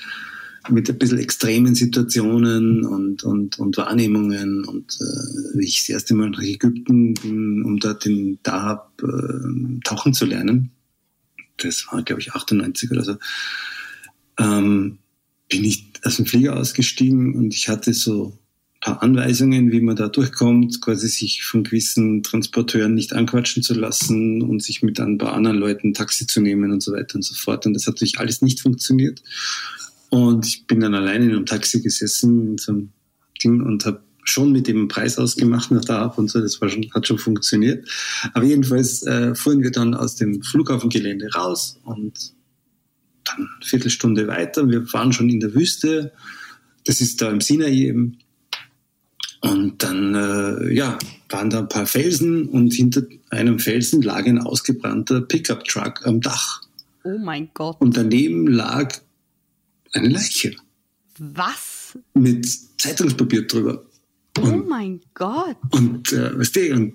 mit 0.71 0.89
ein 0.89 0.99
bisschen 0.99 1.19
extremen 1.19 1.75
Situationen 1.75 2.85
und, 2.85 3.25
und, 3.25 3.59
und 3.59 3.77
Wahrnehmungen. 3.77 4.65
Und 4.65 4.99
äh, 5.01 5.63
ich 5.63 5.79
das 5.79 5.89
erste 5.89 6.15
Mal 6.15 6.31
nach 6.31 6.43
Ägypten 6.43 7.15
bin, 7.15 7.63
um 7.65 7.79
dort 7.79 8.05
den 8.05 8.39
Dahab 8.43 8.93
äh, 9.03 9.81
tauchen 9.85 10.15
zu 10.15 10.25
lernen, 10.27 10.71
das 11.59 11.87
war, 11.91 12.03
glaube 12.03 12.21
ich, 12.21 12.33
98 12.33 12.91
oder 12.91 13.05
so, 13.05 13.17
ähm, 14.39 14.99
bin 15.49 15.65
ich 15.65 15.87
aus 16.03 16.17
dem 16.17 16.27
Flieger 16.27 16.57
ausgestiegen 16.57 17.35
und 17.35 17.55
ich 17.55 17.69
hatte 17.69 17.95
so 17.95 18.39
ein 18.75 18.81
paar 18.81 19.03
Anweisungen, 19.03 19.73
wie 19.73 19.81
man 19.81 19.97
da 19.97 20.09
durchkommt, 20.09 20.81
quasi 20.81 21.09
sich 21.09 21.45
von 21.45 21.65
gewissen 21.65 22.23
Transporteuren 22.23 22.95
nicht 22.95 23.13
anquatschen 23.13 23.63
zu 23.63 23.75
lassen 23.75 24.43
und 24.43 24.63
sich 24.63 24.83
mit 24.83 25.01
ein 25.01 25.19
paar 25.19 25.33
anderen 25.33 25.57
Leuten 25.57 25.95
Taxi 25.95 26.27
zu 26.27 26.41
nehmen 26.41 26.73
und 26.73 26.83
so 26.83 26.93
weiter 26.93 27.17
und 27.17 27.23
so 27.23 27.35
fort. 27.35 27.67
Und 27.67 27.75
das 27.75 27.87
hat 27.87 27.95
natürlich 27.95 28.19
alles 28.19 28.43
nicht 28.43 28.61
funktioniert. 28.61 29.23
Und 30.11 30.47
ich 30.47 30.67
bin 30.67 30.81
dann 30.81 30.95
alleine 30.95 31.27
in 31.27 31.31
einem 31.33 31.47
Taxi 31.47 31.81
gesessen 31.81 32.53
in 32.53 32.59
so 32.59 32.73
einem 32.73 32.91
Ding 33.43 33.61
und 33.61 33.85
habe 33.85 34.03
schon 34.29 34.53
mit 34.53 34.67
dem 34.67 34.89
Preis 34.89 35.19
ausgemacht 35.19 35.71
nach 35.71 35.85
der 35.85 35.99
Ab 35.99 36.19
und 36.19 36.29
so, 36.29 36.41
das 36.41 36.61
war 36.61 36.69
schon, 36.69 36.87
hat 36.93 37.07
schon 37.07 37.19
funktioniert. 37.19 37.89
Aber 38.35 38.45
jedenfalls 38.45 39.03
äh, 39.05 39.35
fuhren 39.35 39.63
wir 39.63 39.71
dann 39.71 39.95
aus 39.95 40.17
dem 40.17 40.43
Flughafengelände 40.43 41.29
raus 41.35 41.79
und 41.85 42.33
dann 43.25 43.37
eine 43.37 43.65
Viertelstunde 43.65 44.27
weiter. 44.27 44.69
Wir 44.69 44.93
waren 44.93 45.13
schon 45.13 45.29
in 45.29 45.41
der 45.41 45.55
Wüste. 45.55 46.13
Das 46.85 47.01
ist 47.01 47.21
da 47.21 47.31
im 47.31 47.41
Sinai 47.41 47.73
eben. 47.73 48.19
Und 49.41 49.83
dann, 49.83 50.15
äh, 50.15 50.75
ja, 50.75 50.99
waren 51.29 51.51
da 51.51 51.61
ein 51.61 51.69
paar 51.69 51.87
Felsen 51.87 52.49
und 52.49 52.73
hinter 52.73 53.03
einem 53.31 53.59
Felsen 53.59 54.03
lag 54.03 54.27
ein 54.27 54.39
ausgebrannter 54.39 55.21
Pickup-Truck 55.21 56.07
am 56.07 56.21
Dach. 56.21 56.63
Oh 57.05 57.19
mein 57.19 57.51
Gott. 57.55 57.81
Und 57.81 57.97
daneben 57.97 58.47
lag 58.47 58.99
eine 59.97 60.09
Leiche. 60.09 60.57
Was? 61.19 61.99
Mit 62.15 62.47
Zeitungspapier 62.79 63.47
drüber. 63.47 63.85
Und, 64.39 64.53
oh 64.53 64.67
mein 64.69 65.01
Gott. 65.15 65.57
Und 65.71 66.13
äh, 66.13 66.39
weißt 66.39 66.57
du, 66.57 66.75
und 66.75 66.93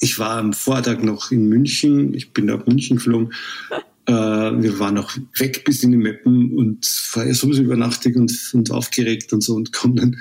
ich 0.00 0.18
war 0.18 0.36
am 0.36 0.52
Vortag 0.52 1.02
noch 1.02 1.30
in 1.30 1.48
München, 1.48 2.12
ich 2.14 2.32
bin 2.32 2.46
nach 2.46 2.66
München 2.66 2.96
geflogen. 2.96 3.32
äh, 4.06 4.12
wir 4.12 4.78
waren 4.78 4.94
noch 4.94 5.16
weg 5.38 5.64
bis 5.64 5.82
in 5.82 5.92
die 5.92 5.96
Meppen 5.96 6.56
und 6.56 6.86
war 7.14 7.26
ja 7.26 7.34
sowieso 7.34 7.62
übernachtig 7.62 8.16
und, 8.16 8.32
und 8.52 8.70
aufgeregt 8.70 9.32
und 9.32 9.42
so 9.42 9.54
und 9.54 9.72
komme 9.72 9.94
dann 9.96 10.16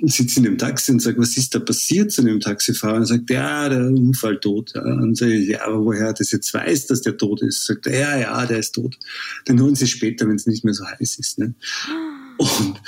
sitze 0.00 0.38
in 0.38 0.44
dem 0.44 0.58
Taxi 0.58 0.92
und 0.92 1.00
sage, 1.00 1.18
was 1.18 1.36
ist 1.36 1.54
da 1.54 1.60
passiert 1.60 2.10
zu 2.12 2.22
dem 2.22 2.40
Taxifahrer? 2.40 2.96
Und 2.96 3.02
er 3.02 3.06
sagt, 3.06 3.30
ja, 3.30 3.68
der 3.68 3.86
Unfall 3.86 4.40
tot. 4.40 4.74
Und 4.74 5.16
sage 5.16 5.34
ich, 5.34 5.48
ja, 5.48 5.66
aber 5.66 5.84
woher 5.84 6.12
das 6.12 6.32
jetzt 6.32 6.52
weiß, 6.52 6.86
dass 6.86 7.02
der 7.02 7.16
tot 7.16 7.42
ist? 7.42 7.66
Sagt 7.66 7.86
er, 7.86 7.98
ja, 7.98 8.18
ja, 8.18 8.46
der 8.46 8.58
ist 8.58 8.72
tot. 8.72 8.98
Den 9.46 9.60
holen 9.60 9.74
sie 9.74 9.86
später, 9.86 10.26
wenn 10.28 10.36
es 10.36 10.46
nicht 10.46 10.64
mehr 10.64 10.74
so 10.74 10.84
heiß 10.86 11.18
ist. 11.18 11.38
Ne? 11.38 11.54
Und 12.38 12.80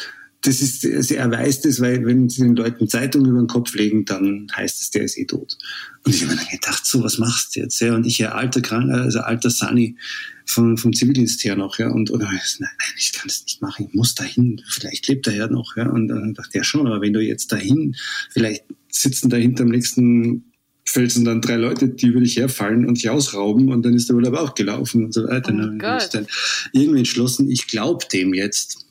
das 0.45 0.61
ist, 0.61 0.85
also 0.85 1.15
er 1.15 1.31
weiß 1.31 1.63
das, 1.63 1.81
weil 1.81 2.05
wenn 2.05 2.29
sie 2.29 2.43
den 2.43 2.55
Leuten 2.55 2.87
Zeitungen 2.87 3.31
über 3.31 3.41
den 3.41 3.47
Kopf 3.47 3.75
legen, 3.75 4.05
dann 4.05 4.47
heißt 4.55 4.81
es, 4.83 4.91
der 4.91 5.05
ist 5.05 5.17
eh 5.17 5.25
tot. 5.25 5.57
Und 6.05 6.15
ich 6.15 6.23
habe 6.23 6.33
mir 6.33 6.39
dann 6.39 6.51
gedacht, 6.51 6.85
so, 6.85 7.03
was 7.03 7.17
machst 7.17 7.57
du 7.57 7.61
jetzt? 7.61 7.81
Ja? 7.81 7.95
Und 7.95 8.05
ich, 8.05 8.19
ja, 8.19 8.33
alter 8.33 8.61
Krank, 8.61 8.91
also 8.93 9.21
alter 9.21 9.49
Sunny 9.49 9.97
vom, 10.45 10.77
vom 10.77 10.93
Zivildienst 10.93 11.43
her 11.45 11.57
noch, 11.57 11.79
ja. 11.79 11.89
Und 11.89 12.11
oder 12.11 12.27
nein, 12.27 12.41
nein, 12.59 12.71
ich 12.99 13.13
kann 13.13 13.29
das 13.29 13.43
nicht 13.45 13.63
machen, 13.63 13.87
ich 13.89 13.95
muss 13.95 14.15
dahin, 14.15 14.61
vielleicht 14.69 15.09
lebt 15.09 15.27
er 15.27 15.35
ja 15.35 15.47
noch, 15.49 15.77
ja. 15.77 15.89
Und 15.89 16.09
dann 16.09 16.35
dachte 16.35 16.51
ich, 16.51 16.57
ja 16.57 16.65
schon, 16.65 16.87
aber 16.87 17.01
wenn 17.01 17.15
du 17.15 17.21
jetzt 17.21 17.51
dahin, 17.51 17.97
vielleicht 18.31 18.65
sitzen 18.91 19.31
da 19.31 19.39
hinter 19.39 19.65
dem 19.65 19.71
nächsten 19.71 20.53
Felsen 20.85 21.25
dann 21.25 21.41
drei 21.41 21.57
Leute, 21.57 21.89
die 21.89 22.09
über 22.09 22.21
dich 22.21 22.37
herfallen 22.37 22.87
und 22.87 22.99
dich 22.99 23.09
ausrauben 23.09 23.73
und 23.73 23.83
dann 23.83 23.95
ist 23.95 24.11
der 24.11 24.17
Urlaub 24.17 24.35
auch 24.35 24.55
gelaufen 24.55 25.07
und 25.07 25.15
so 25.15 25.25
weiter. 25.25 25.53
Oh 25.55 25.57
dann 25.57 25.83
habe 25.83 26.03
ich 26.05 26.11
dann 26.11 26.27
irgendwie 26.73 26.99
entschlossen, 26.99 27.51
ich 27.51 27.67
glaube 27.67 28.05
dem 28.13 28.35
jetzt. 28.35 28.84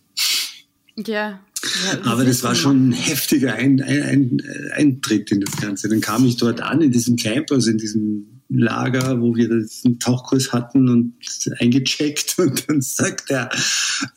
Ja. 0.95 1.39
Ja, 1.85 2.11
Aber 2.11 2.25
das 2.25 2.43
war 2.43 2.55
schon 2.55 2.89
ein 2.89 2.91
heftiger 2.91 3.53
ein, 3.53 3.81
ein, 3.81 4.01
ein, 4.03 4.41
Eintritt 4.73 5.31
in 5.31 5.41
das 5.41 5.55
Ganze. 5.57 5.87
Dann 5.87 6.01
kam 6.01 6.25
ich 6.25 6.37
dort 6.37 6.61
an 6.61 6.81
in 6.81 6.91
diesem 6.91 7.15
Camp, 7.15 7.51
also 7.51 7.71
in 7.71 7.77
diesem 7.77 8.41
Lager, 8.55 9.19
wo 9.21 9.35
wir 9.35 9.49
einen 9.49 9.99
Tauchkurs 9.99 10.53
hatten 10.53 10.89
und 10.89 11.13
eingecheckt 11.59 12.35
und 12.37 12.69
dann 12.69 12.81
sagt 12.81 13.29
er, 13.29 13.49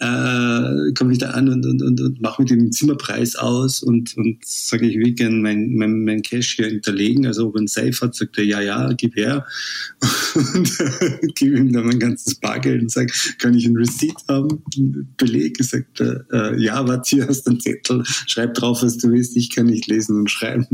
äh, 0.00 0.92
komme 0.92 1.12
ich 1.12 1.18
da 1.18 1.30
an 1.30 1.48
und, 1.48 1.64
und, 1.66 1.82
und, 1.82 2.00
und 2.00 2.20
mache 2.20 2.42
mit 2.42 2.50
den 2.50 2.72
Zimmerpreis 2.72 3.36
aus 3.36 3.82
und, 3.82 4.16
und 4.16 4.44
sage 4.44 4.86
ich, 4.86 4.98
wie 4.98 5.14
gerne 5.14 5.36
mein, 5.36 5.74
mein, 5.74 6.04
mein 6.04 6.22
Cash 6.22 6.56
hier 6.56 6.66
hinterlegen, 6.66 7.26
also 7.26 7.48
ob 7.48 7.56
er 7.56 7.62
ein 7.62 7.66
Safe 7.66 7.92
hat, 8.00 8.14
sagt 8.14 8.38
er, 8.38 8.44
ja, 8.44 8.60
ja, 8.60 8.92
gib 8.92 9.16
her 9.16 9.46
und 10.34 10.80
äh, 10.80 11.26
gebe 11.34 11.58
ihm 11.58 11.72
dann 11.72 11.86
mein 11.86 11.98
ganzes 11.98 12.34
Bargeld 12.36 12.82
und 12.82 12.90
sage, 12.90 13.12
kann 13.38 13.54
ich 13.54 13.66
einen 13.66 13.76
Receipt 13.76 14.16
haben, 14.28 14.62
Beleg? 15.16 15.56
Sagt 15.62 16.00
er, 16.00 16.24
äh, 16.32 16.62
ja, 16.62 16.86
warte, 16.86 17.16
hier 17.16 17.28
hast 17.28 17.46
du 17.46 17.50
einen 17.50 17.60
Zettel, 17.60 18.02
schreib 18.26 18.54
drauf, 18.54 18.82
was 18.82 18.98
du 18.98 19.10
willst, 19.10 19.36
ich 19.36 19.54
kann 19.54 19.66
nicht 19.66 19.86
lesen 19.86 20.16
und 20.16 20.30
schreiben. 20.30 20.66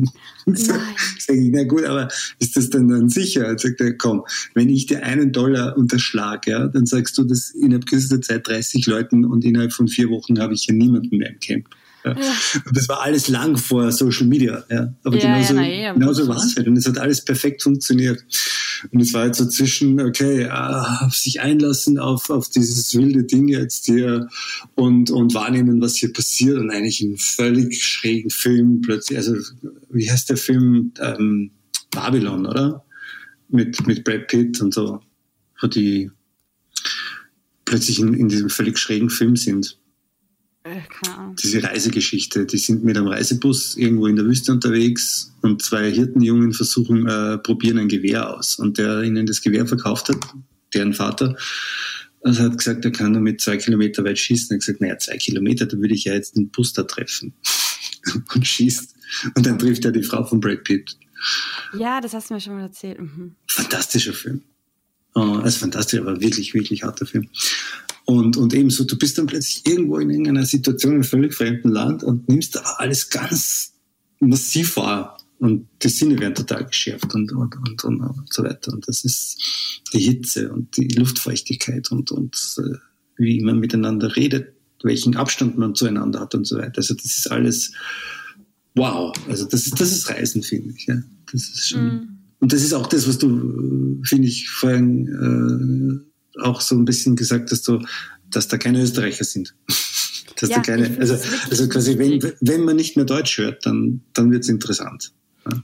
Sag 0.46 0.81
ich, 1.29 1.51
na 1.53 1.64
gut, 1.64 1.85
aber 1.85 2.09
ist 2.38 2.57
das 2.57 2.70
denn 2.70 2.88
dann 2.88 3.09
sicher? 3.09 3.51
Dann 3.52 3.58
sagt 3.58 3.80
er, 3.80 3.94
komm, 3.94 4.24
wenn 4.54 4.68
ich 4.68 4.86
dir 4.86 5.02
einen 5.02 5.32
Dollar 5.32 5.76
unterschlage, 5.76 6.50
ja, 6.50 6.66
dann 6.68 6.86
sagst 6.86 7.16
du 7.18 7.24
das 7.24 7.50
innerhalb 7.50 7.86
kürzester 7.86 8.20
Zeit 8.20 8.48
30 8.48 8.86
Leuten 8.86 9.24
und 9.24 9.44
innerhalb 9.44 9.72
von 9.72 9.88
vier 9.88 10.10
Wochen 10.10 10.38
habe 10.40 10.54
ich 10.54 10.64
hier 10.64 10.74
niemanden 10.74 11.18
mehr 11.18 11.30
im 11.30 11.40
Camp. 11.40 11.66
Ja. 12.04 12.16
Das 12.72 12.88
war 12.88 13.02
alles 13.02 13.28
lang 13.28 13.56
vor 13.56 13.92
Social 13.92 14.26
Media. 14.26 14.64
Ja. 14.68 14.92
Aber 15.04 15.16
ja, 15.16 15.36
genauso, 15.36 15.54
ja, 15.54 15.62
ja, 15.62 15.92
genauso 15.92 16.26
war 16.26 16.36
es 16.36 16.56
halt. 16.56 16.66
Und 16.66 16.76
es 16.76 16.86
hat 16.86 16.98
alles 16.98 17.24
perfekt 17.24 17.62
funktioniert. 17.62 18.24
Und 18.90 19.00
es 19.00 19.12
war 19.12 19.22
halt 19.22 19.36
so 19.36 19.46
zwischen, 19.46 20.00
okay, 20.00 20.42
äh, 20.42 21.10
sich 21.10 21.40
einlassen 21.40 21.98
auf, 21.98 22.30
auf 22.30 22.48
dieses 22.48 22.96
wilde 22.96 23.22
Ding 23.22 23.46
jetzt 23.46 23.86
hier 23.86 24.28
und, 24.74 25.10
und 25.10 25.34
wahrnehmen, 25.34 25.80
was 25.80 25.94
hier 25.94 26.12
passiert 26.12 26.58
und 26.58 26.70
eigentlich 26.70 27.00
einen 27.02 27.18
völlig 27.18 27.80
schrägen 27.84 28.30
Film 28.30 28.80
plötzlich, 28.80 29.18
also 29.18 29.36
wie 29.90 30.10
heißt 30.10 30.30
der 30.30 30.36
Film? 30.36 30.92
Ähm, 31.00 31.52
Babylon, 31.92 32.46
oder? 32.46 32.84
Mit, 33.52 33.86
mit 33.86 34.02
Brad 34.02 34.28
Pitt 34.28 34.60
und 34.60 34.74
so, 34.74 35.00
wo 35.60 35.66
die 35.66 36.10
plötzlich 37.64 38.00
in, 38.00 38.14
in 38.14 38.28
diesem 38.28 38.50
völlig 38.50 38.78
schrägen 38.78 39.10
Film 39.10 39.36
sind. 39.36 39.78
Äh, 40.64 40.80
Diese 41.42 41.62
Reisegeschichte, 41.62 42.46
die 42.46 42.58
sind 42.58 42.84
mit 42.84 42.96
einem 42.96 43.08
Reisebus 43.08 43.76
irgendwo 43.76 44.06
in 44.06 44.16
der 44.16 44.24
Wüste 44.24 44.52
unterwegs 44.52 45.32
und 45.42 45.62
zwei 45.62 45.90
Hirtenjungen 45.90 46.52
versuchen, 46.52 47.06
äh, 47.06 47.38
probieren 47.38 47.78
ein 47.78 47.88
Gewehr 47.88 48.36
aus. 48.36 48.58
Und 48.58 48.78
der 48.78 49.02
ihnen 49.02 49.26
das 49.26 49.42
Gewehr 49.42 49.66
verkauft 49.66 50.08
hat, 50.08 50.18
deren 50.72 50.92
Vater, 50.92 51.36
Also 52.22 52.44
hat 52.44 52.58
gesagt, 52.58 52.84
er 52.84 52.92
kann 52.92 53.12
nur 53.12 53.20
mit 53.20 53.40
zwei 53.40 53.56
Kilometer 53.56 54.04
weit 54.04 54.18
schießen. 54.18 54.50
Er 54.50 54.54
hat 54.54 54.60
gesagt, 54.60 54.80
naja, 54.80 54.98
zwei 54.98 55.16
Kilometer, 55.16 55.66
da 55.66 55.76
würde 55.76 55.94
ich 55.94 56.04
ja 56.04 56.14
jetzt 56.14 56.36
einen 56.36 56.50
Buster 56.50 56.86
treffen. 56.86 57.34
und 58.34 58.46
schießt. 58.46 58.94
Und 59.34 59.46
dann 59.46 59.58
trifft 59.58 59.84
er 59.84 59.92
die 59.92 60.02
Frau 60.02 60.24
von 60.24 60.40
Brad 60.40 60.64
Pitt. 60.64 60.96
Ja, 61.78 62.00
das 62.00 62.14
hast 62.14 62.30
du 62.30 62.35
mir 62.35 62.40
schon 62.40 62.54
mal 62.54 62.62
erzählt. 62.62 63.00
Mhm. 63.00 63.37
Fantastischer 63.46 64.12
Film. 64.12 64.42
Uh, 65.14 65.40
also 65.40 65.58
fantastisch, 65.58 66.00
aber 66.00 66.20
wirklich, 66.20 66.54
wirklich 66.54 66.82
harter 66.82 67.04
Film. 67.04 67.28
Und, 68.04 68.37
und 68.37 68.54
ebenso, 68.54 68.85
du 68.85 68.96
bist 68.96 69.18
dann 69.18 69.26
plötzlich 69.26 69.66
irgendwo 69.66 69.98
in 69.98 70.11
irgendeiner 70.11 70.46
Situation 70.46 70.94
einem 70.94 71.04
völlig 71.04 71.35
fremden 71.35 71.70
Land 71.70 72.02
und 72.02 72.28
nimmst 72.28 72.56
aber 72.56 72.80
alles 72.80 73.11
ganz 73.11 73.74
massiv 74.20 74.76
wahr. 74.76 75.18
Und 75.38 75.68
die 75.82 75.88
Sinne 75.88 76.18
werden 76.18 76.35
total 76.35 76.64
geschärft 76.64 77.14
und, 77.14 77.32
und, 77.32 77.56
und, 77.56 77.85
und, 77.85 78.00
und 78.00 78.32
so 78.32 78.44
weiter. 78.44 78.72
Und 78.72 78.87
das 78.88 79.04
ist 79.04 79.38
die 79.92 79.98
Hitze 79.98 80.52
und 80.52 80.76
die 80.76 80.88
Luftfeuchtigkeit 80.88 81.90
und, 81.90 82.11
und 82.11 82.56
äh, 82.58 82.78
wie 83.16 83.42
man 83.42 83.58
miteinander 83.58 84.14
redet, 84.16 84.54
welchen 84.82 85.16
Abstand 85.16 85.58
man 85.58 85.74
zueinander 85.74 86.20
hat 86.20 86.35
und 86.35 86.46
so 86.46 86.58
weiter. 86.58 86.78
Also 86.78 86.94
das 86.94 87.04
ist 87.04 87.30
alles 87.30 87.72
wow. 88.74 89.12
Also 89.28 89.46
das 89.46 89.66
ist, 89.66 89.80
das 89.80 89.92
ist 89.92 90.08
Reisen, 90.08 90.42
finde 90.42 90.74
ich. 90.76 90.87
Ja. 90.87 90.96
Das 91.30 91.42
ist 91.42 91.68
schon. 91.68 91.87
Mm. 91.87 92.18
Und 92.40 92.52
das 92.52 92.62
ist 92.62 92.72
auch 92.72 92.88
das, 92.88 93.06
was 93.06 93.18
du, 93.18 94.02
finde 94.04 94.26
ich, 94.26 94.50
vorhin 94.50 96.04
äh, 96.37 96.40
auch 96.40 96.61
so 96.61 96.74
ein 96.74 96.85
bisschen 96.85 97.14
gesagt 97.14 97.52
hast, 97.52 97.64
so, 97.64 97.80
dass 98.30 98.48
da 98.48 98.58
keine 98.58 98.82
Österreicher 98.82 99.24
sind. 99.24 99.54
dass 100.40 100.50
ja, 100.50 100.56
da 100.56 100.62
keine, 100.62 100.98
also, 100.98 101.16
also 101.50 101.68
quasi, 101.68 101.98
wenn, 101.98 102.20
wenn 102.40 102.64
man 102.64 102.74
nicht 102.74 102.96
mehr 102.96 103.04
Deutsch 103.04 103.38
hört, 103.38 103.64
dann, 103.64 104.00
dann 104.12 104.32
wird 104.32 104.42
es 104.42 104.48
interessant. 104.48 105.12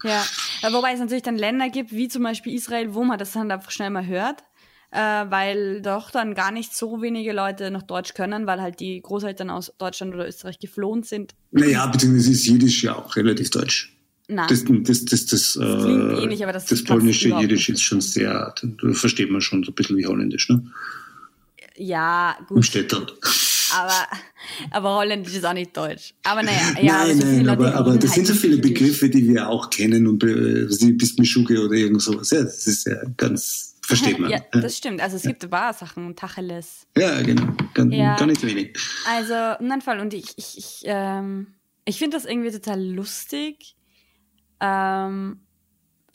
Ja. 0.05 0.25
ja, 0.63 0.73
wobei 0.73 0.93
es 0.93 1.01
natürlich 1.01 1.23
dann 1.23 1.37
Länder 1.37 1.69
gibt, 1.69 1.93
wie 1.93 2.09
zum 2.09 2.23
Beispiel 2.23 2.55
Israel, 2.55 2.95
wo 2.95 3.05
man 3.05 3.19
das 3.19 3.33
dann 3.33 3.51
einfach 3.51 3.71
schnell 3.71 3.91
mal 3.91 4.07
hört 4.07 4.43
äh, 4.91 4.99
weil 4.99 5.83
doch 5.83 6.11
dann 6.11 6.35
gar 6.35 6.51
nicht 6.51 6.75
so 6.75 7.03
wenige 7.03 7.33
Leute 7.33 7.71
noch 7.71 7.83
Deutsch 7.83 8.15
können, 8.15 8.47
weil 8.47 8.61
halt 8.61 8.81
die 8.81 9.01
Großeltern 9.01 9.51
aus 9.51 9.73
Deutschland 9.79 10.15
oder 10.15 10.27
Österreich 10.27 10.59
geflohen 10.59 11.03
sind. 11.03 11.35
Naja, 11.51 11.87
beziehungsweise 11.87 12.33
ist 12.33 12.47
Jiddisch 12.47 12.85
ja 12.85 12.97
auch 12.97 13.17
relativ 13.17 13.51
deutsch. 13.51 13.95
Nein. 14.29 14.47
Das, 14.49 14.65
das, 14.65 15.05
das, 15.07 15.27
das, 15.27 15.57
äh, 15.57 16.23
ähnlich, 16.23 16.43
aber 16.43 16.53
das, 16.53 16.67
das 16.67 16.85
polnische 16.85 17.29
Jiddisch 17.29 17.69
ist 17.71 17.83
schon 17.83 18.01
sehr, 18.01 18.55
da 18.63 18.93
versteht 18.93 19.31
man 19.31 19.41
schon 19.41 19.65
so 19.65 19.73
ein 19.73 19.75
bisschen 19.75 19.97
wie 19.97 20.07
Holländisch, 20.07 20.49
ne? 20.51 20.63
Ja, 21.77 22.37
gut. 22.47 22.59
Im 22.59 22.63
Städter. 22.63 23.07
Aber, 23.75 24.07
aber 24.71 24.97
Holländisch 24.97 25.35
ist 25.35 25.45
auch 25.47 25.53
nicht 25.53 25.75
Deutsch. 25.77 26.13
Aber 26.25 26.43
naja, 26.43 26.75
ja. 26.81 27.05
Nein, 27.05 27.19
nein, 27.19 27.45
Leute, 27.45 27.51
aber, 27.53 27.75
aber 27.75 27.99
das 27.99 28.13
sind 28.13 28.27
so 28.27 28.35
viele 28.35 28.59
Begriffe, 28.59 29.09
die 29.09 29.29
wir 29.29 29.49
auch 29.49 29.71
kennen 29.71 30.07
und 30.07 30.25
äh, 30.25 30.67
bist 30.93 31.19
Mischuge 31.19 31.65
oder 31.65 31.75
irgend 31.75 32.03
sowas. 32.03 32.31
Ja, 32.31 32.43
das 32.43 32.67
ist 32.67 32.87
ja 32.87 32.97
ganz 33.17 33.68
Versteht 33.89 34.19
man. 34.19 34.31
Ja, 34.31 34.41
das 34.53 34.77
stimmt. 34.77 35.01
Also 35.01 35.17
es 35.17 35.23
gibt 35.23 35.43
ein 35.43 35.51
paar 35.51 35.73
Sachen, 35.73 36.15
Tacheles. 36.15 36.87
Ja, 36.95 37.23
genau. 37.23 37.55
Gar, 37.73 37.87
ja. 37.87 38.17
gar 38.17 38.27
nicht 38.27 38.43
wenig. 38.43 38.79
Also, 39.07 39.35
in 39.65 39.81
Fall. 39.81 39.99
Und 40.01 40.13
ich, 40.13 40.37
ich, 40.37 40.59
ich, 40.59 40.83
ähm, 40.85 41.55
ich 41.87 41.99
finde 41.99 42.19
das 42.19 42.27
irgendwie 42.27 42.51
total 42.51 42.85
lustig, 42.85 43.77
ähm, 44.61 45.41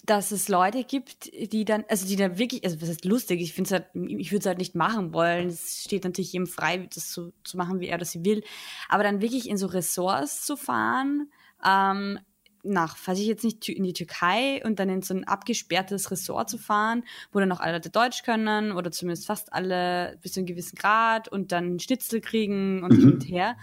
dass 0.06 0.32
es 0.32 0.50
Leute 0.50 0.84
gibt, 0.84 1.32
die 1.34 1.66
dann, 1.66 1.84
also 1.90 2.06
die 2.06 2.16
dann 2.16 2.38
wirklich, 2.38 2.64
also 2.64 2.80
was 2.80 2.90
heißt 2.90 3.06
lustig, 3.06 3.42
ich 3.42 3.54
finde 3.54 3.68
es 3.68 3.72
halt, 3.72 3.88
ich 3.96 4.32
würde 4.32 4.42
es 4.42 4.46
halt 4.46 4.60
nicht 4.60 4.76
machen 4.76 5.12
wollen. 5.12 5.48
Es 5.48 5.84
steht 5.84 6.04
natürlich 6.04 6.34
jedem 6.34 6.46
frei, 6.46 6.88
das 6.94 7.12
so 7.12 7.32
zu 7.44 7.58
machen, 7.58 7.80
wie 7.80 7.88
er 7.88 7.98
das 7.98 8.24
will. 8.24 8.44
Aber 8.88 9.02
dann 9.02 9.22
wirklich 9.22 9.50
in 9.50 9.58
so 9.58 9.66
Ressorts 9.66 10.46
zu 10.46 10.58
fahren, 10.58 11.32
ähm, 11.66 12.20
nach, 12.64 12.98
weiß 13.06 13.20
ich 13.20 13.28
jetzt 13.28 13.44
nicht, 13.44 13.68
in 13.70 13.84
die 13.84 13.94
Türkei 13.94 14.62
und 14.66 14.80
dann 14.80 14.90
in 14.90 15.02
so 15.02 15.14
ein 15.14 15.26
abgesperrtes 15.26 16.12
Ressort 16.12 16.50
zu 16.50 16.58
fahren, 16.58 17.04
wo 17.32 17.40
dann 17.40 17.52
auch 17.52 17.60
alle 17.60 17.74
Leute 17.74 17.90
Deutsch 17.90 18.24
können 18.24 18.72
oder 18.72 18.92
zumindest 18.92 19.28
fast 19.28 19.54
alle 19.54 20.18
bis 20.22 20.34
zu 20.34 20.40
einem 20.40 20.48
gewissen 20.48 20.76
Grad 20.76 21.28
und 21.28 21.52
dann 21.52 21.80
Schnitzel 21.80 22.22
kriegen 22.22 22.84
und 22.84 22.94
mhm. 22.94 23.00
hin 23.00 23.14
und 23.14 23.24
her. 23.24 23.58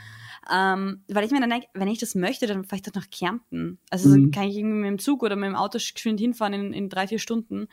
Ähm, 0.53 1.03
weil 1.09 1.25
ich 1.25 1.31
mir 1.31 1.41
dann 1.41 1.51
denke, 1.51 1.69
wenn 1.75 1.89
ich 1.89 1.99
das 1.99 2.15
möchte, 2.15 2.47
dann 2.47 2.65
fahre 2.65 2.77
ich 2.77 2.83
doch 2.83 2.95
nach 2.95 3.11
Kärnten. 3.11 3.79
Also 3.91 4.09
mhm. 4.09 4.31
kann 4.31 4.45
ich 4.45 4.57
irgendwie 4.57 4.79
mit 4.79 4.89
dem 4.89 4.99
Zug 4.99 5.23
oder 5.23 5.37
mit 5.37 5.47
dem 5.47 5.57
Auto 5.57 5.79
geschwind 5.79 6.21
hinfahren 6.21 6.55
in, 6.55 6.73
in 6.73 6.89
drei, 6.89 7.07
vier 7.07 7.19
Stunden 7.19 7.69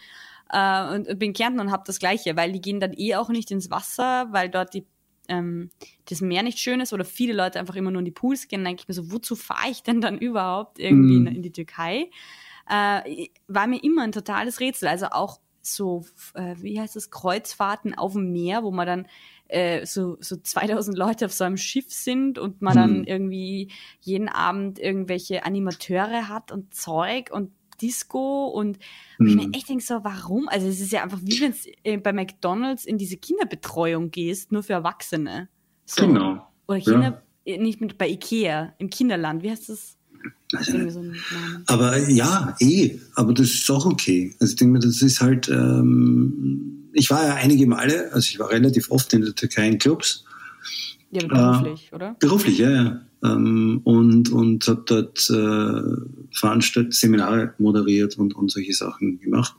äh, 0.52 0.94
und, 0.94 1.08
und 1.08 1.20
bin 1.20 1.34
Kärnten 1.34 1.60
und 1.60 1.72
habe 1.72 1.84
das 1.86 2.00
Gleiche, 2.00 2.36
weil 2.36 2.52
die 2.52 2.62
gehen 2.62 2.80
dann 2.80 2.94
eh 2.94 3.16
auch 3.16 3.30
nicht 3.30 3.52
ins 3.52 3.70
Wasser, 3.70 4.28
weil 4.32 4.50
dort 4.50 4.74
die 4.74 4.86
ähm, 5.28 5.70
das 6.10 6.22
Meer 6.22 6.44
nicht 6.44 6.60
schön 6.60 6.80
ist 6.80 6.94
oder 6.94 7.06
viele 7.06 7.34
Leute 7.34 7.60
einfach 7.60 7.76
immer 7.76 7.92
nur 7.92 8.00
in 8.00 8.06
die 8.06 8.12
Pools 8.12 8.48
gehen, 8.48 8.60
dann 8.60 8.72
denke 8.72 8.82
ich 8.84 8.88
mir 8.88 8.94
so, 8.94 9.12
wozu 9.12 9.36
fahre 9.36 9.70
ich 9.70 9.84
denn 9.84 10.02
dann 10.02 10.18
überhaupt 10.20 10.80
irgendwie 10.80 11.20
mm. 11.20 11.28
in, 11.28 11.36
in, 11.36 11.42
die 11.42 11.52
Türkei? 11.52 12.10
Äh, 12.70 13.28
war 13.48 13.68
mir 13.68 13.84
immer 13.84 14.04
ein 14.04 14.12
totales 14.12 14.60
Rätsel. 14.60 14.90
Also 14.90 15.08
auch 15.08 15.40
so, 15.62 16.06
äh, 16.34 16.56
wie 16.60 16.80
heißt 16.80 16.96
das, 16.96 17.12
Kreuzfahrten 17.12 17.94
auf 17.96 18.14
dem 18.14 18.32
Meer, 18.32 18.64
wo 18.64 18.72
man 18.72 18.88
dann 18.88 19.08
äh, 19.48 19.86
so, 19.86 20.18
so 20.20 20.38
2000 20.42 20.98
Leute 20.98 21.26
auf 21.26 21.34
so 21.34 21.44
einem 21.44 21.58
Schiff 21.58 21.92
sind 21.92 22.40
und 22.40 22.62
man 22.62 22.76
hm. 22.76 22.82
dann 22.82 23.04
irgendwie 23.04 23.72
jeden 24.02 24.30
Abend 24.30 24.80
irgendwelche 24.80 25.46
Animateure 25.46 26.30
hat 26.30 26.52
und 26.52 26.74
Zeug 26.74 27.30
und 27.32 27.52
Disco 27.82 28.48
und 28.48 28.78
hm. 29.18 29.28
ich 29.28 29.36
mir 29.36 29.50
echt 29.54 29.70
denke 29.70 29.84
so, 29.84 29.96
warum? 30.04 30.48
Also 30.48 30.68
es 30.68 30.80
ist 30.80 30.92
ja 30.92 31.04
einfach 31.04 31.20
wie 31.24 31.42
wenn 31.42 31.52
es 31.52 31.68
äh, 31.84 31.98
bei 31.98 32.14
McDonalds 32.14 32.86
in 32.86 32.98
diese 32.98 33.18
Kinderbetreuung 33.18 34.12
gehst, 34.12 34.52
nur 34.52 34.64
für 34.64 34.74
Erwachsene. 34.74 35.50
So. 35.86 36.06
Genau. 36.06 36.48
Oder 36.68 36.80
Kinder, 36.80 37.24
ja. 37.46 37.54
Äh, 37.54 37.58
nicht 37.58 37.82
mit 37.82 37.98
bei 37.98 38.10
Ikea, 38.10 38.74
im 38.78 38.90
Kinderland, 38.90 39.44
wie 39.44 39.52
heißt 39.52 39.70
das? 39.70 39.98
Also, 40.54 40.90
so 40.90 41.02
aber 41.68 42.10
ja, 42.10 42.56
eh, 42.60 42.98
aber 43.16 43.34
das 43.34 43.48
ist 43.48 43.70
auch 43.70 43.86
okay. 43.86 44.36
Also 44.40 44.54
ich 44.54 44.58
denke 44.58 44.74
mir, 44.74 44.80
das 44.80 45.02
ist 45.02 45.22
halt, 45.22 45.50
ähm, 45.50 46.90
ich 46.94 47.10
war 47.10 47.26
ja 47.26 47.36
einige 47.36 47.68
Male, 47.68 48.12
also 48.14 48.28
ich 48.30 48.40
war 48.40 48.50
relativ 48.50 48.90
oft 48.90 49.14
in 49.14 49.22
der 49.22 49.36
Türkei 49.36 49.68
in 49.68 49.78
Clubs. 49.78 50.24
Ja, 51.12 51.26
beruflich, 51.28 51.90
äh, 51.92 51.96
oder? 51.96 52.16
Beruflich, 52.20 52.58
ja, 52.58 52.70
ja 52.70 53.07
ähm, 53.24 53.82
und, 53.84 54.32
und 54.32 54.68
habe 54.68 54.84
dort 54.86 55.30
äh, 55.30 56.36
Veranstaltungen, 56.36 56.92
Seminare 56.92 57.54
moderiert 57.58 58.18
und, 58.18 58.36
und 58.36 58.52
solche 58.52 58.74
Sachen 58.74 59.20
gemacht. 59.20 59.56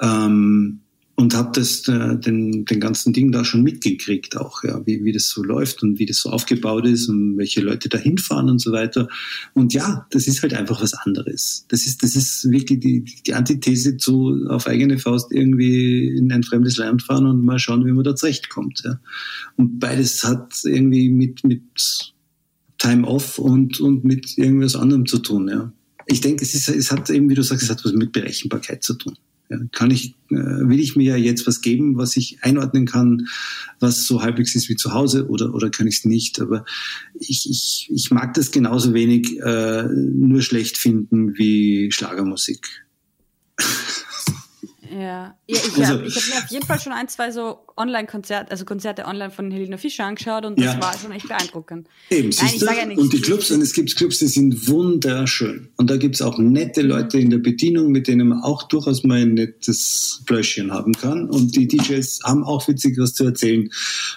Ähm, 0.00 0.80
und 1.16 1.34
habe 1.34 1.52
das 1.54 1.86
äh, 1.86 2.16
den, 2.16 2.64
den 2.64 2.80
ganzen 2.80 3.12
Ding 3.12 3.30
da 3.30 3.44
schon 3.44 3.62
mitgekriegt 3.62 4.36
auch, 4.36 4.64
ja, 4.64 4.84
wie, 4.84 5.04
wie 5.04 5.12
das 5.12 5.28
so 5.28 5.44
läuft 5.44 5.82
und 5.82 5.98
wie 5.98 6.06
das 6.06 6.18
so 6.18 6.30
aufgebaut 6.30 6.86
ist 6.86 7.08
und 7.08 7.38
welche 7.38 7.60
Leute 7.60 7.88
da 7.88 7.98
hinfahren 7.98 8.50
und 8.50 8.58
so 8.60 8.72
weiter. 8.72 9.08
Und 9.52 9.72
ja, 9.72 10.06
das 10.10 10.26
ist 10.26 10.42
halt 10.42 10.54
einfach 10.54 10.82
was 10.82 10.92
anderes. 10.94 11.66
Das 11.68 11.86
ist, 11.86 12.02
das 12.02 12.16
ist 12.16 12.50
wirklich 12.50 12.80
die, 12.80 13.04
die 13.04 13.34
Antithese 13.34 13.96
zu 13.96 14.46
auf 14.48 14.66
eigene 14.66 14.98
Faust 14.98 15.30
irgendwie 15.30 16.08
in 16.08 16.32
ein 16.32 16.42
fremdes 16.42 16.78
Land 16.78 17.02
fahren 17.02 17.26
und 17.26 17.44
mal 17.44 17.60
schauen, 17.60 17.86
wie 17.86 17.92
man 17.92 18.04
da 18.04 18.16
zurechtkommt. 18.16 18.82
Ja. 18.84 18.98
Und 19.56 19.78
beides 19.78 20.24
hat 20.24 20.62
irgendwie 20.64 21.10
mit, 21.10 21.44
mit 21.44 22.13
Time 22.84 23.06
Off 23.06 23.38
und, 23.38 23.80
und 23.80 24.04
mit 24.04 24.36
irgendwas 24.36 24.76
anderem 24.76 25.06
zu 25.06 25.18
tun. 25.18 25.48
Ja. 25.48 25.72
Ich 26.06 26.20
denke, 26.20 26.44
es, 26.44 26.54
ist, 26.54 26.68
es 26.68 26.92
hat 26.92 27.08
eben, 27.08 27.30
wie 27.30 27.34
du 27.34 27.42
sagst, 27.42 27.62
es 27.62 27.70
hat 27.70 27.82
was 27.82 27.94
mit 27.94 28.12
Berechenbarkeit 28.12 28.82
zu 28.82 28.92
tun. 28.92 29.16
Ja, 29.48 29.58
kann 29.72 29.90
ich, 29.90 30.14
äh, 30.30 30.34
will 30.34 30.80
ich 30.80 30.94
mir 30.94 31.16
ja 31.16 31.16
jetzt 31.16 31.46
was 31.46 31.62
geben, 31.62 31.96
was 31.96 32.16
ich 32.18 32.42
einordnen 32.42 32.84
kann, 32.84 33.26
was 33.80 34.06
so 34.06 34.22
halbwegs 34.22 34.54
ist 34.54 34.68
wie 34.68 34.76
zu 34.76 34.92
Hause 34.92 35.28
oder, 35.28 35.54
oder 35.54 35.70
kann 35.70 35.86
ich 35.86 35.98
es 35.98 36.04
nicht? 36.04 36.40
Aber 36.40 36.66
ich, 37.18 37.48
ich, 37.48 37.90
ich 37.90 38.10
mag 38.10 38.34
das 38.34 38.50
genauso 38.50 38.92
wenig 38.92 39.38
äh, 39.40 39.84
nur 39.84 40.42
schlecht 40.42 40.76
finden 40.76 41.38
wie 41.38 41.90
Schlagermusik. 41.90 42.84
Ja, 44.90 44.98
ja 44.98 45.34
ich 45.46 45.62
also, 45.62 45.84
habe 45.84 46.08
hab 46.08 46.28
mir 46.28 46.38
auf 46.44 46.50
jeden 46.50 46.66
Fall 46.66 46.80
schon 46.80 46.92
ein, 46.92 47.08
zwei 47.08 47.30
so 47.30 47.58
Online-Konzerte, 47.76 48.50
also 48.50 48.64
Konzerte 48.64 49.04
online 49.06 49.30
von 49.30 49.50
Helena 49.50 49.76
Fischer 49.76 50.04
angeschaut 50.04 50.44
und 50.44 50.58
das 50.58 50.74
ja. 50.74 50.82
war 50.82 50.96
schon 50.96 51.10
echt 51.12 51.26
beeindruckend. 51.26 51.88
Eben, 52.10 52.30
Nein, 52.30 52.50
ich 52.54 52.60
sage 52.60 52.78
ja 52.78 52.86
nicht, 52.86 52.98
und 52.98 53.12
die 53.12 53.20
Clubs, 53.20 53.50
und 53.50 53.60
es 53.60 53.72
gibt 53.72 53.96
Clubs, 53.96 54.18
die 54.18 54.28
sind 54.28 54.68
wunderschön. 54.68 55.68
Und 55.76 55.90
da 55.90 55.96
gibt 55.96 56.14
es 56.14 56.22
auch 56.22 56.38
nette 56.38 56.82
mhm. 56.82 56.88
Leute 56.88 57.18
in 57.18 57.30
der 57.30 57.38
Bedienung, 57.38 57.90
mit 57.90 58.06
denen 58.06 58.28
man 58.28 58.42
auch 58.42 58.62
durchaus 58.64 59.02
mal 59.02 59.22
ein 59.22 59.34
nettes 59.34 60.22
Fläschchen 60.26 60.72
haben 60.72 60.92
kann. 60.92 61.28
Und 61.28 61.56
die 61.56 61.66
DJs 61.66 62.20
haben 62.24 62.44
auch 62.44 62.66
witzig 62.68 62.96
was 62.98 63.14
zu 63.14 63.24
erzählen. 63.24 63.68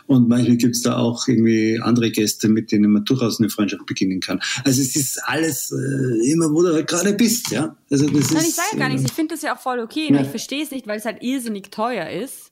Und 0.05 0.29
manchmal 0.29 0.57
gibt 0.57 0.75
es 0.75 0.83
da 0.83 0.97
auch 0.97 1.27
irgendwie 1.27 1.79
andere 1.81 2.11
Gäste, 2.11 2.49
mit 2.49 2.71
denen 2.71 2.91
man 2.91 3.05
durchaus 3.05 3.39
eine 3.39 3.49
Freundschaft 3.49 3.85
beginnen 3.85 4.19
kann. 4.19 4.39
Also 4.65 4.81
es 4.81 4.95
ist 4.95 5.19
alles 5.23 5.71
äh, 5.71 6.31
immer, 6.31 6.51
wo 6.51 6.61
du 6.61 6.73
halt 6.73 6.87
gerade 6.87 7.13
bist, 7.13 7.49
ja. 7.51 7.75
Also 7.89 8.05
das 8.05 8.31
Nein, 8.31 8.41
ist, 8.41 8.49
ich 8.49 8.55
sage 8.55 8.67
ja 8.73 8.79
gar 8.79 8.89
nichts. 8.89 9.05
Ich 9.05 9.13
finde 9.13 9.33
das 9.33 9.41
ja 9.41 9.55
auch 9.55 9.59
voll 9.59 9.79
okay. 9.79 10.09
Ja. 10.11 10.21
Ich 10.21 10.27
verstehe 10.27 10.56
es 10.61 10.71
nicht, 10.71 10.87
weil 10.87 10.97
es 10.97 11.05
halt 11.05 11.23
irrsinnig 11.23 11.71
teuer 11.71 12.09
ist. 12.09 12.51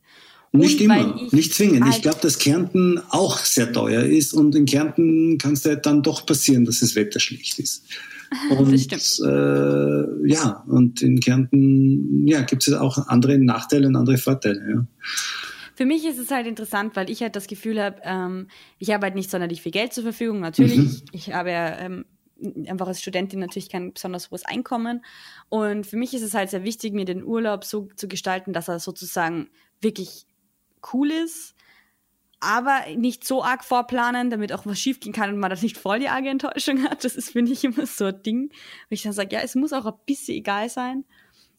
Nicht 0.51 0.79
immer, 0.79 1.19
nicht 1.31 1.53
zwingend. 1.53 1.83
Halt 1.83 1.95
ich 1.95 2.01
glaube, 2.01 2.19
dass 2.21 2.39
Kärnten 2.39 3.01
auch 3.09 3.39
sehr 3.39 3.71
teuer 3.73 4.03
ist 4.03 4.33
und 4.33 4.55
in 4.55 4.65
Kärnten 4.65 5.37
kann 5.37 5.53
es 5.53 5.65
halt 5.65 5.85
dann 5.85 6.01
doch 6.01 6.25
passieren, 6.25 6.65
dass 6.65 6.79
das 6.79 6.95
Wetter 6.95 7.19
schlecht 7.19 7.59
ist. 7.59 7.83
Und. 8.49 8.73
Äh, 8.73 10.27
ja, 10.27 10.63
und 10.67 11.01
in 11.01 11.19
Kärnten 11.19 12.27
ja, 12.27 12.41
gibt 12.41 12.67
es 12.67 12.73
auch 12.73 13.07
andere 13.07 13.37
Nachteile 13.37 13.87
und 13.87 13.95
andere 13.95 14.17
Vorteile. 14.17 14.67
Ja. 14.67 14.85
Für 15.75 15.85
mich 15.85 16.05
ist 16.05 16.17
es 16.17 16.31
halt 16.31 16.47
interessant, 16.47 16.95
weil 16.95 17.09
ich 17.09 17.21
halt 17.21 17.35
das 17.35 17.47
Gefühl 17.47 17.81
habe, 17.81 17.97
ähm, 18.03 18.47
ich 18.79 18.91
habe 18.91 19.05
halt 19.05 19.15
nicht 19.15 19.29
sonderlich 19.29 19.61
viel 19.61 19.71
Geld 19.71 19.93
zur 19.93 20.03
Verfügung. 20.03 20.39
Natürlich, 20.39 20.77
mhm. 20.77 21.01
ich, 21.11 21.27
ich 21.27 21.33
habe 21.33 21.51
ja 21.51 21.77
ähm, 21.79 22.05
einfach 22.67 22.87
als 22.87 23.01
Studentin 23.01 23.39
natürlich 23.39 23.69
kein 23.69 23.93
besonders 23.93 24.31
hohes 24.31 24.45
Einkommen. 24.45 25.03
Und 25.49 25.85
für 25.85 25.97
mich 25.97 26.13
ist 26.13 26.21
es 26.21 26.33
halt 26.33 26.49
sehr 26.49 26.63
wichtig, 26.63 26.93
mir 26.93 27.05
den 27.05 27.23
Urlaub 27.23 27.63
so 27.63 27.87
zu 27.95 28.07
gestalten, 28.07 28.53
dass 28.53 28.67
er 28.67 28.79
sozusagen 28.79 29.49
wirklich 29.81 30.25
cool 30.93 31.11
ist, 31.11 31.55
aber 32.39 32.81
nicht 32.95 33.25
so 33.25 33.43
arg 33.43 33.63
vorplanen, 33.63 34.29
damit 34.29 34.53
auch 34.53 34.65
was 34.65 34.79
schiefgehen 34.79 35.13
kann 35.13 35.31
und 35.31 35.39
man 35.39 35.49
das 35.49 35.61
nicht 35.61 35.77
voll 35.77 35.99
die 35.99 36.09
arge 36.09 36.29
Enttäuschung 36.29 36.83
hat. 36.83 37.03
Das 37.03 37.15
ist, 37.15 37.31
finde 37.31 37.51
ich, 37.53 37.63
immer 37.63 37.85
so 37.85 38.05
ein 38.05 38.21
Ding. 38.23 38.49
Wo 38.89 38.93
ich 38.93 39.03
dann 39.03 39.13
sage, 39.13 39.35
ja, 39.35 39.41
es 39.41 39.55
muss 39.55 39.73
auch 39.73 39.85
ein 39.85 39.99
bisschen 40.05 40.37
egal 40.37 40.69
sein. 40.69 41.05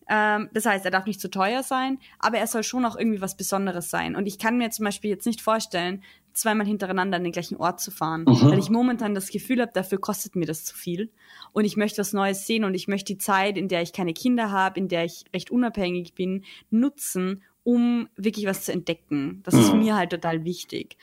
Ähm, 0.08 0.48
das 0.52 0.66
heißt, 0.66 0.84
er 0.84 0.90
darf 0.90 1.06
nicht 1.06 1.20
zu 1.20 1.30
teuer 1.30 1.62
sein, 1.62 1.98
aber 2.18 2.38
er 2.38 2.46
soll 2.46 2.62
schon 2.62 2.84
auch 2.84 2.96
irgendwie 2.96 3.20
was 3.20 3.36
Besonderes 3.36 3.90
sein. 3.90 4.14
Und 4.14 4.26
ich 4.26 4.38
kann 4.38 4.58
mir 4.58 4.70
zum 4.70 4.84
Beispiel 4.84 5.10
jetzt 5.10 5.26
nicht 5.26 5.40
vorstellen, 5.40 6.04
zweimal 6.36 6.66
hintereinander 6.66 7.16
an 7.16 7.24
den 7.24 7.32
gleichen 7.32 7.56
Ort 7.56 7.80
zu 7.80 7.90
fahren, 7.90 8.24
Aha. 8.26 8.50
weil 8.50 8.58
ich 8.58 8.70
momentan 8.70 9.14
das 9.14 9.30
Gefühl 9.30 9.60
habe, 9.60 9.72
dafür 9.74 9.98
kostet 9.98 10.36
mir 10.36 10.46
das 10.46 10.64
zu 10.64 10.74
viel. 10.74 11.10
Und 11.52 11.64
ich 11.64 11.76
möchte 11.76 11.98
was 11.98 12.12
Neues 12.12 12.46
sehen 12.46 12.64
und 12.64 12.74
ich 12.74 12.88
möchte 12.88 13.12
die 13.14 13.18
Zeit, 13.18 13.56
in 13.56 13.68
der 13.68 13.82
ich 13.82 13.92
keine 13.92 14.12
Kinder 14.12 14.50
habe, 14.50 14.78
in 14.78 14.88
der 14.88 15.04
ich 15.04 15.24
recht 15.34 15.50
unabhängig 15.50 16.14
bin, 16.14 16.44
nutzen, 16.70 17.42
um 17.64 18.08
wirklich 18.16 18.46
was 18.46 18.64
zu 18.64 18.72
entdecken. 18.72 19.40
Das 19.44 19.54
ist 19.54 19.72
Mhm. 19.72 19.78
mir 19.80 19.96
halt 19.96 20.10
total 20.10 20.44
wichtig. 20.44 20.96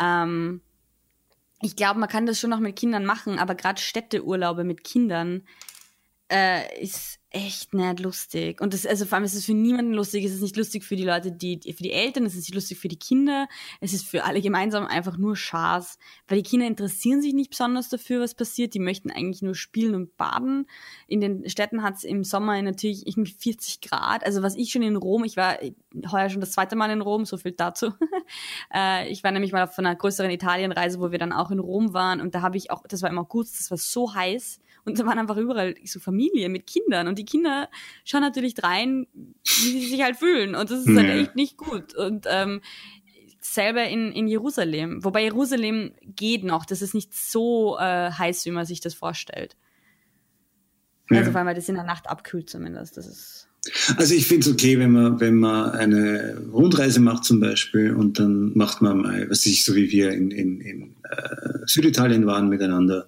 Ähm, 0.00 0.60
ich 1.60 1.76
glaube, 1.76 1.98
man 1.98 2.08
kann 2.08 2.26
das 2.26 2.38
schon 2.38 2.50
noch 2.50 2.60
mit 2.60 2.76
Kindern 2.76 3.04
machen, 3.06 3.38
aber 3.38 3.54
gerade 3.54 3.80
Städteurlaube 3.80 4.64
mit 4.64 4.84
Kindern 4.84 5.42
äh, 6.30 6.80
ist 6.82 7.18
echt 7.34 7.74
nicht 7.74 8.00
lustig. 8.00 8.60
Und 8.60 8.72
das, 8.72 8.86
also 8.86 9.04
vor 9.04 9.16
allem 9.16 9.24
ist 9.24 9.34
es 9.34 9.44
für 9.44 9.54
niemanden 9.54 9.92
lustig. 9.92 10.24
Es 10.24 10.32
ist 10.32 10.40
nicht 10.40 10.56
lustig 10.56 10.84
für 10.84 10.94
die 10.94 11.04
Leute, 11.04 11.32
die, 11.32 11.58
für 11.60 11.82
die 11.82 11.90
Eltern, 11.90 12.24
es 12.24 12.34
ist 12.34 12.48
nicht 12.48 12.54
lustig 12.54 12.78
für 12.78 12.86
die 12.86 12.98
Kinder. 12.98 13.48
Es 13.80 13.92
ist 13.92 14.06
für 14.06 14.24
alle 14.24 14.40
gemeinsam 14.40 14.86
einfach 14.86 15.18
nur 15.18 15.34
Schaß. 15.34 15.98
Weil 16.28 16.38
die 16.38 16.48
Kinder 16.48 16.66
interessieren 16.66 17.20
sich 17.20 17.34
nicht 17.34 17.50
besonders 17.50 17.88
dafür, 17.88 18.20
was 18.20 18.34
passiert. 18.34 18.74
Die 18.74 18.78
möchten 18.78 19.10
eigentlich 19.10 19.42
nur 19.42 19.56
spielen 19.56 19.96
und 19.96 20.16
baden. 20.16 20.66
In 21.08 21.20
den 21.20 21.48
Städten 21.48 21.82
hat 21.82 21.96
es 21.96 22.04
im 22.04 22.22
Sommer 22.22 22.62
natürlich 22.62 23.06
irgendwie 23.06 23.32
40 23.32 23.80
Grad. 23.80 24.24
Also 24.24 24.42
was 24.42 24.54
ich 24.54 24.70
schon 24.70 24.82
in 24.82 24.94
Rom, 24.94 25.24
ich 25.24 25.36
war 25.36 25.58
heuer 26.10 26.30
schon 26.30 26.40
das 26.40 26.52
zweite 26.52 26.76
Mal 26.76 26.90
in 26.90 27.00
Rom, 27.00 27.24
so 27.24 27.36
viel 27.36 27.52
dazu. 27.52 27.92
äh, 28.74 29.08
ich 29.08 29.24
war 29.24 29.32
nämlich 29.32 29.50
mal 29.50 29.64
auf 29.64 29.76
einer 29.78 29.96
größeren 29.96 30.30
Italienreise, 30.30 31.00
wo 31.00 31.10
wir 31.10 31.18
dann 31.18 31.32
auch 31.32 31.50
in 31.50 31.58
Rom 31.58 31.94
waren. 31.94 32.20
Und 32.20 32.36
da 32.36 32.42
habe 32.42 32.56
ich 32.56 32.70
auch, 32.70 32.84
das 32.88 33.02
war 33.02 33.10
im 33.10 33.18
August, 33.18 33.58
das 33.58 33.72
war 33.72 33.78
so 33.78 34.14
heiß. 34.14 34.60
Und 34.84 34.98
da 34.98 35.06
waren 35.06 35.18
einfach 35.18 35.36
überall 35.38 35.74
so 35.84 35.98
Familie 35.98 36.48
mit 36.48 36.66
Kindern. 36.66 37.08
Und 37.08 37.18
die 37.18 37.24
Kinder 37.24 37.70
schauen 38.04 38.20
natürlich 38.20 38.62
rein, 38.62 39.06
wie 39.12 39.80
sie 39.80 39.86
sich 39.88 40.02
halt 40.02 40.16
fühlen. 40.16 40.54
Und 40.54 40.70
das 40.70 40.80
ist 40.86 40.96
halt 40.96 41.08
Ja. 41.08 41.14
echt 41.14 41.36
nicht 41.36 41.56
gut. 41.56 41.94
Und 41.94 42.26
ähm, 42.28 42.60
selber 43.40 43.84
in, 43.88 44.12
in 44.12 44.26
Jerusalem. 44.26 45.02
Wobei 45.04 45.22
Jerusalem 45.22 45.94
geht 46.02 46.44
noch. 46.44 46.66
Das 46.66 46.82
ist 46.82 46.94
nicht 46.94 47.14
so 47.14 47.78
äh, 47.78 48.10
heiß, 48.10 48.44
wie 48.46 48.50
man 48.50 48.66
sich 48.66 48.80
das 48.80 48.94
vorstellt. 48.94 49.56
Ja. 51.10 51.18
Also 51.18 51.34
weil 51.34 51.44
man 51.44 51.54
das 51.54 51.68
in 51.68 51.74
der 51.74 51.84
Nacht 51.84 52.08
abkühlt 52.08 52.48
zumindest. 52.50 52.96
Das 52.96 53.06
ist 53.06 53.48
Also 53.96 54.14
ich 54.14 54.26
finde 54.26 54.46
es 54.46 54.52
okay, 54.52 54.78
wenn 54.78 54.92
man, 54.92 55.20
wenn 55.20 55.36
man 55.36 55.70
eine 55.70 56.36
Rundreise 56.52 57.00
macht 57.00 57.24
zum 57.24 57.40
Beispiel 57.40 57.92
und 57.94 58.18
dann 58.18 58.52
macht 58.54 58.82
man 58.82 58.98
mal, 58.98 59.30
was 59.30 59.46
ich, 59.46 59.64
so 59.64 59.74
wie 59.74 59.90
wir 59.90 60.10
in, 60.12 60.30
in, 60.30 60.60
in 60.60 60.82
äh, 61.10 61.66
Süditalien 61.66 62.26
waren 62.26 62.48
miteinander 62.48 63.06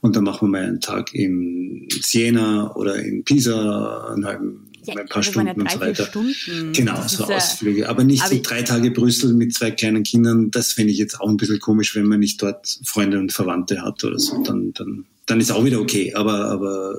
und 0.00 0.16
dann 0.16 0.24
machen 0.24 0.48
wir 0.48 0.60
mal 0.60 0.66
einen 0.66 0.80
Tag 0.80 1.14
in 1.14 1.88
Siena 2.02 2.74
oder 2.74 2.96
in 2.96 3.24
Pisa, 3.24 4.12
einen 4.12 4.24
halben, 4.26 4.70
mal 4.86 4.98
ein 4.98 5.06
paar 5.08 5.22
das 5.22 5.34
waren 5.34 5.46
Stunden 5.46 5.60
und 5.62 5.70
so 5.70 5.78
drei, 5.78 5.86
weiter. 5.88 6.04
Stunden. 6.04 6.72
Genau, 6.74 6.94
Das 6.96 7.12
so 7.12 7.24
ja- 7.28 7.36
Ausflüge. 7.36 7.88
Aber 7.88 8.04
nicht 8.04 8.22
aber 8.22 8.34
so 8.34 8.40
drei 8.42 8.62
Tage 8.62 8.90
Brüssel 8.90 9.32
mit 9.32 9.54
zwei 9.54 9.70
kleinen 9.70 10.02
Kindern. 10.02 10.50
Das 10.50 10.72
finde 10.72 10.92
ich 10.92 10.98
jetzt 10.98 11.18
auch 11.20 11.28
ein 11.28 11.36
bisschen 11.38 11.60
komisch, 11.60 11.94
wenn 11.96 12.06
man 12.06 12.20
nicht 12.20 12.42
dort 12.42 12.78
Freunde 12.84 13.18
und 13.18 13.32
Verwandte 13.32 13.80
hat 13.82 14.04
oder 14.04 14.18
so. 14.18 14.42
Dann, 14.42 14.72
dann, 14.74 15.06
dann 15.26 15.40
ist 15.40 15.50
auch 15.50 15.64
wieder 15.64 15.80
okay. 15.80 16.14
Aber, 16.14 16.46
aber, 16.50 16.94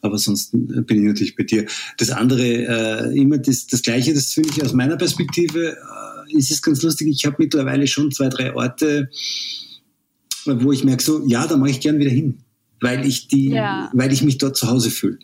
aber 0.00 0.18
sonst 0.18 0.52
bin 0.52 0.84
ich 0.88 1.04
natürlich 1.04 1.36
bei 1.36 1.44
dir. 1.44 1.66
Das 1.98 2.10
andere, 2.10 2.42
äh, 2.42 3.18
immer 3.18 3.38
das, 3.38 3.66
das 3.66 3.82
Gleiche, 3.82 4.14
das 4.14 4.32
finde 4.32 4.50
ich 4.50 4.62
aus 4.62 4.72
meiner 4.72 4.96
Perspektive, 4.96 5.76
äh, 5.76 6.36
ist 6.36 6.50
es 6.50 6.62
ganz 6.62 6.82
lustig. 6.82 7.08
Ich 7.08 7.26
habe 7.26 7.36
mittlerweile 7.38 7.86
schon 7.86 8.10
zwei, 8.10 8.28
drei 8.28 8.54
Orte, 8.54 9.10
wo 10.44 10.72
ich 10.72 10.84
merke 10.84 11.02
so, 11.02 11.26
ja, 11.26 11.46
da 11.46 11.56
mache 11.56 11.70
ich 11.70 11.80
gern 11.80 11.98
wieder 11.98 12.10
hin. 12.10 12.38
Weil 12.80 13.06
ich 13.06 13.28
die, 13.28 13.50
Ja. 13.50 13.90
weil 13.94 14.12
ich 14.12 14.22
mich 14.22 14.38
dort 14.38 14.56
zu 14.56 14.68
Hause 14.68 14.90
fühle. 14.90 15.18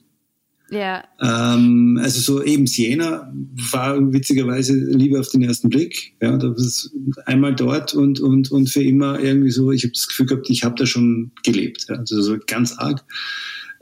Ja, 0.73 1.05
Ähm, 1.21 2.01
also 2.03 2.19
so 2.21 2.43
eben 2.43 2.67
Siena 2.67 3.31
war 3.73 4.13
witzigerweise 4.13 4.75
Liebe 4.75 5.21
auf 5.21 5.29
den 5.29 5.43
ersten 5.43 5.69
Blick. 5.69 6.15
Ja, 6.23 6.39
da 6.39 6.51
ist 6.55 6.91
einmal 7.27 7.55
dort 7.55 7.93
und, 7.93 8.21
und, 8.21 8.51
und 8.51 8.71
für 8.71 8.83
immer 8.83 9.21
irgendwie 9.21 9.51
so, 9.51 9.71
ich 9.71 9.83
habe 9.85 9.93
das 9.93 10.09
Gefühl 10.09 10.25
gehabt, 10.25 10.49
ich 10.49 10.65
habe 10.65 10.75
da 10.77 10.87
schon 10.87 11.33
gelebt. 11.43 11.87
Ja, 11.91 11.97
also 11.97 12.23
so 12.23 12.39
ganz 12.47 12.79
arg. 12.79 13.05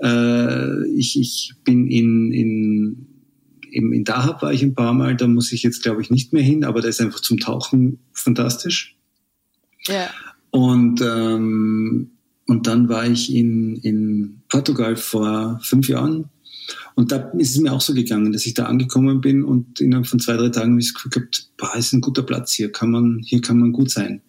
Äh, 0.02 0.88
ich, 0.96 1.16
ich 1.16 1.52
bin 1.62 1.86
in, 1.86 2.32
in, 2.32 3.06
eben 3.70 3.92
in 3.92 4.02
Dahab 4.02 4.42
war 4.42 4.52
ich 4.52 4.64
ein 4.64 4.74
paar 4.74 4.92
Mal, 4.92 5.14
da 5.14 5.28
muss 5.28 5.52
ich 5.52 5.62
jetzt 5.62 5.84
glaube 5.84 6.02
ich 6.02 6.10
nicht 6.10 6.32
mehr 6.32 6.42
hin, 6.42 6.64
aber 6.64 6.80
da 6.80 6.88
ist 6.88 7.00
einfach 7.00 7.20
zum 7.20 7.38
Tauchen 7.38 8.00
fantastisch. 8.12 8.96
ja. 9.86 10.10
Und, 10.50 11.00
ähm, 11.02 12.10
und 12.48 12.66
dann 12.66 12.88
war 12.88 13.06
ich 13.06 13.32
in, 13.32 13.76
in 13.76 14.42
Portugal 14.48 14.96
vor 14.96 15.60
fünf 15.62 15.88
Jahren. 15.88 16.28
Und 16.94 17.12
da 17.12 17.30
ist 17.38 17.52
es 17.52 17.60
mir 17.60 17.72
auch 17.72 17.80
so 17.80 17.94
gegangen, 17.94 18.32
dass 18.32 18.46
ich 18.46 18.54
da 18.54 18.66
angekommen 18.66 19.20
bin 19.20 19.42
und 19.44 19.80
innerhalb 19.80 20.06
von 20.06 20.20
zwei, 20.20 20.36
drei 20.36 20.48
Tagen 20.48 20.72
habe 20.72 20.80
ich 20.80 20.88
das 20.88 20.94
Gefühl 20.94 21.10
gehabt, 21.10 21.50
boah, 21.56 21.74
ist 21.76 21.92
ein 21.92 22.00
guter 22.00 22.22
Platz 22.22 22.52
hier, 22.52 22.70
kann 22.72 22.90
man, 22.90 23.20
hier 23.24 23.40
kann 23.40 23.58
man 23.58 23.72
gut 23.72 23.90
sein. 23.90 24.22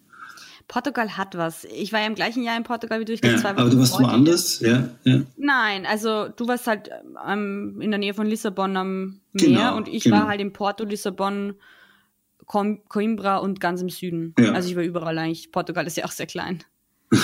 Portugal 0.68 1.16
hat 1.16 1.36
was. 1.36 1.64
Ich 1.64 1.92
war 1.92 2.00
ja 2.00 2.06
im 2.06 2.14
gleichen 2.14 2.42
Jahr 2.42 2.56
in 2.56 2.62
Portugal 2.62 3.00
wie 3.00 3.04
du. 3.04 3.12
Ich 3.12 3.22
Ja, 3.22 3.36
zwei 3.36 3.50
aber 3.50 3.66
Wochen 3.66 3.70
du 3.72 3.78
warst 3.80 4.00
woanders, 4.00 4.60
ja, 4.60 4.88
ja. 5.04 5.20
Nein, 5.36 5.84
also 5.86 6.28
du 6.28 6.48
warst 6.48 6.66
halt 6.66 6.88
ähm, 7.28 7.78
in 7.80 7.90
der 7.90 7.98
Nähe 7.98 8.14
von 8.14 8.26
Lissabon 8.26 8.76
am 8.76 9.20
Meer 9.32 9.46
Genau, 9.48 9.76
und 9.76 9.88
ich 9.88 10.04
genau. 10.04 10.18
war 10.18 10.28
halt 10.28 10.40
in 10.40 10.52
Porto, 10.52 10.84
Lissabon, 10.84 11.56
Coimbra 12.46 13.38
und 13.38 13.60
ganz 13.60 13.82
im 13.82 13.88
Süden. 13.88 14.34
Ja. 14.38 14.52
Also 14.52 14.70
ich 14.70 14.76
war 14.76 14.82
überall 14.82 15.18
eigentlich. 15.18 15.52
Portugal 15.52 15.86
ist 15.86 15.96
ja 15.96 16.04
auch 16.04 16.10
sehr 16.10 16.26
klein. 16.26 16.64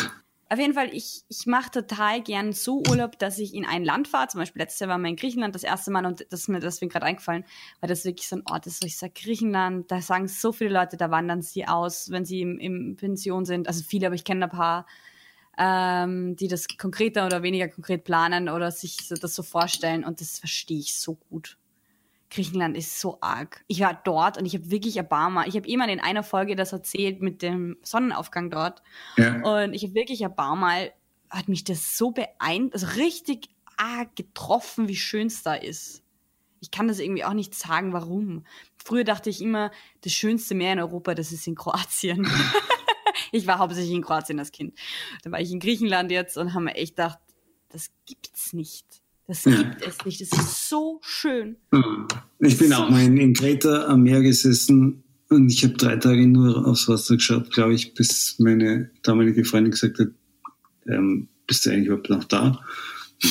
Auf 0.51 0.59
jeden 0.59 0.73
Fall, 0.73 0.89
ich, 0.95 1.25
ich 1.29 1.45
mache 1.45 1.71
total 1.71 2.23
gern 2.23 2.55
so 2.55 2.83
Urlaub, 2.89 3.19
dass 3.19 3.39
ich 3.39 3.55
in 3.55 3.67
ein 3.67 3.85
Land 3.85 4.09
fahre. 4.09 4.29
Zum 4.29 4.41
Beispiel 4.41 4.63
letztes 4.63 4.81
Jahr 4.81 4.89
waren 4.89 5.03
wir 5.03 5.11
in 5.11 5.17
Griechenland 5.17 5.55
das 5.55 5.63
erste 5.63 5.91
Mal 5.91 6.07
und 6.07 6.27
das 6.31 6.41
ist 6.41 6.49
mir 6.49 6.59
deswegen 6.59 6.91
gerade 6.91 7.05
eingefallen, 7.05 7.45
weil 7.81 7.89
das 7.89 8.07
wirklich 8.07 8.27
so 8.29 8.37
ein 8.37 8.43
Ort 8.47 8.67
ist, 8.67 8.83
wo 8.83 8.87
ich 8.87 8.97
sage, 8.97 9.13
Griechenland, 9.15 9.91
da 9.91 10.01
sagen 10.01 10.27
so 10.27 10.53
viele 10.53 10.71
Leute, 10.71 10.97
da 10.97 11.11
wandern 11.11 11.43
sie 11.43 11.69
aus, 11.69 12.11
wenn 12.11 12.25
sie 12.25 12.41
im, 12.41 12.59
im 12.59 12.97
Pension 12.97 13.45
sind. 13.45 13.69
Also 13.69 13.85
viele, 13.87 14.07
aber 14.07 14.15
ich 14.15 14.25
kenne 14.25 14.47
ein 14.47 14.51
paar, 14.51 14.87
ähm, 15.59 16.35
die 16.37 16.49
das 16.49 16.67
konkreter 16.79 17.27
oder 17.27 17.43
weniger 17.43 17.69
konkret 17.69 18.05
planen 18.05 18.49
oder 18.49 18.71
sich 18.71 18.97
das 19.09 19.35
so 19.35 19.43
vorstellen 19.43 20.03
und 20.03 20.23
das 20.23 20.39
verstehe 20.39 20.79
ich 20.79 20.99
so 20.99 21.17
gut. 21.29 21.58
Griechenland 22.31 22.77
ist 22.77 23.01
so 23.01 23.19
arg. 23.21 23.65
Ich 23.69 23.81
war 23.81 23.99
dort 24.05 24.37
und 24.39 24.45
ich 24.45 24.55
habe 24.55 24.71
wirklich 24.71 24.97
Erbarmer. 24.97 25.47
Ich 25.47 25.57
habe 25.57 25.77
mal 25.77 25.89
in 25.89 26.01
einer 26.01 26.23
Folge 26.23 26.57
das 26.57 26.73
erzählt 26.73 27.23
mit 27.23 27.43
dem 27.43 27.79
Sonnenaufgang 27.83 28.51
dort. 28.51 28.83
ja. 29.17 29.41
Und 29.43 29.73
ich 29.73 29.85
habe 29.85 29.95
wirklich 29.95 30.21
Erbarmer, 30.21 30.89
hat 31.31 31.49
mich 31.49 31.65
das 31.65 31.97
so 31.97 32.11
beeindruckt, 32.11 32.75
also 32.75 32.87
richtig 33.01 33.49
arg 33.77 34.15
getroffen, 34.17 34.89
wie 34.89 34.97
schön 34.97 35.29
es 35.29 35.43
da 35.43 35.55
ist. 35.55 36.03
Ich 36.61 36.71
kann 36.71 36.89
das 36.89 36.99
irgendwie 36.99 37.25
auch 37.25 37.35
nicht 37.35 37.55
sagen, 37.55 37.93
warum. 37.93 38.45
Früher 38.85 39.05
dachte 39.05 39.31
ich 39.31 39.41
immer, 39.41 39.71
das 40.03 40.13
schönste 40.13 40.55
Meer 40.55 40.73
in 40.73 40.81
Europa, 40.81 41.15
das 41.15 41.33
ist 41.33 41.47
in 41.47 41.55
Kroatien. 41.55 42.29
ich 43.33 43.47
war 43.47 43.59
hauptsächlich 43.59 43.95
in 43.95 44.03
Kroatien 44.03 44.39
als 44.39 44.51
Kind. 44.51 44.77
Dann 45.23 45.33
war 45.33 45.41
ich 45.41 45.53
in 45.53 45.61
Griechenland 45.61 46.11
jetzt 46.11 46.37
und 46.37 46.55
haben 46.55 46.65
mir 46.65 46.75
echt 46.75 46.97
gedacht, 46.97 47.19
das 47.69 47.91
gibt's 48.07 48.53
nicht. 48.53 49.03
Das 49.29 49.45
Ja. 49.45 49.63
gibt 49.63 49.87
es 49.87 50.05
nicht. 50.05 50.21
Das 50.23 50.29
ist 50.33 50.69
so 50.69 50.99
schön. 51.03 51.57
Ich 52.41 52.59
bin 52.59 52.73
auch 52.73 52.89
mal 52.91 53.05
in, 53.05 53.17
in 53.19 53.35
Kreta 53.35 53.87
am 53.87 54.03
Meer 54.03 54.23
gesessen 54.23 55.05
und 55.29 55.51
ich 55.53 55.63
habe 55.63 55.75
drei 55.75 55.97
Tage 55.97 56.27
nur 56.27 56.67
aufs 56.67 56.89
Wasser 56.89 57.17
geschaut, 57.17 57.53
glaube 57.53 57.75
ich, 57.75 57.95
bis 57.95 58.37
meine 58.39 58.91
damalige 59.03 59.45
Freundin 59.45 59.71
gesagt 59.73 59.99
hat, 60.01 60.09
ähm, 60.89 61.29
bist 61.47 61.65
du 61.67 61.71
eigentlich 61.71 61.87
überhaupt 61.87 62.11
noch 62.11 62.25
da? 62.25 62.59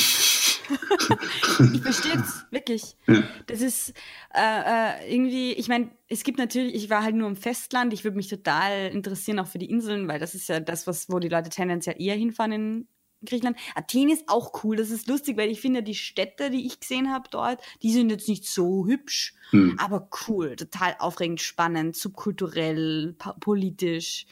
Ich 1.74 1.82
verstehe 1.82 2.12
es, 2.16 2.46
wirklich. 2.52 2.98
Ja. 3.08 3.24
Das 3.48 3.62
ist 3.62 3.94
äh, 4.34 4.98
äh, 5.00 5.14
irgendwie, 5.16 5.54
ich 5.54 5.70
meine, 5.70 5.90
es 6.10 6.24
gibt 6.24 6.38
natürlich, 6.38 6.76
ich 6.76 6.90
war 6.90 7.04
halt 7.04 7.16
nur 7.16 7.28
im 7.30 7.38
Festland, 7.38 7.94
ich 7.94 8.04
würde 8.04 8.18
mich 8.18 8.28
total 8.28 8.90
interessieren 8.90 9.40
auch 9.40 9.48
für 9.48 9.60
die 9.60 9.70
Inseln, 9.70 10.08
weil 10.10 10.20
das 10.20 10.36
ist 10.36 10.50
ja 10.50 10.60
das, 10.60 10.86
was, 10.86 11.08
wo 11.10 11.20
die 11.20 11.30
Leute 11.30 11.50
tendenziell 11.50 11.96
eher 12.00 12.16
hinfahren 12.16 12.52
in 12.52 12.88
Griechenland. 13.26 13.58
Athen 13.76 14.10
ist 14.10 14.24
auch 14.28 14.64
cool, 14.64 14.76
das 14.76 14.90
ist 14.92 15.08
lustig, 15.08 15.38
weil 15.38 15.50
ich 15.50 15.60
finde, 15.62 15.84
die 15.84 15.96
Städte, 15.96 16.50
die 16.52 16.66
ich 16.68 16.80
gesehen 16.80 17.12
habe 17.12 17.30
dort, 17.32 17.62
die 17.82 17.92
sind 17.92 18.10
jetzt 18.10 18.28
nicht 18.30 18.46
so 18.48 18.86
hübsch, 18.86 19.34
Hm. 19.52 19.78
aber 19.80 20.10
cool, 20.28 20.56
total 20.56 20.96
aufregend, 21.00 21.42
spannend, 21.42 21.96
subkulturell, 21.96 23.16
politisch, 23.40 24.26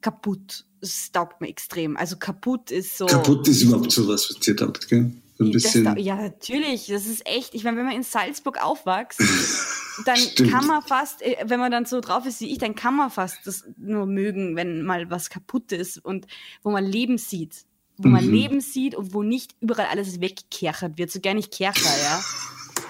kaputt. 0.00 0.64
Es 0.80 1.12
taugt 1.12 1.40
mir 1.40 1.48
extrem. 1.48 1.96
Also 1.96 2.16
kaputt 2.16 2.70
ist 2.70 2.98
so. 2.98 3.06
Kaputt 3.06 3.46
ist 3.48 3.62
überhaupt 3.62 3.92
sowas, 3.92 4.28
was 4.30 4.38
dir 4.40 4.56
taugt, 4.56 4.88
gell? 4.88 5.12
So 5.38 5.44
ein 5.44 5.50
bisschen. 5.50 5.96
ja, 5.98 6.16
natürlich. 6.16 6.86
Das 6.88 7.06
ist 7.06 7.26
echt. 7.26 7.54
Ich 7.54 7.64
meine, 7.64 7.76
wenn 7.78 7.86
man 7.86 7.94
in 7.96 8.02
Salzburg 8.02 8.62
aufwächst, 8.62 9.20
dann 10.04 10.16
Stimmt. 10.16 10.50
kann 10.50 10.66
man 10.66 10.82
fast, 10.82 11.22
äh, 11.22 11.36
wenn 11.46 11.60
man 11.60 11.70
dann 11.70 11.86
so 11.86 12.00
drauf 12.00 12.26
ist 12.26 12.40
wie 12.40 12.50
ich, 12.52 12.58
dann 12.58 12.74
kann 12.74 12.96
man 12.96 13.10
fast 13.10 13.38
das 13.46 13.64
nur 13.78 14.06
mögen, 14.06 14.56
wenn 14.56 14.82
mal 14.82 15.08
was 15.10 15.30
kaputt 15.30 15.72
ist 15.72 15.98
und 16.04 16.26
wo 16.62 16.70
man 16.70 16.84
Leben 16.84 17.16
sieht. 17.18 17.64
Wo 18.02 18.08
man 18.08 18.26
Mhm. 18.26 18.32
Leben 18.32 18.60
sieht 18.60 18.94
und 18.94 19.12
wo 19.14 19.22
nicht 19.22 19.54
überall 19.60 19.86
alles 19.86 20.20
weggekerchert 20.20 20.98
wird. 20.98 21.10
So 21.10 21.20
gerne 21.20 21.40
ich 21.40 21.50
Kercher, 21.50 21.88
ja. 22.02 22.22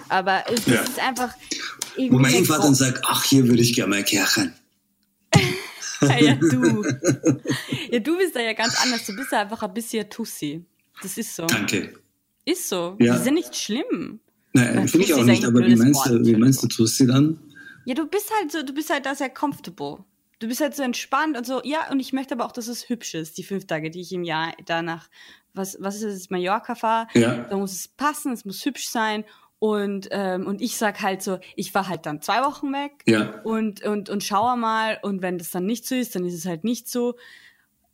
Aber 0.08 0.44
es, 0.52 0.66
Ja. 0.66 0.80
ist 0.80 0.98
einfach 0.98 1.34
Wo 1.96 2.18
mein 2.18 2.44
Gro- 2.44 2.58
dann 2.62 2.74
sagt, 2.74 3.02
ach, 3.06 3.24
hier 3.24 3.46
würde 3.48 3.62
ich 3.62 3.74
gerne 3.74 3.90
mal 3.96 4.04
kerchern. 4.04 4.52
ja, 6.20 6.34
du. 6.34 6.82
Ja, 7.90 7.98
du 7.98 8.16
bist 8.16 8.34
da 8.34 8.40
ja 8.40 8.54
ganz 8.54 8.74
anders. 8.82 9.04
Du 9.06 9.14
bist 9.14 9.32
ja 9.32 9.40
einfach 9.42 9.62
ein 9.62 9.74
bisschen 9.74 10.08
Tussi. 10.08 10.64
Das 11.02 11.16
ist 11.18 11.36
so. 11.36 11.46
Danke. 11.46 11.92
Ist 12.44 12.68
so. 12.68 12.96
Ja. 12.98 13.16
Ist 13.16 13.26
ja 13.26 13.32
nicht 13.32 13.54
schlimm. 13.54 14.20
Nein, 14.54 14.88
finde 14.88 15.06
ich 15.06 15.14
auch 15.14 15.24
nicht, 15.24 15.44
aber 15.44 15.60
wie 15.66 15.76
meinst, 15.76 16.06
du, 16.06 16.24
wie 16.24 16.36
meinst 16.36 16.62
du 16.62 16.68
Tussi 16.68 17.06
dann? 17.06 17.38
Ja, 17.84 17.94
du 17.94 18.06
bist 18.06 18.30
halt 18.38 18.50
so, 18.52 18.62
du 18.62 18.72
bist 18.72 18.90
halt 18.90 19.04
da 19.06 19.14
sehr 19.14 19.30
comfortable. 19.30 20.04
Du 20.42 20.48
bist 20.48 20.60
halt 20.60 20.74
so 20.74 20.82
entspannt 20.82 21.36
und 21.36 21.46
so, 21.46 21.60
ja, 21.62 21.88
und 21.92 22.00
ich 22.00 22.12
möchte 22.12 22.34
aber 22.34 22.44
auch, 22.44 22.50
dass 22.52 22.66
es 22.66 22.88
hübsch 22.88 23.14
ist, 23.14 23.38
die 23.38 23.44
fünf 23.44 23.64
Tage, 23.68 23.90
die 23.90 24.00
ich 24.00 24.12
im 24.12 24.24
Jahr 24.24 24.52
danach, 24.66 25.08
was, 25.54 25.76
was 25.80 25.96
ist 26.02 26.02
es, 26.14 26.30
Mallorca 26.30 26.74
fahre, 26.74 27.06
Ja. 27.14 27.46
da 27.48 27.56
muss 27.56 27.72
es 27.72 27.86
passen, 27.86 28.32
es 28.32 28.44
muss 28.44 28.64
hübsch 28.64 28.88
sein 28.88 29.24
und, 29.60 30.08
ähm, 30.10 30.48
und 30.48 30.60
ich 30.60 30.76
sag 30.76 31.00
halt 31.00 31.22
so, 31.22 31.38
ich 31.54 31.72
war 31.76 31.88
halt 31.88 32.06
dann 32.06 32.20
zwei 32.20 32.42
Wochen 32.42 32.72
weg 32.72 33.04
Ja. 33.06 33.40
und, 33.44 33.84
und, 33.84 34.10
und 34.10 34.24
schaue 34.24 34.56
mal 34.56 34.98
und 35.02 35.22
wenn 35.22 35.38
das 35.38 35.50
dann 35.50 35.64
nicht 35.64 35.86
so 35.86 35.94
ist, 35.94 36.16
dann 36.16 36.24
ist 36.24 36.34
es 36.34 36.44
halt 36.46 36.64
nicht 36.64 36.88
so. 36.88 37.14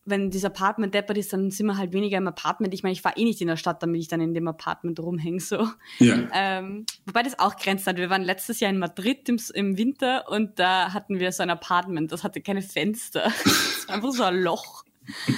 Wenn 0.08 0.30
dieses 0.30 0.44
Apartment 0.44 0.94
deppert 0.94 1.18
ist, 1.18 1.32
dann 1.32 1.50
sind 1.50 1.66
wir 1.66 1.76
halt 1.76 1.92
weniger 1.92 2.18
im 2.18 2.26
Apartment. 2.26 2.72
Ich 2.74 2.82
meine, 2.82 2.92
ich 2.92 3.04
war 3.04 3.16
eh 3.16 3.24
nicht 3.24 3.40
in 3.40 3.48
der 3.48 3.56
Stadt, 3.56 3.82
damit 3.82 4.00
ich 4.00 4.08
dann 4.08 4.20
in 4.20 4.34
dem 4.34 4.48
Apartment 4.48 4.98
rumhänge, 5.00 5.40
so. 5.40 5.68
Ja. 5.98 6.16
Ähm, 6.32 6.86
wobei 7.06 7.22
das 7.22 7.38
auch 7.38 7.56
grenzt 7.56 7.86
hat. 7.86 7.96
Wir 7.96 8.10
waren 8.10 8.22
letztes 8.22 8.60
Jahr 8.60 8.70
in 8.70 8.78
Madrid 8.78 9.28
im, 9.28 9.40
im 9.54 9.76
Winter 9.76 10.28
und 10.30 10.58
da 10.58 10.92
hatten 10.92 11.18
wir 11.18 11.32
so 11.32 11.42
ein 11.42 11.50
Apartment, 11.50 12.12
das 12.12 12.24
hatte 12.24 12.40
keine 12.40 12.62
Fenster. 12.62 13.32
Das 13.78 13.88
war 13.88 13.94
einfach 13.94 14.12
so 14.12 14.24
ein 14.24 14.42
Loch. 14.42 14.84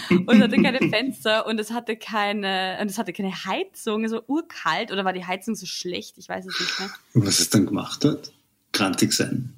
Und 0.09 0.29
es 0.29 0.43
hatte 0.43 0.61
keine 0.61 0.79
Fenster 0.91 1.47
und 1.47 1.61
es 1.61 1.71
hatte 1.71 1.97
keine, 1.97 2.79
und 2.81 2.91
es 2.91 2.99
hatte 2.99 3.13
keine 3.13 3.33
Heizung, 3.33 4.09
so 4.09 4.23
urkalt 4.27 4.91
oder 4.91 5.05
war 5.05 5.13
die 5.13 5.25
Heizung 5.25 5.55
so 5.55 5.67
schlecht? 5.67 6.19
Ich 6.19 6.29
weiß 6.29 6.47
es 6.47 6.61
nicht 6.61 6.81
mehr. 6.81 6.91
Und 7.15 7.27
was 7.27 7.39
es 7.39 7.51
dann 7.51 7.67
gemacht 7.67 8.05
hat? 8.05 8.33
Grantig 8.73 9.13
sein. 9.13 9.55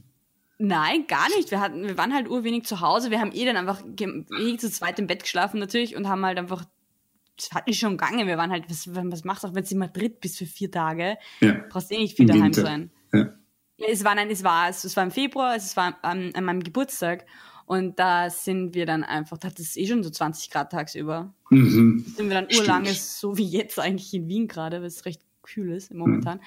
Nein, 0.64 1.09
gar 1.09 1.29
nicht. 1.37 1.51
Wir 1.51 1.59
hatten, 1.59 1.88
wir 1.88 1.98
waren 1.98 2.14
halt 2.14 2.29
urwenig 2.29 2.66
zu 2.66 2.81
Hause. 2.81 3.11
Wir 3.11 3.18
haben 3.18 3.33
eh 3.33 3.44
dann 3.44 3.57
einfach 3.57 3.83
eh 3.98 4.57
zu 4.57 4.70
zweit 4.70 4.96
im 5.01 5.09
Bett 5.09 5.25
geschlafen 5.25 5.59
natürlich 5.59 5.96
und 5.96 6.09
haben 6.09 6.25
halt 6.25 6.38
einfach, 6.38 6.64
das 7.37 7.51
hat 7.51 7.66
nicht 7.66 7.81
schon 7.81 7.96
gegangen. 7.96 8.29
Wir 8.29 8.38
waren 8.38 8.53
halt, 8.53 8.70
was, 8.70 8.88
was 8.94 9.25
machst 9.25 9.42
du, 9.42 9.48
auch 9.48 9.55
wenn 9.57 9.64
du 9.64 9.70
in 9.72 9.79
Madrid 9.79 10.20
bist 10.20 10.38
für 10.38 10.46
vier 10.46 10.70
Tage? 10.70 11.18
Ja. 11.40 11.64
Brauchst 11.68 11.90
eh 11.90 11.98
nicht 11.98 12.16
viel 12.16 12.29
Im 12.31 12.37
daheim 12.37 12.44
Winter. 12.44 12.62
sein. 12.62 12.90
Ja. 13.12 13.35
Es 13.88 14.05
war, 14.05 14.14
nein, 14.14 14.31
es 14.31 14.44
war, 14.44 14.68
es 14.68 14.96
war 14.96 15.03
im 15.03 15.11
Februar, 15.11 15.57
es 15.57 15.77
war 15.77 15.98
an, 16.03 16.33
an 16.33 16.44
meinem 16.44 16.62
Geburtstag 16.62 17.27
und 17.66 17.98
da 17.98 18.31
sind 18.31 18.77
wir 18.77 18.87
dann 18.87 19.03
einfach, 19.03 19.38
da 19.38 19.48
hat 19.48 19.59
es 19.59 19.77
eh 19.77 19.88
schon 19.88 20.05
so 20.05 20.11
20 20.11 20.48
Grad 20.48 20.70
tagsüber. 20.70 21.35
Mhm. 21.51 22.05
Sind 22.07 22.29
wir 22.29 22.40
dann 22.40 22.46
urlange, 22.57 22.94
so 22.94 23.37
wie 23.37 23.48
jetzt 23.48 23.81
eigentlich 23.81 24.14
in 24.14 24.29
Wien 24.29 24.46
gerade, 24.46 24.79
weil 24.79 24.87
es 24.87 25.05
recht 25.07 25.22
kühl 25.42 25.72
ist 25.72 25.92
momentan. 25.92 26.40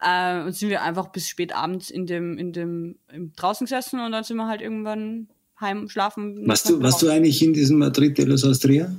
Äh, 0.00 0.42
und 0.42 0.54
sind 0.54 0.70
wir 0.70 0.82
einfach 0.82 1.08
bis 1.08 1.28
spät 1.28 1.54
abends 1.54 1.90
in 1.90 2.06
dem, 2.06 2.38
in 2.38 2.52
dem, 2.52 2.96
im, 3.12 3.32
draußen 3.34 3.64
gesessen 3.64 4.00
und 4.00 4.12
dann 4.12 4.24
sind 4.24 4.36
wir 4.36 4.46
halt 4.46 4.60
irgendwann 4.60 5.28
heim 5.60 5.88
schlafen. 5.88 6.46
Warst 6.46 6.68
du, 6.68 6.80
warst 6.82 7.02
du 7.02 7.08
eigentlich 7.08 7.42
in 7.42 7.52
diesem 7.52 7.78
Madrid 7.78 8.16
de 8.16 8.24
los 8.24 8.44
Austria? 8.44 8.94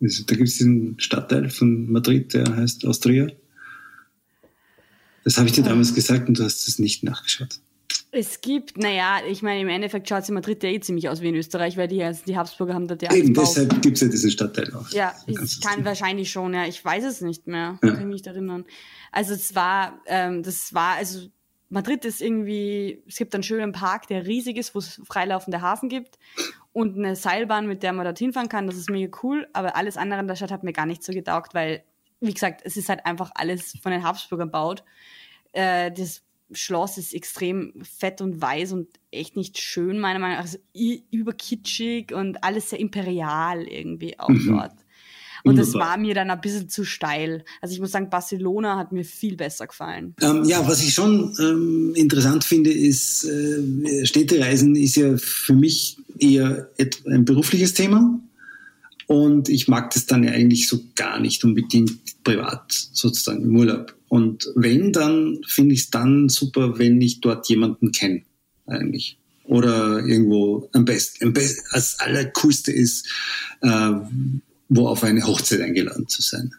Da 0.00 0.36
gibt 0.36 0.48
es 0.48 0.58
diesen 0.58 0.98
Stadtteil 1.00 1.50
von 1.50 1.90
Madrid, 1.90 2.32
der 2.32 2.56
heißt 2.56 2.86
Austria. 2.86 3.26
Das 5.24 5.36
habe 5.36 5.48
ich 5.48 5.54
dir 5.54 5.64
damals 5.64 5.94
gesagt 5.94 6.28
und 6.28 6.38
du 6.38 6.44
hast 6.44 6.68
es 6.68 6.78
nicht 6.78 7.02
nachgeschaut. 7.02 7.60
Es 8.10 8.40
gibt, 8.40 8.78
naja, 8.78 9.18
ich 9.28 9.42
meine, 9.42 9.60
im 9.60 9.68
Endeffekt 9.68 10.08
schaut 10.08 10.22
es 10.22 10.28
in 10.30 10.34
Madrid 10.34 10.62
ja 10.62 10.70
eh 10.70 10.80
ziemlich 10.80 11.10
aus 11.10 11.20
wie 11.20 11.28
in 11.28 11.34
Österreich, 11.34 11.76
weil 11.76 11.88
die, 11.88 12.10
die 12.26 12.36
Habsburger 12.38 12.72
haben 12.72 12.88
dort 12.88 13.02
ja 13.02 13.10
alles 13.10 13.22
Eben, 13.22 13.34
deshalb 13.34 13.82
gibt 13.82 13.96
es 13.96 14.00
ja 14.00 14.08
diesen 14.08 14.30
Stadtteil 14.30 14.74
auch. 14.74 14.88
Ja, 14.90 15.14
Da 15.26 15.42
ich 15.42 15.60
kann 15.60 15.84
wahrscheinlich 15.84 16.30
schon, 16.30 16.54
ja. 16.54 16.64
Ich 16.66 16.82
weiß 16.82 17.04
es 17.04 17.20
nicht 17.20 17.46
mehr. 17.46 17.78
Ja. 17.82 17.90
Kann 17.90 18.06
mich 18.06 18.14
nicht 18.14 18.26
erinnern. 18.26 18.64
Also 19.12 19.34
es 19.34 19.54
war, 19.54 20.00
ähm, 20.06 20.42
das 20.42 20.72
war, 20.72 20.96
also 20.96 21.28
Madrid 21.68 22.04
ist 22.06 22.22
irgendwie, 22.22 23.02
es 23.06 23.16
gibt 23.16 23.34
einen 23.34 23.42
schönen 23.42 23.72
Park, 23.72 24.06
der 24.06 24.26
riesig 24.26 24.56
ist, 24.56 24.74
wo 24.74 24.78
es 24.78 25.00
freilaufende 25.04 25.60
Hafen 25.60 25.90
gibt 25.90 26.18
und 26.72 26.96
eine 26.96 27.14
Seilbahn, 27.14 27.66
mit 27.66 27.82
der 27.82 27.92
man 27.92 28.04
dorthin 28.04 28.32
fahren 28.32 28.48
kann. 28.48 28.66
Das 28.66 28.76
ist 28.76 28.88
mega 28.88 29.14
cool, 29.22 29.46
aber 29.52 29.76
alles 29.76 29.98
andere 29.98 30.20
in 30.20 30.28
der 30.28 30.36
Stadt 30.36 30.50
hat 30.50 30.64
mir 30.64 30.72
gar 30.72 30.86
nicht 30.86 31.02
so 31.02 31.12
getaugt, 31.12 31.52
weil, 31.52 31.82
wie 32.20 32.32
gesagt, 32.32 32.62
es 32.64 32.78
ist 32.78 32.88
halt 32.88 33.04
einfach 33.04 33.32
alles 33.34 33.74
von 33.82 33.92
den 33.92 34.02
Habsburgern 34.02 34.48
gebaut. 34.48 34.82
Äh, 35.52 35.92
das 35.92 36.22
Schloss 36.52 36.98
ist 36.98 37.14
extrem 37.14 37.72
fett 37.82 38.20
und 38.20 38.40
weiß 38.40 38.72
und 38.72 38.88
echt 39.10 39.36
nicht 39.36 39.58
schön, 39.58 39.98
meiner 39.98 40.18
Meinung 40.18 40.36
nach. 40.36 40.44
Also 40.44 40.58
überkitschig 41.10 42.12
und 42.14 42.42
alles 42.42 42.70
sehr 42.70 42.80
imperial 42.80 43.66
irgendwie 43.66 44.18
auch 44.18 44.28
Mhm. 44.28 44.46
dort. 44.48 44.72
Und 45.44 45.56
das 45.56 45.72
war 45.74 45.96
mir 45.96 46.14
dann 46.14 46.30
ein 46.30 46.40
bisschen 46.40 46.68
zu 46.68 46.84
steil. 46.84 47.44
Also 47.60 47.72
ich 47.72 47.80
muss 47.80 47.92
sagen, 47.92 48.10
Barcelona 48.10 48.76
hat 48.76 48.92
mir 48.92 49.04
viel 49.04 49.36
besser 49.36 49.66
gefallen. 49.66 50.14
Ähm, 50.20 50.44
ja, 50.44 50.66
was 50.66 50.82
ich 50.82 50.92
schon 50.92 51.34
ähm, 51.38 51.92
interessant 51.94 52.44
finde, 52.44 52.70
ist, 52.70 53.24
äh, 53.24 54.04
Städtereisen 54.04 54.74
ist 54.74 54.96
ja 54.96 55.16
für 55.16 55.54
mich 55.54 55.96
eher 56.18 56.68
ein 57.06 57.24
berufliches 57.24 57.72
Thema. 57.74 58.20
Und 59.06 59.48
ich 59.48 59.68
mag 59.68 59.90
das 59.94 60.04
dann 60.06 60.24
ja 60.24 60.32
eigentlich 60.32 60.68
so 60.68 60.80
gar 60.94 61.18
nicht 61.18 61.42
unbedingt 61.44 62.22
privat, 62.24 62.72
sozusagen 62.92 63.42
im 63.42 63.56
Urlaub. 63.56 63.94
Und 64.08 64.50
wenn, 64.54 64.92
dann 64.92 65.38
finde 65.46 65.74
ich 65.74 65.82
es 65.82 65.90
dann 65.90 66.28
super, 66.28 66.78
wenn 66.78 67.00
ich 67.00 67.20
dort 67.20 67.48
jemanden 67.48 67.92
kenne, 67.92 68.22
eigentlich. 68.66 69.18
Oder 69.44 70.04
irgendwo 70.04 70.68
am 70.72 70.84
besten, 70.84 71.24
am 71.24 71.32
besten 71.32 71.62
als 71.70 71.98
allercoolste 72.00 72.72
ist, 72.72 73.08
äh, 73.62 73.92
wo 74.68 74.88
auf 74.88 75.04
eine 75.04 75.26
Hochzeit 75.26 75.60
eingeladen 75.60 76.08
zu 76.08 76.22
sein. 76.22 76.54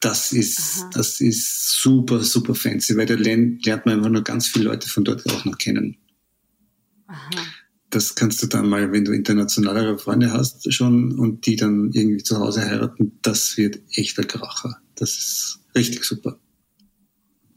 Das 0.00 0.32
ist, 0.32 0.80
Aha. 0.80 0.90
das 0.94 1.20
ist 1.20 1.68
super, 1.80 2.24
super 2.24 2.56
fancy, 2.56 2.96
weil 2.96 3.06
da 3.06 3.14
lernt, 3.14 3.64
lernt 3.64 3.86
man 3.86 3.98
einfach 3.98 4.10
nur 4.10 4.24
ganz 4.24 4.48
viele 4.48 4.64
Leute 4.64 4.88
von 4.88 5.04
dort 5.04 5.24
auch 5.30 5.44
noch 5.44 5.58
kennen. 5.58 5.96
Aha. 7.06 7.30
Das 7.90 8.14
kannst 8.16 8.42
du 8.42 8.46
dann 8.48 8.68
mal, 8.68 8.90
wenn 8.90 9.04
du 9.04 9.12
internationalere 9.12 9.98
Freunde 9.98 10.32
hast 10.32 10.72
schon 10.72 11.12
und 11.18 11.46
die 11.46 11.56
dann 11.56 11.92
irgendwie 11.92 12.22
zu 12.22 12.38
Hause 12.38 12.62
heiraten, 12.62 13.18
das 13.22 13.56
wird 13.56 13.80
echter 13.92 14.24
Kracher. 14.24 14.78
Das 15.02 15.10
ist 15.18 15.58
richtig 15.74 16.04
super. 16.04 16.38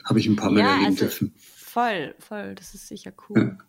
Habe 0.04 0.20
ich 0.20 0.26
ein 0.26 0.36
paar 0.36 0.50
Mal 0.50 0.62
Ja, 0.62 0.70
erleben 0.72 0.86
also 0.88 1.00
dürfen. 1.02 1.36
voll, 1.38 2.16
voll. 2.18 2.56
Das 2.56 2.74
ist 2.74 2.88
sicher 2.88 3.14
cool. 3.30 3.56
Ja. 3.60 3.66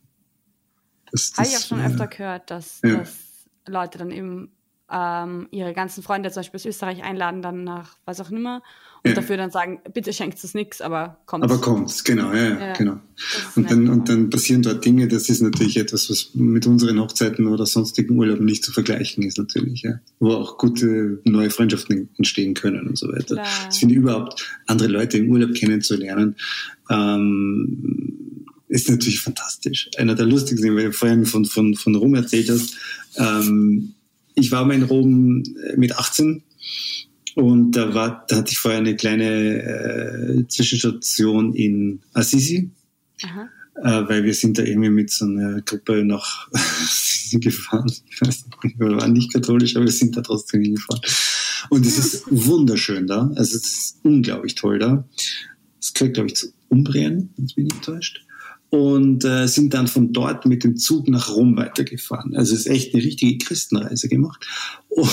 Das, 1.13 1.33
Habe 1.37 1.47
ich 1.47 1.55
auch 1.57 1.59
das, 1.59 1.69
schon 1.69 1.85
öfter 1.85 2.07
gehört, 2.07 2.51
dass, 2.51 2.81
dass 2.81 3.19
Leute 3.67 3.99
dann 3.99 4.11
eben 4.11 4.56
ähm, 4.91 5.49
ihre 5.51 5.73
ganzen 5.73 6.03
Freunde 6.03 6.31
zum 6.31 6.41
Beispiel 6.41 6.59
aus 6.59 6.67
Österreich 6.67 7.03
einladen, 7.03 7.43
dann 7.43 7.65
nach 7.65 7.97
was 8.05 8.21
auch 8.21 8.31
immer 8.31 8.63
und 9.03 9.11
Ja. 9.11 9.15
dafür 9.15 9.37
dann 9.37 9.51
sagen, 9.51 9.81
bitte 9.95 10.13
schenkt 10.13 10.43
es 10.43 10.55
nichts, 10.55 10.81
aber 10.81 11.19
kommt. 11.27 11.45
Aber 11.45 11.61
kommt, 11.61 12.05
genau, 12.05 12.33
ja, 12.33 12.59
ja, 12.59 12.73
genau. 12.73 12.99
Das 13.17 13.57
Und 13.57 13.71
dann, 13.71 13.89
und 13.89 14.09
dann 14.09 14.31
passieren 14.31 14.63
dort 14.63 14.85
Dinge, 14.85 15.07
das 15.07 15.29
ist 15.29 15.43
natürlich 15.43 15.77
etwas, 15.77 16.11
was 16.11 16.31
mit 16.35 16.67
unseren 16.67 17.01
Hochzeiten 17.01 17.47
oder 17.47 17.67
sonstigen 17.67 18.17
Urlauben 18.17 18.45
nicht 18.45 18.65
zu 18.65 18.73
vergleichen 18.73 19.23
ist, 19.23 19.39
natürlich, 19.39 19.83
ja. 19.83 20.01
Wo 20.19 20.33
auch 20.33 20.59
gute 20.59 21.21
neue 21.25 21.51
Freundschaften 21.51 22.09
entstehen 22.17 22.55
können 22.55 22.87
und 22.89 22.99
so 22.99 23.09
weiter. 23.09 23.35
Klar. 23.37 23.47
Ich 23.71 23.79
finde 23.79 23.95
überhaupt, 23.95 24.45
andere 24.67 24.89
Leute 24.89 25.19
im 25.19 25.31
Urlaub 25.31 25.55
kennenzulernen, 25.55 26.37
ähm, 26.91 28.45
ist 28.69 28.91
natürlich 28.91 29.21
fantastisch. 29.21 29.91
Einer 29.97 30.15
der 30.15 30.27
lustigsten, 30.27 30.75
weil 30.77 30.87
du 30.87 30.93
vorhin 30.93 31.25
von, 31.25 31.45
von, 31.45 31.75
von 31.75 31.95
Rom 31.95 32.15
erzählt 32.15 32.51
hast. 32.51 32.77
Ähm, 33.17 33.95
ich 34.37 34.53
war 34.53 34.65
mal 34.65 34.75
in 34.75 34.85
Rom 34.85 35.43
äh, 35.43 35.77
mit 35.77 35.97
18 35.97 36.45
und 37.35 37.73
da 37.73 37.95
war, 37.95 38.25
da 38.29 38.37
hatte 38.37 38.53
ich 38.53 38.59
vorher 38.59 38.81
eine 38.81 38.97
kleine 38.97 39.25
äh, 39.25 40.49
Zwischenstation 40.49 41.55
in 41.55 42.01
Assisi, 42.13 42.71
äh, 43.83 44.09
weil 44.09 44.25
wir 44.25 44.35
sind 44.35 44.59
da 44.59 44.63
irgendwie 44.63 44.91
mit 44.91 45.11
so 45.11 45.25
einer 45.25 45.61
Gruppe 45.63 46.05
nach 46.05 46.49
Assisi 46.53 47.39
gefahren. 47.41 47.93
Ich 48.09 48.21
weiß 48.21 48.45
nicht, 48.63 48.79
wir 48.79 48.97
waren 48.97 49.13
nicht 49.13 49.33
katholisch, 49.33 49.77
aber 49.77 49.87
wir 49.87 49.93
sind 49.93 50.17
da 50.17 50.23
trotzdem 50.23 50.63
hingefahren. 50.63 51.03
Und 51.69 51.85
es 51.85 51.99
ist 51.99 52.25
wunderschön 52.31 53.07
da. 53.07 53.31
Also 53.37 53.57
es 53.57 53.67
ist 53.67 53.99
unglaublich 54.03 54.55
toll 54.55 54.79
da. 54.79 55.09
Es 55.81 55.93
gehört, 55.93 56.15
glaube 56.15 56.29
ich, 56.29 56.37
zu 56.37 56.53
Umbrien, 56.69 57.31
wenn 57.37 57.45
es 57.47 57.57
mich 57.57 57.67
nicht 57.67 57.83
täuscht. 57.83 58.26
Und 58.71 59.25
äh, 59.25 59.47
sind 59.47 59.75
dann 59.75 59.87
von 59.87 60.13
dort 60.13 60.45
mit 60.45 60.65
dem 60.65 60.77
Zug 60.77 61.09
nach 61.09 61.31
Rom 61.31 61.57
weitergefahren. 61.57 62.37
Also 62.37 62.55
es 62.55 62.61
ist 62.61 62.67
echt 62.67 62.95
eine 62.95 63.05
richtige 63.05 63.39
Christenreise 63.39 64.09
gemacht. 64.09 64.45
Und, 64.89 65.11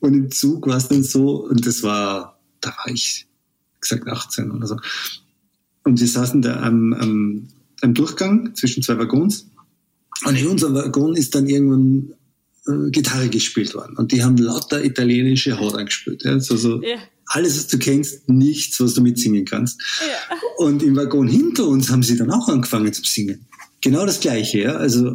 und 0.00 0.14
im 0.14 0.30
Zug 0.30 0.66
war 0.66 0.78
es 0.78 0.88
dann 0.88 1.04
so, 1.04 1.46
und 1.46 1.66
das 1.66 1.82
war, 1.82 2.40
da 2.60 2.70
war 2.70 2.92
ich, 2.92 3.26
gesagt, 3.80 4.08
18 4.08 4.50
oder 4.50 4.66
so. 4.66 4.76
Und 5.84 6.00
wir 6.00 6.08
saßen 6.08 6.42
da 6.42 6.60
am, 6.62 6.92
am, 6.94 7.48
am 7.82 7.94
Durchgang 7.94 8.54
zwischen 8.54 8.82
zwei 8.82 8.98
Waggons. 8.98 9.46
Und 10.24 10.36
in 10.36 10.46
unserem 10.48 10.74
Waggon 10.74 11.14
ist 11.14 11.34
dann 11.34 11.46
irgendwann 11.46 12.14
äh, 12.66 12.90
Gitarre 12.90 13.28
gespielt 13.28 13.74
worden. 13.74 13.96
Und 13.96 14.12
die 14.12 14.22
haben 14.22 14.36
lauter 14.36 14.84
italienische 14.84 15.58
Horror 15.58 15.84
gespielt. 15.84 16.24
Ja? 16.24 16.32
Also 16.32 16.56
so 16.56 16.82
Ja. 16.82 16.98
Alles, 17.28 17.56
was 17.56 17.66
du 17.68 17.78
kennst, 17.78 18.28
nichts, 18.28 18.80
was 18.80 18.94
du 18.94 19.02
mitsingen 19.02 19.44
kannst. 19.44 19.80
Ja. 20.00 20.36
Und 20.64 20.82
im 20.82 20.96
Waggon 20.96 21.28
hinter 21.28 21.66
uns 21.66 21.90
haben 21.90 22.02
sie 22.02 22.16
dann 22.16 22.30
auch 22.30 22.48
angefangen 22.48 22.92
zu 22.92 23.02
singen. 23.04 23.46
Genau 23.80 24.06
das 24.06 24.20
Gleiche, 24.20 24.60
ja. 24.60 24.76
Also 24.76 25.14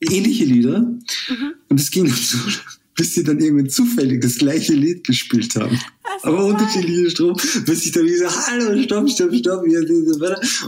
ähnliche 0.00 0.44
Lieder. 0.44 0.80
Mhm. 0.80 1.54
Und 1.68 1.80
es 1.80 1.90
ging 1.90 2.06
dann 2.06 2.16
so, 2.16 2.38
bis 2.94 3.14
sie 3.14 3.24
dann 3.24 3.40
irgendwann 3.40 3.70
zufällig 3.70 4.20
das 4.20 4.36
gleiche 4.36 4.74
Lied 4.74 5.04
gespielt 5.04 5.54
haben. 5.56 5.78
aber 6.22 6.46
unterschiedlicher 6.46 7.10
Strom, 7.10 7.36
bis 7.66 7.86
ich 7.86 7.92
dann 7.92 8.04
wieder 8.04 8.30
so, 8.30 8.46
hallo, 8.46 8.82
stopp, 8.82 9.10
stopp, 9.10 9.34
stopp, 9.34 9.64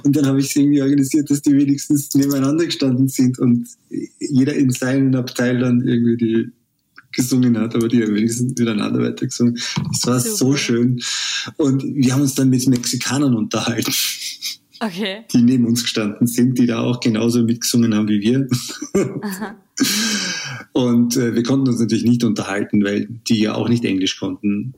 und 0.03 0.17
dann 0.17 0.27
habe 0.27 0.41
ich 0.41 0.47
es 0.47 0.57
irgendwie 0.57 0.83
organisiert, 0.83 1.31
dass 1.31 1.43
die 1.43 1.53
wenigstens 1.53 2.13
nebeneinander 2.15 2.67
gestanden 2.67 3.09
sind 3.09 3.39
und 3.39 3.69
jeder 4.19 4.55
in 4.55 4.71
seinem 4.71 5.15
Abteil 5.15 5.59
dann 5.59 5.87
irgendwie 5.87 6.17
die 6.17 6.51
gesungen 7.15 7.59
hat, 7.59 7.75
aber 7.75 7.89
die 7.89 8.03
haben 8.03 8.15
wenigstens 8.15 8.59
miteinander 8.59 9.01
weitergesungen. 9.01 9.55
Das 9.93 10.07
war 10.07 10.21
Super. 10.21 10.37
so 10.37 10.57
schön. 10.57 11.01
Und 11.57 11.83
wir 11.83 12.13
haben 12.13 12.23
uns 12.23 12.35
dann 12.35 12.51
mit 12.51 12.67
Mexikanern 12.67 13.35
unterhalten. 13.35 13.93
Okay. 14.81 15.25
Die 15.33 15.43
neben 15.43 15.67
uns 15.67 15.83
gestanden 15.83 16.27
sind, 16.27 16.59
die 16.59 16.67
da 16.67 16.81
auch 16.81 17.01
genauso 17.01 17.43
mitgesungen 17.43 17.95
haben 17.95 18.09
wie 18.09 18.21
wir. 18.21 18.49
Aha. 19.23 19.57
Und 20.73 21.17
äh, 21.17 21.35
wir 21.35 21.43
konnten 21.43 21.69
uns 21.69 21.81
natürlich 21.81 22.05
nicht 22.05 22.25
unterhalten, 22.25 22.85
weil 22.85 23.09
die 23.29 23.41
ja 23.41 23.55
auch 23.55 23.69
nicht 23.69 23.85
Englisch 23.85 24.19
konnten. 24.19 24.75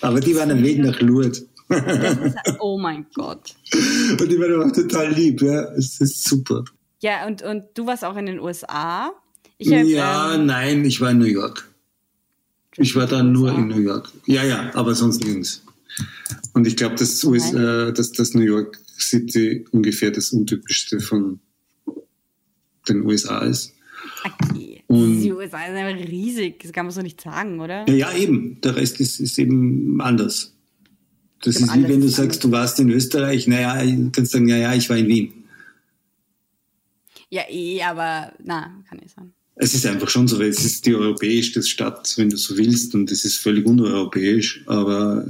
Aber 0.00 0.20
die 0.20 0.36
waren 0.36 0.50
am 0.50 0.62
Weg 0.62 0.78
nach 0.78 1.00
Lourdes. 1.00 1.46
oh 2.60 2.78
mein 2.78 3.06
Gott. 3.14 3.54
Und 3.72 4.30
die 4.30 4.38
waren 4.38 4.70
auch 4.70 4.74
total 4.74 5.12
lieb, 5.12 5.42
ja. 5.42 5.62
Es 5.72 6.00
ist 6.00 6.24
super. 6.24 6.64
Ja, 7.02 7.26
und, 7.26 7.42
und 7.42 7.64
du 7.74 7.86
warst 7.86 8.04
auch 8.04 8.16
in 8.16 8.26
den 8.26 8.38
USA? 8.38 9.12
Hab, 9.66 9.86
ja, 9.86 10.34
ähm, 10.34 10.46
nein, 10.46 10.84
ich 10.84 11.00
war 11.00 11.10
in 11.10 11.18
New 11.18 11.24
York. 11.26 11.68
Ich 12.76 12.94
war 12.96 13.06
da 13.06 13.22
nur 13.22 13.56
in 13.56 13.68
New 13.68 13.80
York. 13.80 14.10
Ja, 14.26 14.42
ja, 14.42 14.70
aber 14.74 14.94
sonst 14.94 15.22
nirgends. 15.24 15.62
Und 16.54 16.66
ich 16.66 16.76
glaube, 16.76 16.96
dass, 16.96 17.22
äh, 17.24 17.92
dass 17.92 18.12
das 18.12 18.34
New 18.34 18.42
York 18.42 18.80
City 18.98 19.64
ungefähr 19.70 20.10
das 20.10 20.32
untypischste 20.32 21.00
von 21.00 21.40
den 22.88 23.02
USA 23.02 23.40
ist. 23.40 23.72
Okay. 24.24 24.82
Und 24.86 25.20
die 25.20 25.32
USA 25.32 25.64
ist 25.64 25.74
einfach 25.74 26.08
riesig, 26.08 26.60
das 26.60 26.72
kann 26.72 26.86
man 26.86 26.92
so 26.92 27.00
nicht 27.00 27.20
sagen, 27.20 27.60
oder? 27.60 27.88
Ja, 27.88 27.94
ja 27.94 28.12
eben. 28.16 28.60
Der 28.60 28.76
Rest 28.76 29.00
ist, 29.00 29.20
ist 29.20 29.38
eben 29.38 30.00
anders. 30.00 30.54
Das 31.42 31.56
ist 31.56 31.74
wie 31.74 31.88
wenn 31.88 32.00
du 32.00 32.08
sagst, 32.08 32.42
du 32.42 32.50
warst 32.50 32.80
in 32.80 32.90
Österreich, 32.90 33.46
naja, 33.46 33.84
du 33.84 34.10
kannst 34.10 34.32
sagen, 34.32 34.48
ja, 34.48 34.56
ja, 34.56 34.74
ich 34.74 34.88
war 34.88 34.96
in 34.96 35.08
Wien. 35.08 35.44
Ja, 37.28 37.42
eh, 37.50 37.82
aber 37.82 38.32
na, 38.42 38.82
kann 38.88 39.00
ich 39.04 39.12
sagen. 39.12 39.33
Es 39.56 39.74
ist 39.74 39.86
einfach 39.86 40.08
schon 40.08 40.26
so, 40.26 40.38
weil 40.38 40.48
es 40.48 40.64
ist 40.64 40.84
die 40.84 40.94
europäischste 40.94 41.62
Stadt, 41.62 42.12
wenn 42.16 42.30
du 42.30 42.36
so 42.36 42.56
willst, 42.56 42.94
und 42.94 43.10
es 43.12 43.24
ist 43.24 43.38
völlig 43.38 43.66
uneuropäisch, 43.66 44.64
aber 44.66 45.24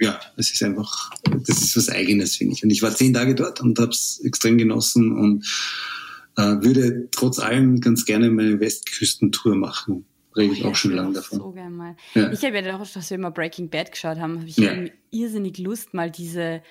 ja, 0.00 0.18
es 0.36 0.52
ist 0.52 0.62
einfach, 0.62 1.10
das 1.46 1.62
ist 1.62 1.76
was 1.76 1.88
Eigenes, 1.88 2.36
finde 2.36 2.54
ich. 2.54 2.64
Und 2.64 2.70
ich 2.70 2.82
war 2.82 2.94
zehn 2.94 3.12
Tage 3.12 3.34
dort 3.34 3.60
und 3.60 3.78
habe 3.78 3.90
es 3.90 4.20
extrem 4.24 4.58
genossen 4.58 5.12
und 5.12 5.46
äh, 6.36 6.64
würde 6.64 7.08
trotz 7.10 7.38
allem 7.38 7.80
ganz 7.80 8.04
gerne 8.04 8.30
meine 8.30 8.58
Westküstentour 8.58 9.54
machen. 9.54 10.06
Rede 10.34 10.54
ich 10.54 10.64
oh, 10.64 10.68
auch 10.68 10.74
schon 10.74 10.92
lange 10.92 11.12
davon. 11.12 11.38
So 11.38 11.52
gerne 11.52 11.76
mal. 11.76 11.96
Ja. 12.14 12.32
Ich 12.32 12.42
habe 12.42 12.58
ja 12.58 12.76
auch, 12.76 12.88
dass 12.88 13.10
wir 13.10 13.16
immer 13.16 13.30
Breaking 13.30 13.68
Bad 13.68 13.92
geschaut 13.92 14.18
haben, 14.18 14.38
habe 14.38 14.48
ich 14.48 14.56
ja. 14.56 14.72
irrsinnig 15.10 15.58
Lust, 15.58 15.92
mal 15.92 16.10
diese 16.10 16.62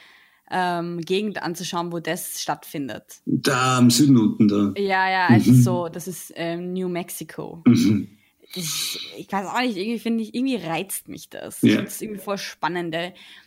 ähm, 0.51 0.99
Gegend 1.01 1.41
anzuschauen, 1.41 1.91
wo 1.91 1.99
das 1.99 2.41
stattfindet. 2.41 3.21
Da 3.25 3.77
am 3.77 3.89
Süden 3.89 4.17
unten 4.17 4.47
da. 4.47 4.73
Ja, 4.77 5.09
ja, 5.09 5.27
also 5.27 5.51
mhm. 5.51 5.61
so, 5.61 5.89
das 5.89 6.07
ist 6.07 6.33
ähm, 6.35 6.73
New 6.73 6.89
Mexico. 6.89 7.63
Mhm. 7.65 8.09
Das, 8.53 8.99
ich 9.17 9.31
weiß 9.31 9.47
auch 9.47 9.61
nicht, 9.61 9.77
irgendwie 9.77 9.99
finde 9.99 10.23
ich, 10.23 10.35
irgendwie 10.35 10.57
reizt 10.57 11.07
mich 11.07 11.29
das. 11.29 11.61
Ja. 11.61 11.81
Das 11.81 11.93
ist 11.93 12.01
irgendwie 12.01 12.19
voll 12.19 12.37
spannend. 12.37 12.93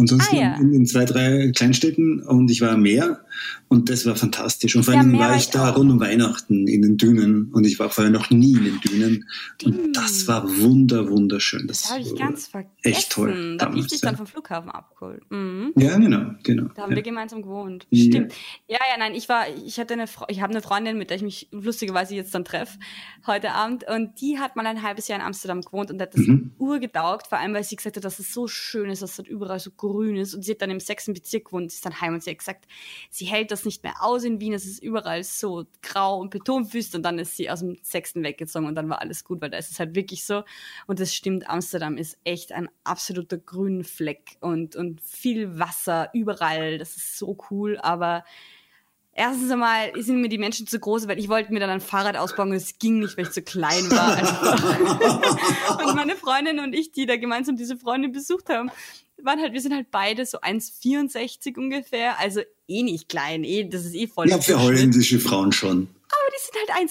und 0.00 0.06
sonst 0.06 0.32
ah, 0.32 0.36
ja. 0.36 0.54
in, 0.56 0.72
in, 0.72 0.86
zwei, 0.86 1.04
drei 1.04 1.52
Kleinstädten 1.54 2.22
und 2.22 2.50
ich 2.50 2.62
war 2.62 2.70
am 2.70 2.80
Meer 2.80 3.20
und 3.68 3.90
das 3.90 4.06
war 4.06 4.16
fantastisch. 4.16 4.74
Und 4.74 4.84
vor 4.84 4.94
allem 4.94 5.14
ja, 5.14 5.20
war 5.20 5.36
ich 5.36 5.50
da 5.50 5.68
rund 5.68 5.90
um 5.90 6.00
Weihnachten 6.00 6.66
in 6.66 6.80
den 6.80 6.96
Dünen 6.96 7.52
und 7.52 7.66
ich 7.66 7.78
war 7.78 7.90
vorher 7.90 8.10
noch 8.10 8.30
nie 8.30 8.54
in 8.54 8.64
den 8.64 8.80
Dünen 8.80 9.28
und 9.62 9.94
das 9.94 10.26
war 10.26 10.48
wunder, 10.58 11.10
wunderschön. 11.10 11.66
Das, 11.66 11.82
das 11.82 11.90
habe 11.90 12.00
ich 12.00 12.16
ganz 12.16 12.46
vergessen. 12.46 12.74
Echt 12.82 13.12
toll. 13.12 13.56
Da 13.58 13.66
habe 13.66 13.78
ich 13.78 13.88
dich 13.88 14.00
dann 14.00 14.16
vom 14.16 14.26
Flughafen 14.26 14.70
abgeholt. 14.70 15.22
Mhm. 15.30 15.72
Ja, 15.76 15.98
genau, 15.98 16.32
genau. 16.42 16.70
Da 16.74 16.82
haben 16.82 16.94
wir 16.94 17.02
gemeinsam 17.02 17.42
gewohnt. 17.42 17.86
Stimmt. 17.92 18.32
Ja, 18.68 18.78
ja, 18.90 18.98
nein, 18.98 19.14
ich 19.14 19.28
war, 19.28 19.44
ich 19.66 19.78
hatte 19.78 19.92
eine, 19.92 20.06
ich 20.28 20.40
habe 20.40 20.52
eine 20.52 20.62
Freundin, 20.62 20.96
mit 20.96 21.10
der 21.10 21.18
ich 21.18 21.22
mich 21.22 21.48
lustigerweise 21.52 22.14
jetzt 22.14 22.34
dann 22.34 22.46
treffe 22.46 22.78
heute 23.26 23.52
Abend 23.52 23.84
und 23.86 24.20
die 24.20 24.38
hat 24.38 24.56
mal 24.56 24.66
ein 24.66 24.82
halbes 24.82 25.08
Jahr 25.08 25.18
in 25.18 25.26
Amsterdam 25.26 25.60
gewohnt 25.60 25.90
und 25.90 26.00
hat 26.00 26.14
das 26.14 26.26
mhm. 26.26 26.52
urgetaugt, 26.58 27.26
vor 27.26 27.38
allem 27.38 27.52
weil 27.52 27.64
sie 27.64 27.76
gesagt 27.76 27.96
hat, 27.96 28.04
dass 28.04 28.18
es 28.18 28.32
so 28.32 28.48
schön 28.48 28.90
ist, 28.90 29.02
dass 29.02 29.18
es 29.18 29.26
überall 29.26 29.60
so 29.60 29.70
grün 29.92 30.16
ist. 30.16 30.34
Und 30.34 30.42
sie 30.42 30.52
hat 30.52 30.62
dann 30.62 30.70
im 30.70 30.80
sechsten 30.80 31.12
Bezirk 31.12 31.46
gewohnt, 31.46 31.72
ist 31.72 31.84
dann 31.84 32.00
heim 32.00 32.14
und 32.14 32.22
sie 32.22 32.30
hat 32.30 32.38
gesagt, 32.38 32.66
sie 33.10 33.26
hält 33.26 33.50
das 33.50 33.64
nicht 33.64 33.82
mehr 33.82 33.94
aus 34.00 34.24
in 34.24 34.40
Wien, 34.40 34.52
es 34.52 34.66
ist 34.66 34.82
überall 34.82 35.24
so 35.24 35.66
grau 35.82 36.18
und 36.18 36.30
betonwüst. 36.30 36.94
Und 36.94 37.02
dann 37.02 37.18
ist 37.18 37.36
sie 37.36 37.50
aus 37.50 37.60
dem 37.60 37.78
sechsten 37.82 38.22
weggezogen 38.22 38.66
und 38.66 38.74
dann 38.74 38.88
war 38.88 39.00
alles 39.00 39.24
gut, 39.24 39.40
weil 39.40 39.50
da 39.50 39.58
ist 39.58 39.70
es 39.70 39.78
halt 39.78 39.94
wirklich 39.94 40.24
so. 40.24 40.44
Und 40.86 41.00
das 41.00 41.14
stimmt, 41.14 41.48
Amsterdam 41.48 41.96
ist 41.96 42.18
echt 42.24 42.52
ein 42.52 42.68
absoluter 42.84 43.38
grünen 43.38 43.84
Fleck 43.84 44.36
und, 44.40 44.76
und 44.76 45.00
viel 45.00 45.58
Wasser 45.58 46.10
überall. 46.12 46.78
Das 46.78 46.96
ist 46.96 47.18
so 47.18 47.36
cool, 47.50 47.78
aber 47.78 48.24
erstens 49.12 49.50
einmal 49.50 49.92
sind 49.96 50.20
mir 50.20 50.28
die 50.28 50.38
Menschen 50.38 50.66
zu 50.66 50.78
groß, 50.78 51.08
weil 51.08 51.18
ich 51.18 51.28
wollte 51.28 51.52
mir 51.52 51.60
dann 51.60 51.70
ein 51.70 51.80
Fahrrad 51.80 52.16
ausbauen 52.16 52.50
und 52.50 52.56
es 52.56 52.78
ging 52.78 53.00
nicht, 53.00 53.16
weil 53.16 53.26
ich 53.26 53.32
zu 53.32 53.42
klein 53.42 53.90
war. 53.90 54.16
und 55.86 55.94
meine 55.94 56.16
Freundin 56.16 56.58
und 56.60 56.72
ich, 56.74 56.92
die 56.92 57.06
da 57.06 57.16
gemeinsam 57.16 57.56
diese 57.56 57.76
Freundin 57.76 58.12
besucht 58.12 58.48
haben, 58.48 58.70
waren 59.24 59.40
halt, 59.40 59.52
wir 59.52 59.60
sind 59.60 59.74
halt 59.74 59.90
beide 59.90 60.24
so 60.24 60.38
1,64 60.40 61.56
ungefähr, 61.58 62.18
also 62.18 62.40
eh 62.68 62.82
nicht 62.82 63.08
klein, 63.08 63.44
eh, 63.44 63.68
das 63.68 63.84
ist 63.84 63.94
eh 63.94 64.06
voll. 64.06 64.28
Ja, 64.28 64.38
für 64.38 64.60
holländische 64.60 65.18
Frauen 65.18 65.52
schon. 65.52 65.88
Aber 66.12 66.30
die 66.32 66.40
sind 66.42 66.56
halt 66.74 66.90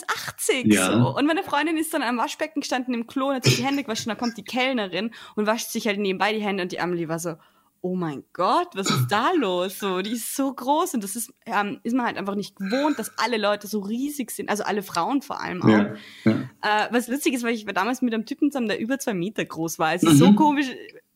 1,80 0.70 0.74
ja. 0.74 0.92
so. 0.92 1.18
Und 1.18 1.26
meine 1.26 1.44
Freundin 1.44 1.78
ist 1.78 1.94
dann 1.94 2.04
am 2.04 2.18
Waschbecken 2.18 2.62
gestanden 2.62 2.94
im 2.94 3.08
Klo 3.08 3.30
und 3.30 3.36
hat 3.36 3.46
sich 3.46 3.58
die 3.58 3.66
Hände 3.66 3.84
gewaschen, 3.84 4.10
da 4.10 4.16
kommt 4.16 4.38
die 4.38 4.44
Kellnerin 4.44 5.12
und 5.36 5.46
wascht 5.46 5.70
sich 5.70 5.88
halt 5.88 6.00
nebenbei 6.00 6.34
die 6.34 6.42
Hände 6.42 6.64
und 6.64 6.72
die 6.72 6.80
Amelie 6.80 7.10
war 7.10 7.20
so, 7.20 7.36
oh 7.82 7.96
mein 7.96 8.24
Gott, 8.34 8.70
was 8.76 8.90
ist 8.90 9.08
da 9.10 9.32
los? 9.32 9.80
So, 9.80 10.02
die 10.02 10.12
ist 10.12 10.36
so 10.36 10.54
groß 10.54 10.96
und 10.96 11.04
das 11.04 11.16
ist, 11.16 11.34
ähm, 11.46 11.80
ist 11.84 11.96
man 11.96 12.06
halt 12.06 12.18
einfach 12.18 12.36
nicht 12.36 12.56
gewohnt, 12.56 13.00
dass 13.00 13.18
alle 13.18 13.38
Leute 13.38 13.68
so 13.68 13.80
riesig 13.80 14.32
sind, 14.32 14.50
also 14.50 14.64
alle 14.64 14.84
Frauen 14.84 15.22
vor 15.22 15.42
allem 15.42 15.62
auch. 15.62 15.68
Ja, 15.68 15.94
ja. 16.26 16.32
Äh, 16.62 16.88
was 16.92 17.08
lustig 17.08 17.34
ist, 17.34 17.44
weil 17.44 17.54
ich 17.54 17.66
war 17.66 17.74
damals 17.74 18.02
mit 18.02 18.14
einem 18.14 18.26
Typen 18.26 18.52
zusammen, 18.52 18.68
der 18.68 18.80
über 18.80 19.00
zwei 19.00 19.14
Meter 19.14 19.46
groß 19.46 19.80
war. 19.80 19.94
Es 19.94 20.04
ist 20.04 20.14
mhm. 20.14 20.18
so 20.18 20.34
komisch, 20.34 20.68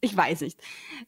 ich 0.02 0.16
weiß 0.16 0.42
nicht. 0.42 0.60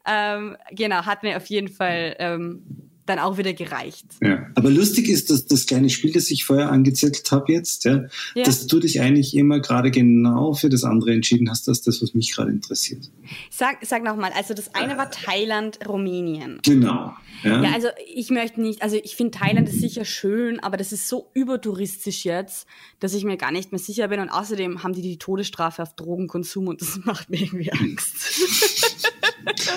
Ähm, 0.05 0.57
genau, 0.71 1.05
hat 1.05 1.23
mir 1.23 1.37
auf 1.37 1.47
jeden 1.47 1.69
Fall 1.69 2.15
ähm, 2.19 2.91
dann 3.05 3.19
auch 3.19 3.37
wieder 3.37 3.53
gereicht. 3.53 4.05
Ja. 4.21 4.47
Aber 4.55 4.69
lustig 4.69 5.09
ist, 5.09 5.29
dass 5.29 5.45
das 5.45 5.65
kleine 5.65 5.89
Spiel, 5.89 6.11
das 6.11 6.31
ich 6.31 6.45
vorher 6.45 6.71
angezettelt 6.71 7.31
habe 7.31 7.53
jetzt, 7.53 7.85
ja, 7.85 8.05
ja. 8.33 8.43
dass 8.43 8.67
du 8.67 8.79
dich 8.79 9.01
eigentlich 9.01 9.35
immer 9.35 9.59
gerade 9.59 9.91
genau 9.91 10.53
für 10.53 10.69
das 10.69 10.83
andere 10.83 11.13
entschieden 11.13 11.49
hast, 11.49 11.69
als 11.69 11.81
das, 11.81 12.01
was 12.01 12.13
mich 12.13 12.33
gerade 12.33 12.51
interessiert. 12.51 13.11
Sag, 13.51 13.77
sag 13.85 14.03
nochmal, 14.03 14.31
also 14.35 14.53
das 14.53 14.73
eine 14.73 14.97
war 14.97 15.11
Thailand, 15.11 15.79
Rumänien. 15.87 16.59
Genau. 16.63 17.13
Ja, 17.43 17.63
ja 17.63 17.73
also 17.73 17.87
ich 18.13 18.29
möchte 18.31 18.61
nicht, 18.61 18.81
also 18.81 18.97
ich 19.01 19.15
finde 19.15 19.37
Thailand 19.37 19.69
ist 19.69 19.79
sicher 19.79 20.05
schön, 20.05 20.59
aber 20.59 20.77
das 20.77 20.91
ist 20.91 21.07
so 21.07 21.29
übertouristisch 21.33 22.25
jetzt, 22.25 22.67
dass 22.99 23.13
ich 23.13 23.23
mir 23.23 23.37
gar 23.37 23.51
nicht 23.51 23.71
mehr 23.71 23.79
sicher 23.79 24.07
bin 24.07 24.19
und 24.19 24.29
außerdem 24.29 24.83
haben 24.83 24.93
die 24.93 25.01
die 25.01 25.17
Todesstrafe 25.17 25.83
auf 25.83 25.95
Drogenkonsum 25.95 26.67
und 26.67 26.81
das 26.81 26.99
macht 27.03 27.29
mir 27.29 27.41
irgendwie 27.41 27.71
Angst. 27.71 28.15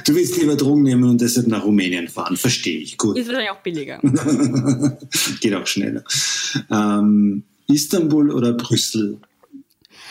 Du 0.04 0.14
willst 0.14 0.36
lieber 0.38 0.56
Drogen 0.56 0.82
nehmen 0.82 1.04
und 1.04 1.20
deshalb 1.20 1.46
nach 1.46 1.64
Rumänien 1.64 2.08
fahren, 2.08 2.36
verstehe 2.36 2.78
ich. 2.78 2.96
Gut. 2.96 3.17
Ist 3.18 3.28
wahrscheinlich 3.28 3.50
auch 3.50 3.62
billiger. 3.62 3.98
Geht 5.40 5.54
auch 5.54 5.66
schneller. 5.66 6.04
Ähm, 6.70 7.44
Istanbul 7.66 8.30
oder 8.30 8.52
Brüssel? 8.52 9.18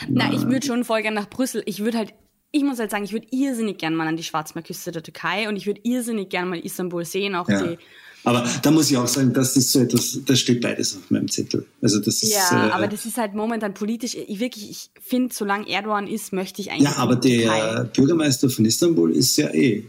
Na, 0.08 0.32
ich 0.32 0.42
würde 0.46 0.66
schon 0.66 0.84
voll 0.84 1.02
gerne 1.02 1.20
nach 1.20 1.28
Brüssel. 1.28 1.62
Ich 1.66 1.80
würde 1.80 1.98
halt, 1.98 2.14
ich 2.52 2.62
muss 2.62 2.78
halt 2.78 2.90
sagen, 2.90 3.04
ich 3.04 3.12
würde 3.12 3.26
irrsinnig 3.30 3.78
gerne 3.78 3.96
mal 3.96 4.06
an 4.06 4.16
die 4.16 4.22
Schwarzmeerküste 4.22 4.92
der 4.92 5.02
Türkei 5.02 5.48
und 5.48 5.56
ich 5.56 5.66
würde 5.66 5.80
irrsinnig 5.82 6.28
gerne 6.28 6.50
mal 6.50 6.58
Istanbul 6.58 7.04
sehen, 7.04 7.34
auch 7.34 7.48
ja. 7.48 7.62
die 7.62 7.78
aber 8.24 8.44
da 8.62 8.70
muss 8.70 8.90
ich 8.90 8.96
auch 8.96 9.06
sagen, 9.06 9.32
das 9.32 9.56
ist 9.56 9.72
so 9.72 9.80
etwas, 9.80 10.18
das 10.26 10.40
steht 10.40 10.60
beides 10.60 10.96
auf 10.96 11.10
meinem 11.10 11.28
Zettel. 11.28 11.64
Also 11.80 11.98
das 11.98 12.22
ist, 12.22 12.32
ja, 12.32 12.68
äh, 12.68 12.70
aber 12.72 12.88
das 12.88 13.06
ist 13.06 13.16
halt 13.16 13.34
momentan 13.34 13.74
politisch, 13.74 14.14
ich 14.14 14.40
wirklich, 14.40 14.70
ich 14.70 14.90
finde, 15.00 15.34
solange 15.34 15.68
Erdogan 15.68 16.06
ist, 16.06 16.32
möchte 16.32 16.60
ich 16.60 16.70
eigentlich. 16.70 16.90
Ja, 16.90 16.96
aber 16.96 17.16
der 17.16 17.38
Türkei. 17.38 17.84
Bürgermeister 17.94 18.50
von 18.50 18.64
Istanbul 18.64 19.12
ist 19.12 19.36
ja 19.36 19.48
eh 19.54 19.84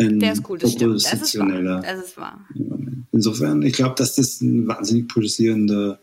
ein 0.00 0.18
der 0.18 0.32
ist 0.32 0.48
cool, 0.48 0.58
das 0.58 0.72
stimmt. 0.72 1.04
Das 1.04 1.12
ist 1.12 1.38
wahr. 1.38 1.82
Das 1.82 2.04
ist 2.04 2.16
wahr. 2.16 2.40
Insofern, 3.12 3.62
ich 3.62 3.74
glaube, 3.74 3.96
dass 3.96 4.14
das 4.14 4.40
ein 4.40 4.66
wahnsinnig 4.66 5.08
polarisierender 5.08 5.98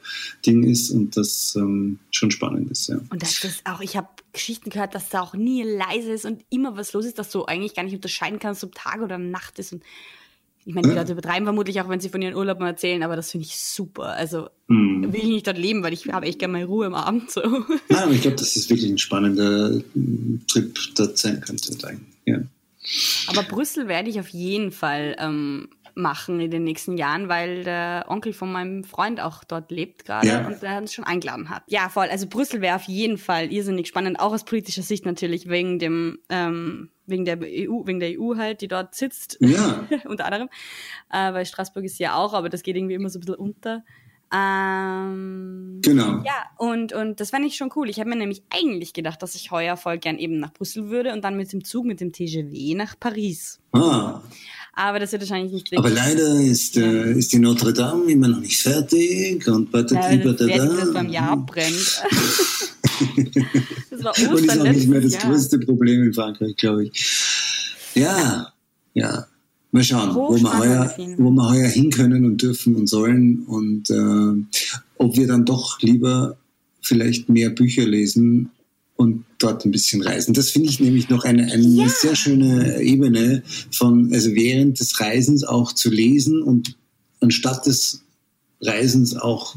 Ding 0.46 0.64
ist 0.64 0.92
und 0.92 1.16
das 1.18 1.56
ähm, 1.58 2.00
schon 2.12 2.32
spannend 2.32 2.70
ist, 2.70 2.90
ja. 2.90 3.00
Und 3.10 3.22
das 3.22 3.44
ist 3.44 3.66
auch, 3.66 3.82
ich 3.82 3.98
habe 3.98 4.08
Geschichten 4.34 4.70
gehört, 4.70 4.94
dass 4.94 5.10
da 5.10 5.22
auch 5.22 5.34
nie 5.34 5.64
leise 5.64 6.12
ist 6.12 6.26
und 6.26 6.44
immer 6.50 6.78
was 6.78 6.94
los 6.94 7.06
ist, 7.06 7.18
dass 7.18 7.32
du 7.32 7.46
eigentlich 7.46 7.76
gar 7.76 7.84
nicht 7.84 7.96
unterscheiden 7.96 8.40
kannst, 8.40 8.64
ob 8.64 8.76
Tag 8.76 9.02
oder 9.02 9.18
Nacht 9.18 9.58
ist 9.58 9.74
und 9.74 9.84
ich 10.68 10.76
meine, 10.76 10.90
die 10.90 10.96
Leute 10.96 11.14
übertreiben 11.14 11.46
vermutlich 11.46 11.80
auch, 11.80 11.88
wenn 11.88 12.02
sie 12.02 12.10
von 12.10 12.22
ihren 12.22 12.36
Urlauben 12.36 12.68
erzählen, 12.68 13.02
aber 13.02 13.16
das 13.16 13.32
finde 13.32 13.48
ich 13.48 13.58
super. 13.58 14.08
Also 14.08 14.50
mm. 14.68 15.14
will 15.14 15.22
ich 15.22 15.30
nicht 15.30 15.48
dort 15.48 15.58
leben, 15.58 15.82
weil 15.82 15.94
ich 15.94 16.10
habe 16.10 16.26
echt 16.26 16.40
gerne 16.40 16.52
mal 16.52 16.64
Ruhe 16.66 16.88
am 16.88 16.94
Abend. 16.94 17.32
So. 17.32 17.40
Nein, 17.40 18.04
aber 18.04 18.12
ich 18.12 18.22
glaube, 18.22 18.36
dass 18.36 18.54
es 18.58 18.70
wirklich 18.70 18.92
ein 18.92 18.98
spannender 18.98 19.82
Trip 20.48 20.78
dort 20.96 21.18
sein 21.18 21.40
könnte. 21.40 21.72
Ja. 22.26 22.40
Aber 23.28 23.44
Brüssel 23.44 23.88
werde 23.88 24.10
ich 24.10 24.20
auf 24.20 24.30
jeden 24.30 24.72
Fall 24.72 25.16
ähm, 25.20 25.70
machen 25.98 26.40
in 26.40 26.52
den 26.52 26.64
nächsten 26.64 26.96
Jahren, 26.98 27.28
weil 27.28 27.64
der 27.64 28.06
Onkel 28.08 28.32
von 28.32 28.52
meinem 28.52 28.84
Freund 28.84 29.20
auch 29.20 29.44
dort 29.44 29.72
lebt 29.72 30.06
gerade 30.06 30.28
ja. 30.28 30.48
und 30.48 30.62
der 30.62 30.78
uns 30.78 30.94
schon 30.94 31.04
eingeladen 31.04 31.50
hat. 31.50 31.64
Ja, 31.68 31.90
voll. 31.90 32.08
Also 32.10 32.28
Brüssel 32.28 32.62
wäre 32.62 32.76
auf 32.76 32.84
jeden 32.84 33.18
Fall 33.18 33.52
irrsinnig 33.52 33.88
spannend, 33.88 34.20
auch 34.20 34.34
aus 34.34 34.46
politischer 34.46 34.84
Sicht 34.84 35.06
natürlich, 35.06 35.50
wegen 35.50 35.80
dem, 35.80 36.20
ähm, 36.30 36.90
wegen 37.08 37.26
der 37.26 37.40
EU, 37.42 37.86
wegen 37.86 38.00
der 38.00 38.20
EU 38.20 38.38
halt, 38.38 38.62
die 38.62 38.68
dort 38.68 38.96
sitzt. 38.96 39.38
Ja. 39.42 39.88
unter 40.06 40.26
anderem. 40.26 40.50
Äh, 41.12 41.34
weil 41.34 41.46
Straßburg 41.46 41.84
ist 41.84 42.00
ja 42.00 42.16
auch, 42.16 42.34
aber 42.34 42.50
das 42.50 42.64
geht 42.64 42.76
irgendwie 42.76 42.96
immer 42.96 43.10
so 43.10 43.18
ein 43.18 43.22
bisschen 43.22 43.36
unter. 43.36 43.84
Ähm, 44.34 45.80
genau. 45.82 46.22
Ja, 46.26 46.50
und, 46.58 46.92
und 46.92 47.20
das 47.20 47.30
fände 47.30 47.48
ich 47.48 47.56
schon 47.56 47.72
cool. 47.76 47.90
Ich 47.90 48.00
habe 48.00 48.10
mir 48.10 48.18
nämlich 48.18 48.44
eigentlich 48.50 48.94
gedacht, 48.94 49.24
dass 49.24 49.36
ich 49.36 49.52
heuer 49.52 49.78
voll 49.78 49.98
gern 50.00 50.18
eben 50.18 50.40
nach 50.40 50.52
Brüssel 50.52 50.90
würde 50.90 51.14
und 51.14 51.24
dann 51.24 51.38
mit 51.38 51.54
dem 51.54 51.64
Zug, 51.64 51.86
mit 51.86 52.02
dem 52.02 52.12
TGW 52.12 52.76
nach 52.76 53.00
Paris. 53.00 53.60
Ah. 53.72 54.22
Aber 54.74 55.00
das 55.00 55.12
wird 55.12 55.24
wahrscheinlich 55.24 55.54
nicht 55.54 55.78
Aber 55.78 55.90
leider 55.90 56.40
ist, 56.40 56.78
äh, 56.78 57.14
ist 57.14 57.34
die 57.34 57.40
Notre 57.40 57.74
Dame 57.74 58.12
immer 58.12 58.28
noch 58.28 58.42
nicht 58.42 58.62
fertig 58.62 59.48
und 59.48 59.72
patati 59.72 60.18
ja, 60.18 60.24
patata. 60.24 60.66
Das 60.66 60.94
beim 60.94 61.10
Jahr 61.10 61.38
brennt. 61.38 61.74
das 63.90 64.04
war 64.04 64.12
Ostern 64.12 64.36
Und 64.36 64.44
ist 64.44 64.60
auch 64.60 64.64
nicht 64.66 64.88
mehr 64.88 65.02
das 65.02 65.14
Jahr. 65.14 65.24
größte 65.24 65.60
Problem 65.60 66.04
in 66.04 66.14
Frankreich, 66.14 66.56
glaube 66.58 66.86
ich. 66.86 67.08
Ja, 67.96 68.54
ja. 68.94 69.26
Mal 69.72 69.84
schauen, 69.84 70.16
wo 70.16 70.34
wir, 70.34 70.60
heuer, 70.60 70.96
wo 71.18 71.30
wir 71.30 71.50
heuer 71.50 71.68
hin 71.68 71.90
können 71.90 72.26
und 72.26 72.42
dürfen 72.42 72.76
und 72.76 72.88
sollen 72.88 73.40
und 73.46 73.90
äh, 73.90 74.60
ob 74.98 75.18
wir 75.18 75.28
dann 75.28 75.46
doch 75.46 75.82
lieber 75.82 76.38
vielleicht 76.82 77.28
mehr 77.28 77.50
Bücher 77.50 77.86
lesen 77.86 78.50
und 78.96 79.26
dort 79.38 79.66
ein 79.66 79.72
bisschen 79.72 80.02
reisen. 80.02 80.34
Das 80.34 80.50
finde 80.50 80.70
ich 80.70 80.80
nämlich 80.80 81.10
noch 81.10 81.24
eine, 81.24 81.52
eine 81.52 81.64
ja. 81.64 81.90
sehr 81.90 82.16
schöne 82.16 82.82
Ebene 82.82 83.44
von, 83.72 84.12
also 84.14 84.34
während 84.34 84.80
des 84.80 85.00
Reisens 85.00 85.44
auch 85.44 85.74
zu 85.74 85.90
lesen 85.90 86.42
und 86.42 86.76
anstatt 87.20 87.66
des 87.68 88.04
Reisens 88.62 89.16
auch 89.16 89.56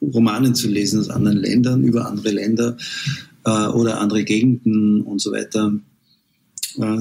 Romane 0.00 0.52
zu 0.52 0.68
lesen 0.68 1.00
aus 1.00 1.10
anderen 1.10 1.38
Ländern, 1.38 1.82
über 1.82 2.06
andere 2.06 2.30
Länder 2.30 2.76
äh, 3.44 3.66
oder 3.68 4.00
andere 4.00 4.24
Gegenden 4.24 5.02
und 5.02 5.20
so 5.20 5.32
weiter. 5.32 5.74
Äh, 6.78 6.96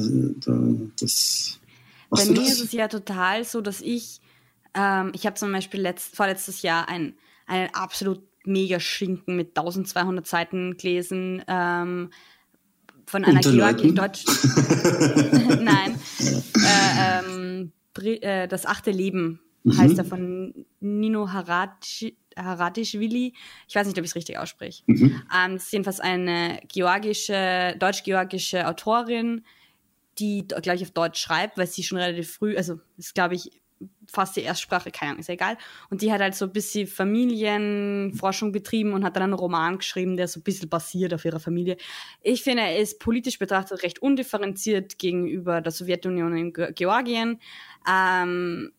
das, 1.00 1.60
Bei 2.10 2.26
mir 2.26 2.36
das? 2.36 2.54
ist 2.54 2.64
es 2.66 2.72
ja 2.72 2.88
total 2.88 3.44
so, 3.44 3.62
dass 3.62 3.82
ich, 3.82 4.20
ähm, 4.74 5.12
ich 5.14 5.26
habe 5.26 5.36
zum 5.36 5.52
Beispiel 5.52 5.82
letzt, 5.82 6.16
vorletztes 6.16 6.62
Jahr 6.62 6.90
ein, 6.90 7.16
einen 7.46 7.74
absolut 7.74 8.22
mega 8.46 8.80
Schinken 8.80 9.36
mit 9.36 9.58
1200 9.58 10.26
Seiten 10.26 10.78
gelesen. 10.78 11.44
Ähm, 11.48 12.10
von 13.06 13.26
einer 13.26 13.40
Georgien 13.40 13.96
Deutsch. 13.96 14.24
Nein. 15.62 16.00
Äh, 16.20 17.22
ähm, 17.26 17.72
äh, 18.04 18.48
das 18.48 18.66
achte 18.66 18.92
Leben 18.92 19.40
mhm. 19.64 19.78
heißt 19.78 19.98
er 19.98 20.06
von 20.06 20.54
Nino 20.80 21.32
Harati, 21.32 22.18
Haratischvili. 22.38 23.34
Ich 23.68 23.76
weiß 23.76 23.88
nicht, 23.88 23.98
ob 23.98 24.04
ich 24.04 24.12
es 24.12 24.16
richtig 24.16 24.38
ausspreche. 24.38 24.84
Mhm. 24.86 25.22
Ähm, 25.36 25.54
das 25.54 25.66
ist 25.66 25.74
jedenfalls 25.74 26.00
eine 26.00 26.60
georgische, 26.68 27.76
deutsch-georgische 27.80 28.68
Autorin, 28.68 29.44
die, 30.20 30.46
glaube 30.48 30.76
ich, 30.76 30.84
auf 30.84 30.92
Deutsch 30.92 31.22
schreibt, 31.22 31.58
weil 31.58 31.68
sie 31.68 31.84
schon 31.84 31.98
relativ 31.98 32.34
früh, 32.34 32.58
also 32.58 32.80
ist, 32.98 33.16
glaube 33.16 33.36
ich, 33.36 33.62
fast 34.08 34.36
die 34.36 34.42
Erstsprache, 34.42 34.92
keine 34.92 35.12
Ahnung, 35.12 35.22
ist 35.22 35.28
ja 35.28 35.36
egal. 35.36 35.58
Und 35.90 36.02
die 36.02 36.12
hat 36.12 36.20
halt 36.20 36.36
so 36.36 36.46
ein 36.46 36.52
bisschen 36.52 36.88
Familienforschung 36.88 38.52
betrieben 38.52 38.94
und 38.94 39.04
hat 39.04 39.16
dann 39.16 39.24
einen 39.24 39.34
Roman 39.34 39.78
geschrieben, 39.78 40.18
der 40.18 40.28
so 40.28 40.40
ein 40.40 40.44
bisschen 40.44 40.70
basiert 40.70 41.14
auf 41.14 41.26
ihrer 41.26 41.40
Familie. 41.40 41.78
Ich 42.22 42.44
finde, 42.44 42.64
er 42.64 42.80
ist 42.80 43.00
politisch 43.00 43.40
betrachtet 43.40 43.84
recht 43.84 44.02
undifferenziert 44.02 44.98
gegenüber 44.98 45.62
der 45.62 45.72
Sowjetunion 45.72 46.36
in 46.36 46.54
Georgien. 46.54 47.40
Ähm, 47.90 48.72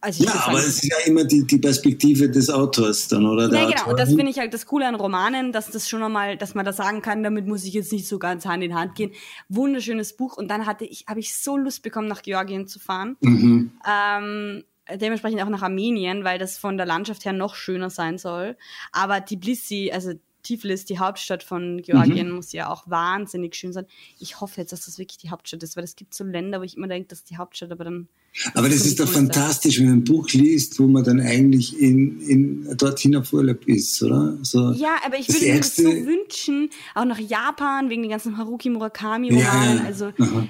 also 0.00 0.24
ja, 0.24 0.32
aber 0.46 0.58
es 0.58 0.82
ist 0.82 0.84
ja 0.84 0.96
immer 1.06 1.24
die, 1.24 1.44
die 1.44 1.58
Perspektive 1.58 2.30
des 2.30 2.50
Autors 2.50 3.08
dann, 3.08 3.26
oder? 3.26 3.52
Ja, 3.52 3.68
genau. 3.68 3.90
Und 3.90 3.98
das 3.98 4.10
finde 4.10 4.28
ich 4.28 4.38
halt 4.38 4.54
das 4.54 4.66
Coole 4.66 4.86
an 4.86 4.94
Romanen, 4.94 5.50
dass 5.50 5.70
das 5.70 5.88
schon 5.88 6.02
einmal, 6.02 6.36
dass 6.36 6.54
man 6.54 6.64
da 6.64 6.72
sagen 6.72 7.02
kann, 7.02 7.24
damit 7.24 7.48
muss 7.48 7.64
ich 7.64 7.74
jetzt 7.74 7.92
nicht 7.92 8.06
so 8.06 8.20
ganz 8.20 8.46
Hand 8.46 8.62
in 8.62 8.74
Hand 8.74 8.94
gehen. 8.94 9.10
Wunderschönes 9.48 10.16
Buch. 10.16 10.36
Und 10.36 10.48
dann 10.48 10.66
hatte 10.66 10.84
ich, 10.84 11.06
habe 11.08 11.18
ich 11.18 11.36
so 11.36 11.56
Lust 11.56 11.82
bekommen, 11.82 12.06
nach 12.06 12.22
Georgien 12.22 12.68
zu 12.68 12.78
fahren. 12.78 13.16
Mhm. 13.22 13.72
Ähm, 13.88 14.64
dementsprechend 14.96 15.42
auch 15.42 15.48
nach 15.48 15.62
Armenien, 15.62 16.22
weil 16.22 16.38
das 16.38 16.58
von 16.58 16.76
der 16.76 16.86
Landschaft 16.86 17.24
her 17.24 17.32
noch 17.32 17.56
schöner 17.56 17.90
sein 17.90 18.18
soll. 18.18 18.56
Aber 18.92 19.24
Tbilisi, 19.24 19.90
also 19.92 20.12
Tiflis, 20.42 20.84
die 20.84 20.98
Hauptstadt 20.98 21.42
von 21.42 21.82
Georgien, 21.82 22.28
mhm. 22.28 22.36
muss 22.36 22.52
ja 22.52 22.70
auch 22.70 22.88
wahnsinnig 22.88 23.54
schön 23.54 23.72
sein. 23.72 23.86
Ich 24.18 24.40
hoffe 24.40 24.60
jetzt, 24.60 24.72
dass 24.72 24.86
das 24.86 24.98
wirklich 24.98 25.18
die 25.18 25.30
Hauptstadt 25.30 25.62
ist, 25.62 25.76
weil 25.76 25.84
es 25.84 25.96
gibt 25.96 26.14
so 26.14 26.24
Länder, 26.24 26.60
wo 26.60 26.64
ich 26.64 26.76
immer 26.76 26.88
denke, 26.88 27.08
das 27.08 27.20
ist 27.20 27.30
die 27.30 27.36
Hauptstadt, 27.36 27.70
aber 27.70 27.84
dann 27.84 28.08
aber 28.54 28.68
das 28.68 28.86
ist 28.86 29.00
doch 29.00 29.08
fantastisch, 29.08 29.80
wenn 29.80 29.86
man 29.86 29.98
ein 29.98 30.04
Buch 30.04 30.28
liest, 30.30 30.78
wo 30.78 30.86
man 30.86 31.02
dann 31.02 31.20
eigentlich 31.20 31.78
in, 31.80 32.20
in, 32.20 32.76
dorthin 32.76 33.16
auf 33.16 33.32
Urlaub 33.32 33.66
ist, 33.66 34.00
oder? 34.02 34.36
So 34.42 34.70
ja, 34.72 34.96
aber 35.04 35.18
ich 35.18 35.28
würde 35.28 35.44
mir 35.44 35.58
das 35.58 35.74
so 35.74 35.82
wünschen, 35.82 36.70
auch 36.94 37.04
nach 37.04 37.18
Japan, 37.18 37.90
wegen 37.90 38.02
den 38.02 38.10
ganzen 38.10 38.36
Haruki 38.36 38.70
Murakami-Romanen. 38.70 39.42
Ja, 39.42 39.74
ja. 39.74 39.84
Also, 39.84 40.06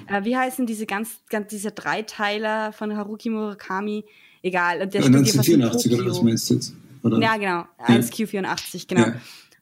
äh, 0.07 0.23
wie 0.23 0.37
heißen 0.37 0.67
diese 0.67 0.85
ganz, 0.85 1.09
ganz, 1.29 1.47
diese 1.49 1.71
Dreiteiler 1.71 2.73
von 2.73 2.95
Haruki 2.95 3.29
Murakami? 3.29 4.05
Egal. 4.43 4.87
Der 4.87 5.01
ja, 5.01 5.07
1984, 5.07 5.93
oder 5.93 6.05
was 6.05 6.21
meinst 6.21 6.49
du 6.49 6.53
jetzt? 6.55 6.73
Oder? 7.01 7.19
Ja, 7.19 7.37
genau. 7.37 7.65
1Q84, 7.85 8.87
genau. 8.87 9.07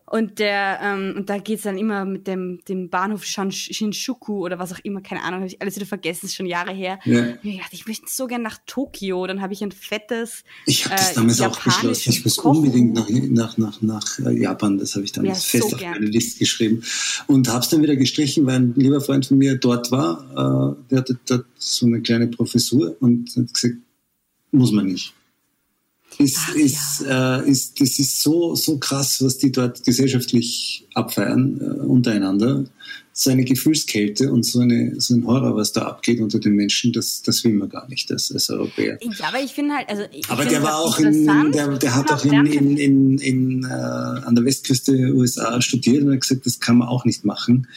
Und 0.10 0.40
der, 0.40 0.80
ähm, 0.82 1.16
und 1.18 1.30
da 1.30 1.38
geht's 1.38 1.64
dann 1.64 1.78
immer 1.78 2.06
mit 2.06 2.28
dem, 2.28 2.62
dem 2.70 2.90
Bahnhof 2.90 3.26
Shinjuku 3.26 4.46
oder 4.46 4.58
was 4.58 4.72
auch 4.72 4.80
immer, 4.84 5.02
keine 5.02 5.22
Ahnung, 5.22 5.42
habe 5.42 5.48
ich 5.48 5.62
alles 5.62 5.76
wieder 5.76 5.86
vergessen, 5.86 6.28
ist 6.28 6.36
schon 6.36 6.46
Jahre 6.46 6.72
her. 6.72 6.98
Ja. 7.04 7.34
Ich 7.44 7.58
dachte, 7.58 7.76
ich 7.76 7.86
möchte 7.86 8.06
so 8.10 8.26
gern 8.26 8.42
nach 8.42 8.58
Tokio, 8.66 9.28
dann 9.28 9.42
habe 9.42 9.52
ich 9.52 9.62
ein 9.62 9.74
fettes. 9.74 10.46
Ich 10.66 10.86
habe 10.86 10.96
das 10.96 11.12
äh, 11.12 11.16
damals 11.16 11.42
auch 11.42 11.62
beschlossen, 11.62 12.10
ich 12.10 12.24
muss 12.24 12.38
Kochen. 12.38 12.58
unbedingt 12.58 12.94
nach, 12.94 13.10
nach, 13.10 13.58
nach, 13.58 13.82
nach 13.82 14.20
äh, 14.20 14.42
Japan, 14.42 14.78
das 14.78 14.96
habe 14.96 15.04
ich 15.04 15.12
damals 15.12 15.52
ja, 15.52 15.60
fest 15.60 15.72
so 15.72 15.76
auf 15.76 15.82
meine 15.82 16.06
Liste 16.06 16.40
geschrieben. 16.40 16.84
Und 17.28 17.50
habe 17.50 17.60
es 17.60 17.68
dann 17.68 17.82
wieder 17.82 17.98
gestrichen, 17.98 18.46
weil 18.46 18.62
ein 18.62 18.74
lieber 18.78 19.02
Freund 19.02 19.26
von 19.26 19.38
mir 19.38 19.58
dort 19.58 19.92
war, 19.92 20.22
äh, 20.32 20.90
der 20.90 21.00
hatte 21.00 21.20
dort 21.26 21.46
so 21.58 21.86
eine 21.86 22.02
kleine 22.02 22.28
Professur 22.28 22.96
und 23.02 23.36
hat 23.36 23.54
gesagt, 23.54 23.76
muss 24.52 24.72
man 24.72 24.86
nicht 24.86 25.14
ist, 26.20 26.40
Ach, 26.50 26.56
ist, 26.56 27.04
ja. 27.06 27.40
äh, 27.40 27.50
ist, 27.50 27.80
das 27.80 28.00
ist 28.00 28.22
so, 28.22 28.56
so 28.56 28.78
krass, 28.78 29.24
was 29.24 29.38
die 29.38 29.52
dort 29.52 29.84
gesellschaftlich 29.84 30.88
abfeiern 30.94 31.60
äh, 31.62 31.82
untereinander. 31.84 32.66
so 33.14 33.30
eine 33.30 33.44
Gefühlskälte 33.44 34.32
und 34.32 34.44
so, 34.44 34.60
eine, 34.60 35.00
so 35.00 35.16
ein 35.16 35.26
Horror, 35.26 35.56
was 35.56 35.72
da 35.72 35.84
abgeht 35.84 36.20
unter 36.20 36.40
den 36.40 36.54
Menschen, 36.54 36.94
das, 36.94 37.22
das 37.22 37.44
will 37.44 37.54
man 37.54 37.70
gar 37.70 37.88
nicht 37.90 38.12
als, 38.12 38.32
als 38.32 38.50
Europäer. 38.50 39.00
Ja, 39.02 39.28
aber 39.28 39.42
ich 39.44 39.52
finde 39.52 39.76
halt, 39.76 39.90
also 39.90 40.04
aber 40.28 40.46
der 40.46 40.62
war 40.64 40.78
auch 40.78 41.00
in, 41.00 41.26
der, 41.52 41.78
der 41.78 41.96
hat 41.96 42.12
auch 42.12 42.26
in, 42.26 42.46
in, 42.46 42.78
in, 42.78 43.18
in 43.18 43.64
äh, 43.64 43.68
an 43.68 44.36
der 44.36 44.46
Westküste 44.46 44.96
der 44.96 45.14
USA 45.16 45.62
studiert 45.62 46.04
und 46.04 46.14
hat 46.14 46.22
gesagt, 46.22 46.46
das 46.46 46.60
kann 46.60 46.78
man 46.78 46.88
auch 46.88 47.06
nicht 47.06 47.26
machen, 47.26 47.68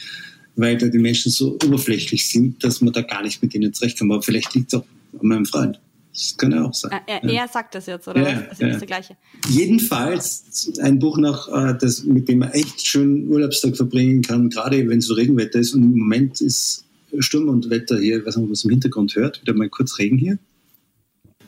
weil 0.55 0.77
da 0.77 0.87
die 0.87 0.99
Menschen 0.99 1.31
so 1.31 1.57
oberflächlich 1.65 2.27
sind, 2.27 2.63
dass 2.63 2.81
man 2.81 2.93
da 2.93 3.01
gar 3.01 3.23
nicht 3.23 3.41
mit 3.41 3.53
ihnen 3.55 3.73
zurechtkommt. 3.73 4.11
Aber 4.11 4.21
vielleicht 4.21 4.53
liegt 4.53 4.73
es 4.73 4.79
auch 4.79 4.85
an 5.19 5.27
meinem 5.27 5.45
Freund. 5.45 5.79
Das 6.13 6.35
kann 6.37 6.51
ja 6.51 6.65
auch 6.65 6.73
sein. 6.73 6.91
Er, 7.07 7.23
er 7.23 7.47
sagt 7.47 7.73
das 7.73 7.85
jetzt, 7.85 8.07
oder? 8.07 8.29
Ja? 8.29 8.41
Das 8.41 8.59
ist 8.59 8.81
das 8.81 8.85
Gleiche. 8.85 9.15
Jedenfalls 9.47 10.71
ein 10.81 10.99
Buch 10.99 11.17
noch, 11.17 11.47
äh, 11.47 11.75
das, 11.79 12.03
mit 12.03 12.27
dem 12.27 12.39
man 12.39 12.51
echt 12.51 12.85
schön 12.85 13.27
Urlaubstag 13.29 13.77
verbringen 13.77 14.21
kann, 14.21 14.49
gerade 14.49 14.87
wenn 14.89 14.99
es 14.99 15.05
so 15.05 15.13
Regenwetter 15.13 15.59
ist. 15.59 15.73
Und 15.73 15.83
im 15.83 15.97
Moment 15.97 16.41
ist 16.41 16.83
Sturm 17.19 17.47
und 17.47 17.69
Wetter 17.69 17.97
hier, 17.97 18.19
ich 18.19 18.25
weiß 18.25 18.37
nicht, 18.37 18.51
was 18.51 18.63
im 18.65 18.71
Hintergrund 18.71 19.15
hört, 19.15 19.41
wieder 19.41 19.53
mal 19.53 19.69
kurz 19.69 19.97
Regen 19.99 20.17
hier. 20.17 20.37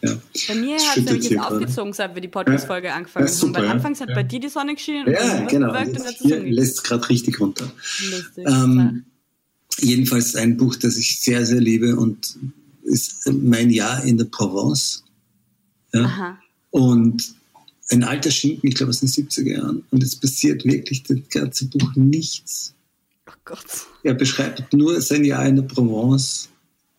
Ja. 0.01 0.18
Bei 0.49 0.55
mir 0.55 0.76
hat 0.76 0.97
es 0.97 1.05
nämlich 1.05 1.30
jetzt 1.30 1.39
aufgezogen, 1.41 1.93
seit 1.93 2.14
wir 2.14 2.22
die 2.22 2.28
Podcast-Folge 2.28 2.88
ja. 2.88 2.95
angefangen 2.95 3.26
ja, 3.26 3.32
super, 3.32 3.59
haben. 3.59 3.66
Weil 3.66 3.72
anfangs 3.72 4.01
hat 4.01 4.14
bei 4.14 4.24
dir 4.24 4.39
die 4.39 4.49
Sonne 4.49 4.76
geschienen 4.76 5.09
ja, 5.09 5.39
und 5.39 5.49
genau. 5.49 5.74
Jetzt, 5.76 6.20
hier 6.20 6.39
lässt 6.43 6.78
es 6.78 6.84
gerade 6.84 7.07
richtig 7.07 7.39
runter. 7.39 7.72
Lustig, 8.11 8.45
ähm, 8.45 9.05
jedenfalls 9.80 10.36
ein 10.36 10.57
Buch, 10.57 10.76
das 10.76 10.97
ich 10.97 11.22
sehr, 11.22 11.45
sehr 11.45 11.61
liebe 11.61 11.95
und 11.95 12.38
ist 12.84 13.30
mein 13.32 13.70
Jahr 13.70 14.04
in 14.04 14.18
der 14.18 14.26
Provence. 14.26 15.04
Ja? 15.94 16.40
Und 16.72 17.36
ein 17.92 18.04
alter 18.04 18.32
Schinken, 18.32 18.68
ich 18.68 18.76
glaube 18.76 18.90
aus 18.90 19.02
den 19.02 19.10
70er 19.10 19.58
Jahren. 19.58 19.84
Und 19.92 20.04
es 20.04 20.16
passiert 20.16 20.66
wirklich 20.66 21.04
das 21.04 21.18
ganze 21.30 21.66
Buch 21.68 21.96
nichts. 21.96 22.74
Oh 23.28 23.34
Gott. 23.46 23.66
Er 24.04 24.14
beschreibt 24.14 24.74
nur 24.74 25.00
sein 25.02 25.24
Jahr 25.24 25.46
in 25.48 25.58
der 25.58 25.64
Provence. 25.64 26.50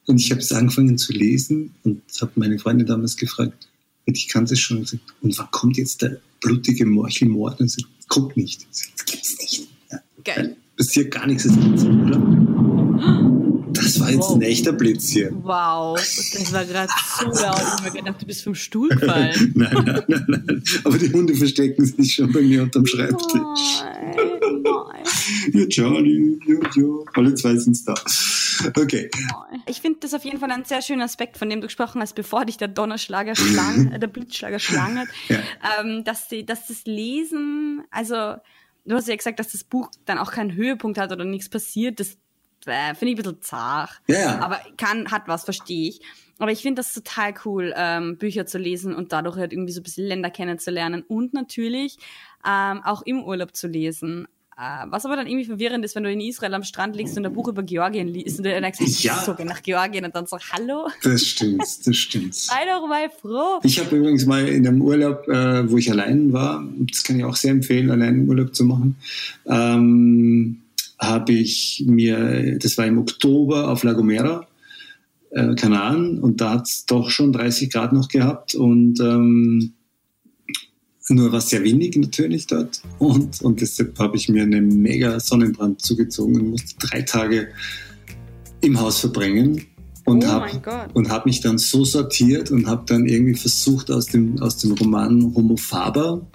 Und 0.06 0.20
ich 0.20 0.30
habe 0.30 0.40
es 0.40 0.52
angefangen 0.52 0.98
zu 0.98 1.12
lesen 1.12 1.74
und 1.82 2.02
habe 2.20 2.32
meine 2.36 2.58
Freundin 2.58 2.86
damals 2.86 3.16
gefragt, 3.16 3.68
ich 4.06 4.28
kannte 4.28 4.52
es 4.52 4.60
schon. 4.60 4.86
Und 5.22 5.38
wann 5.38 5.50
kommt 5.50 5.78
jetzt 5.78 6.02
der 6.02 6.20
blutige 6.40 6.84
Morchelmord? 6.84 7.60
Und 7.60 7.70
sie 7.70 7.86
kommt 8.08 8.36
nicht. 8.36 8.66
Das 8.70 9.06
gibt's 9.06 9.38
nicht. 9.38 9.68
Ja. 9.90 9.98
Geil. 10.24 10.56
Passiert 10.76 11.10
gar 11.10 11.26
nichts. 11.26 11.44
Das 11.44 11.58
gibt's, 11.58 11.84
oder? 11.84 12.53
Das 13.84 14.00
war 14.00 14.10
jetzt 14.10 14.20
wow. 14.20 14.36
ein 14.36 14.42
echter 14.42 14.72
Blitz 14.72 15.10
hier. 15.10 15.30
Wow, 15.42 15.96
das 15.98 16.52
war 16.54 16.64
gerade 16.64 16.90
so 17.18 17.26
laut. 17.26 17.56
Ich 17.58 17.84
habe 17.84 17.98
gedacht, 17.98 18.22
du 18.22 18.26
bist 18.26 18.42
vom 18.42 18.54
Stuhl 18.54 18.88
gefallen. 18.96 19.52
nein, 19.54 19.72
nein, 19.84 20.02
nein, 20.08 20.24
nein. 20.26 20.64
Aber 20.84 20.96
die 20.96 21.12
Hunde 21.12 21.34
verstecken 21.34 21.84
sich 21.84 22.14
schon 22.14 22.32
bei 22.32 22.40
mir 22.40 22.62
unterm 22.62 22.86
Schreibtisch. 22.86 23.34
Nein, 23.34 24.62
nein. 24.62 25.04
Ja, 25.52 25.66
Charlie, 25.66 26.38
ja, 26.46 26.54
ja. 26.76 26.84
Alle 27.12 27.34
zwei 27.34 27.56
sind 27.56 27.78
da. 27.86 27.94
Okay. 28.76 29.10
Ich 29.66 29.80
finde 29.82 30.00
das 30.00 30.14
auf 30.14 30.24
jeden 30.24 30.38
Fall 30.38 30.50
ein 30.50 30.64
sehr 30.64 30.80
schöner 30.80 31.04
Aspekt, 31.04 31.36
von 31.36 31.50
dem 31.50 31.60
du 31.60 31.66
gesprochen 31.66 32.00
hast, 32.00 32.14
bevor 32.14 32.46
dich 32.46 32.56
der 32.56 32.68
Donnerschlager 32.68 33.36
schlang, 33.36 33.90
der 34.00 34.06
Blitzschlager 34.06 34.58
schlang 34.58 34.98
hat, 34.98 35.08
ja. 35.28 35.38
ähm, 35.80 36.04
dass, 36.04 36.28
die, 36.28 36.46
dass 36.46 36.68
das 36.68 36.86
Lesen, 36.86 37.82
also 37.90 38.36
du 38.86 38.94
hast 38.94 39.08
ja 39.08 39.16
gesagt, 39.16 39.38
dass 39.38 39.52
das 39.52 39.64
Buch 39.64 39.90
dann 40.06 40.18
auch 40.18 40.32
keinen 40.32 40.54
Höhepunkt 40.54 40.98
hat 40.98 41.12
oder 41.12 41.24
nichts 41.24 41.48
passiert. 41.48 42.00
Das 42.00 42.16
äh, 42.66 42.94
finde 42.94 43.12
ich 43.12 43.18
ein 43.18 43.22
bisschen 43.22 43.42
zart. 43.42 43.90
Ja. 44.06 44.40
Aber 44.40 44.60
kann, 44.76 45.10
hat 45.10 45.22
was, 45.26 45.44
verstehe 45.44 45.88
ich. 45.88 46.00
Aber 46.38 46.50
ich 46.50 46.62
finde 46.62 46.80
das 46.80 46.92
total 46.92 47.34
cool, 47.44 47.72
ähm, 47.76 48.18
Bücher 48.18 48.44
zu 48.46 48.58
lesen 48.58 48.94
und 48.94 49.12
dadurch 49.12 49.36
halt 49.36 49.52
irgendwie 49.52 49.72
so 49.72 49.80
ein 49.80 49.84
bisschen 49.84 50.06
Länder 50.06 50.30
kennenzulernen 50.30 51.02
und 51.06 51.32
natürlich 51.32 51.96
ähm, 52.46 52.82
auch 52.84 53.02
im 53.02 53.22
Urlaub 53.22 53.54
zu 53.54 53.68
lesen. 53.68 54.26
Äh, 54.56 54.86
was 54.88 55.04
aber 55.04 55.16
dann 55.16 55.26
irgendwie 55.26 55.46
verwirrend 55.46 55.84
ist, 55.84 55.96
wenn 55.96 56.04
du 56.04 56.12
in 56.12 56.20
Israel 56.20 56.54
am 56.54 56.62
Strand 56.62 56.94
liegst 56.94 57.16
und 57.18 57.26
ein 57.26 57.32
Buch 57.32 57.48
über 57.48 57.64
Georgien 57.64 58.06
liest 58.06 58.38
und 58.38 58.44
du 58.44 58.52
dann 58.52 58.72
sagst, 58.72 59.02
ja. 59.02 59.20
so 59.20 59.34
geh 59.34 59.44
nach 59.44 59.62
Georgien 59.62 60.04
und 60.04 60.14
dann 60.14 60.26
so, 60.26 60.38
hallo? 60.52 60.88
Das 61.02 61.22
stimmt, 61.22 61.62
das 61.62 61.96
stimmt. 61.96 62.34
Sei 62.34 62.54
doch 62.70 62.86
mal 62.86 63.10
froh. 63.10 63.58
Ich 63.64 63.80
habe 63.80 63.96
übrigens 63.96 64.26
mal 64.26 64.46
in 64.46 64.66
einem 64.66 64.80
Urlaub, 64.80 65.26
äh, 65.26 65.68
wo 65.68 65.76
ich 65.76 65.90
allein 65.90 66.32
war, 66.32 66.64
das 66.78 67.02
kann 67.02 67.18
ich 67.18 67.24
auch 67.24 67.34
sehr 67.34 67.50
empfehlen, 67.50 67.90
allein 67.90 68.28
Urlaub 68.28 68.54
zu 68.54 68.64
machen, 68.64 68.96
ähm, 69.46 70.03
habe 71.14 71.32
ich 71.32 71.84
mir, 71.86 72.58
das 72.58 72.76
war 72.76 72.86
im 72.86 72.98
Oktober 72.98 73.70
auf 73.70 73.82
La 73.84 73.92
Gomera, 73.92 74.46
äh, 75.30 75.54
Kanaren, 75.54 76.18
und 76.18 76.40
da 76.40 76.50
hat 76.50 76.66
es 76.66 76.86
doch 76.86 77.10
schon 77.10 77.32
30 77.32 77.72
Grad 77.72 77.92
noch 77.92 78.08
gehabt 78.08 78.54
und 78.54 79.00
ähm, 79.00 79.72
nur 81.08 81.32
war 81.32 81.40
sehr 81.40 81.62
windig 81.62 81.96
natürlich 81.96 82.46
dort. 82.46 82.80
Und, 82.98 83.42
und 83.42 83.60
deshalb 83.60 83.98
habe 83.98 84.16
ich 84.16 84.28
mir 84.28 84.42
einen 84.42 84.80
mega 84.80 85.20
Sonnenbrand 85.20 85.82
zugezogen 85.82 86.40
und 86.40 86.50
musste 86.50 86.74
drei 86.78 87.02
Tage 87.02 87.48
im 88.62 88.80
Haus 88.80 89.00
verbringen. 89.00 89.66
Und 90.06 90.24
oh 90.24 90.28
habe 90.28 91.10
hab 91.10 91.26
mich 91.26 91.40
dann 91.40 91.58
so 91.58 91.84
sortiert 91.84 92.50
und 92.50 92.66
habe 92.66 92.84
dann 92.86 93.06
irgendwie 93.06 93.34
versucht, 93.34 93.90
aus 93.90 94.06
dem, 94.06 94.40
aus 94.40 94.58
dem 94.58 94.72
Roman 94.72 95.34
Homo 95.34 95.56
Faber, 95.56 96.26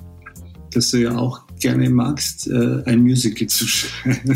das 0.71 0.91
du 0.91 0.97
ja 1.01 1.17
auch 1.17 1.41
gerne 1.59 1.89
magst, 1.89 2.47
äh, 2.47 2.83
ein 2.85 3.01
Musical 3.01 3.47
zu 3.47 3.67
schreiben. 3.67 4.35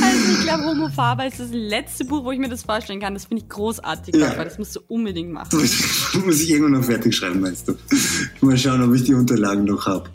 Also 0.00 0.32
ich 0.32 0.40
glaube, 0.44 0.64
Homo 0.64 0.88
Faber 0.88 1.26
ist 1.26 1.40
das 1.40 1.50
letzte 1.52 2.04
Buch, 2.04 2.24
wo 2.24 2.32
ich 2.32 2.38
mir 2.38 2.48
das 2.48 2.62
vorstellen 2.62 3.00
kann. 3.00 3.14
Das 3.14 3.26
finde 3.26 3.42
ich 3.42 3.48
großartig, 3.48 4.14
ja. 4.14 4.36
weil 4.36 4.44
das 4.44 4.58
musst 4.58 4.76
du 4.76 4.80
unbedingt 4.88 5.32
machen. 5.32 5.48
Das 5.52 6.14
muss 6.24 6.40
ich 6.40 6.50
irgendwann 6.50 6.80
noch 6.80 6.84
fertig 6.84 7.14
schreiben, 7.14 7.40
meinst 7.40 7.68
du? 7.68 7.74
Mal 8.40 8.56
schauen, 8.56 8.82
ob 8.82 8.94
ich 8.94 9.04
die 9.04 9.14
Unterlagen 9.14 9.64
noch 9.64 9.86
habe. 9.86 10.10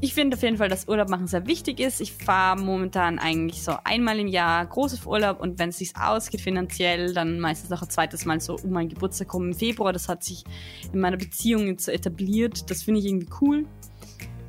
Ich 0.00 0.12
finde 0.12 0.36
auf 0.36 0.42
jeden 0.42 0.58
Fall, 0.58 0.68
dass 0.68 0.88
Urlaub 0.88 1.08
machen 1.08 1.26
sehr 1.26 1.46
wichtig 1.46 1.80
ist. 1.80 2.00
Ich 2.00 2.12
fahre 2.12 2.60
momentan 2.60 3.18
eigentlich 3.18 3.62
so 3.62 3.74
einmal 3.84 4.18
im 4.18 4.26
Jahr 4.26 4.66
groß 4.66 4.94
auf 4.94 5.06
Urlaub 5.06 5.40
und 5.40 5.58
wenn 5.58 5.70
es 5.70 5.78
sich 5.78 5.96
ausgeht 5.96 6.42
finanziell, 6.42 7.14
dann 7.14 7.40
meistens 7.40 7.70
noch 7.70 7.82
ein 7.82 7.88
zweites 7.88 8.26
Mal 8.26 8.40
so 8.40 8.56
um 8.62 8.70
meinen 8.70 8.90
Geburtstag 8.90 9.28
kommen 9.28 9.52
im 9.52 9.58
Februar. 9.58 9.92
Das 9.94 10.08
hat 10.08 10.22
sich 10.22 10.44
in 10.92 11.00
meiner 11.00 11.16
Beziehung 11.16 11.66
jetzt 11.66 11.86
so 11.86 11.92
etabliert. 11.92 12.70
Das 12.70 12.82
finde 12.82 13.00
ich 13.00 13.06
irgendwie 13.06 13.28
cool. 13.40 13.64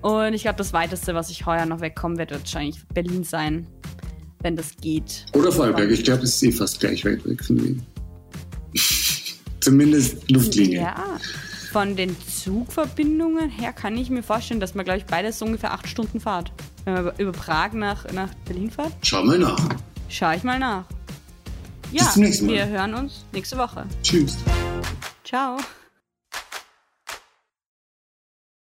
Und 0.01 0.33
ich 0.33 0.41
glaube, 0.41 0.57
das 0.57 0.73
weiteste, 0.73 1.15
was 1.15 1.29
ich 1.29 1.45
heuer 1.45 1.65
noch 1.65 1.79
wegkommen 1.79 2.17
wird, 2.17 2.31
wird 2.31 2.41
wahrscheinlich 2.41 2.85
Berlin 2.93 3.23
sein, 3.23 3.67
wenn 4.41 4.55
das 4.57 4.75
geht. 4.75 5.25
Oder 5.33 5.51
Vorarlberg. 5.51 5.89
Ich 5.91 6.03
glaube, 6.03 6.23
es 6.23 6.35
ist 6.35 6.43
eh 6.43 6.51
fast 6.51 6.79
gleich 6.81 7.05
weit 7.05 7.25
weg 7.25 7.43
von 7.43 7.63
Wien. 7.63 7.81
Zumindest 9.61 10.29
Luftlinie. 10.29 10.81
Ja 10.81 11.19
von 11.69 11.95
den 11.95 12.15
Zugverbindungen 12.19 13.49
her 13.49 13.73
kann 13.73 13.97
ich 13.97 14.09
mir 14.09 14.23
vorstellen, 14.23 14.59
dass 14.59 14.75
man, 14.75 14.85
glaube 14.85 14.99
ich, 14.99 15.05
beides 15.05 15.39
so 15.39 15.45
ungefähr 15.45 15.73
acht 15.73 15.87
Stunden 15.87 16.19
fahrt. 16.19 16.51
Wenn 16.85 16.93
man 16.93 17.11
über 17.17 17.31
Prag 17.31 17.73
nach, 17.73 18.11
nach 18.13 18.33
Berlin 18.45 18.71
fährt. 18.71 18.93
Schau 19.01 19.23
mal 19.23 19.37
nach. 19.39 19.59
Schau 20.09 20.31
ich 20.31 20.43
mal 20.43 20.59
nach. 20.59 20.85
Ja, 21.91 22.03
Bis 22.03 22.13
zum 22.13 22.23
nächsten 22.23 22.45
Mal. 22.47 22.53
wir 22.55 22.67
hören 22.67 22.93
uns 22.93 23.25
nächste 23.31 23.57
Woche. 23.57 23.85
Tschüss. 24.03 24.37
Ciao. 25.23 25.57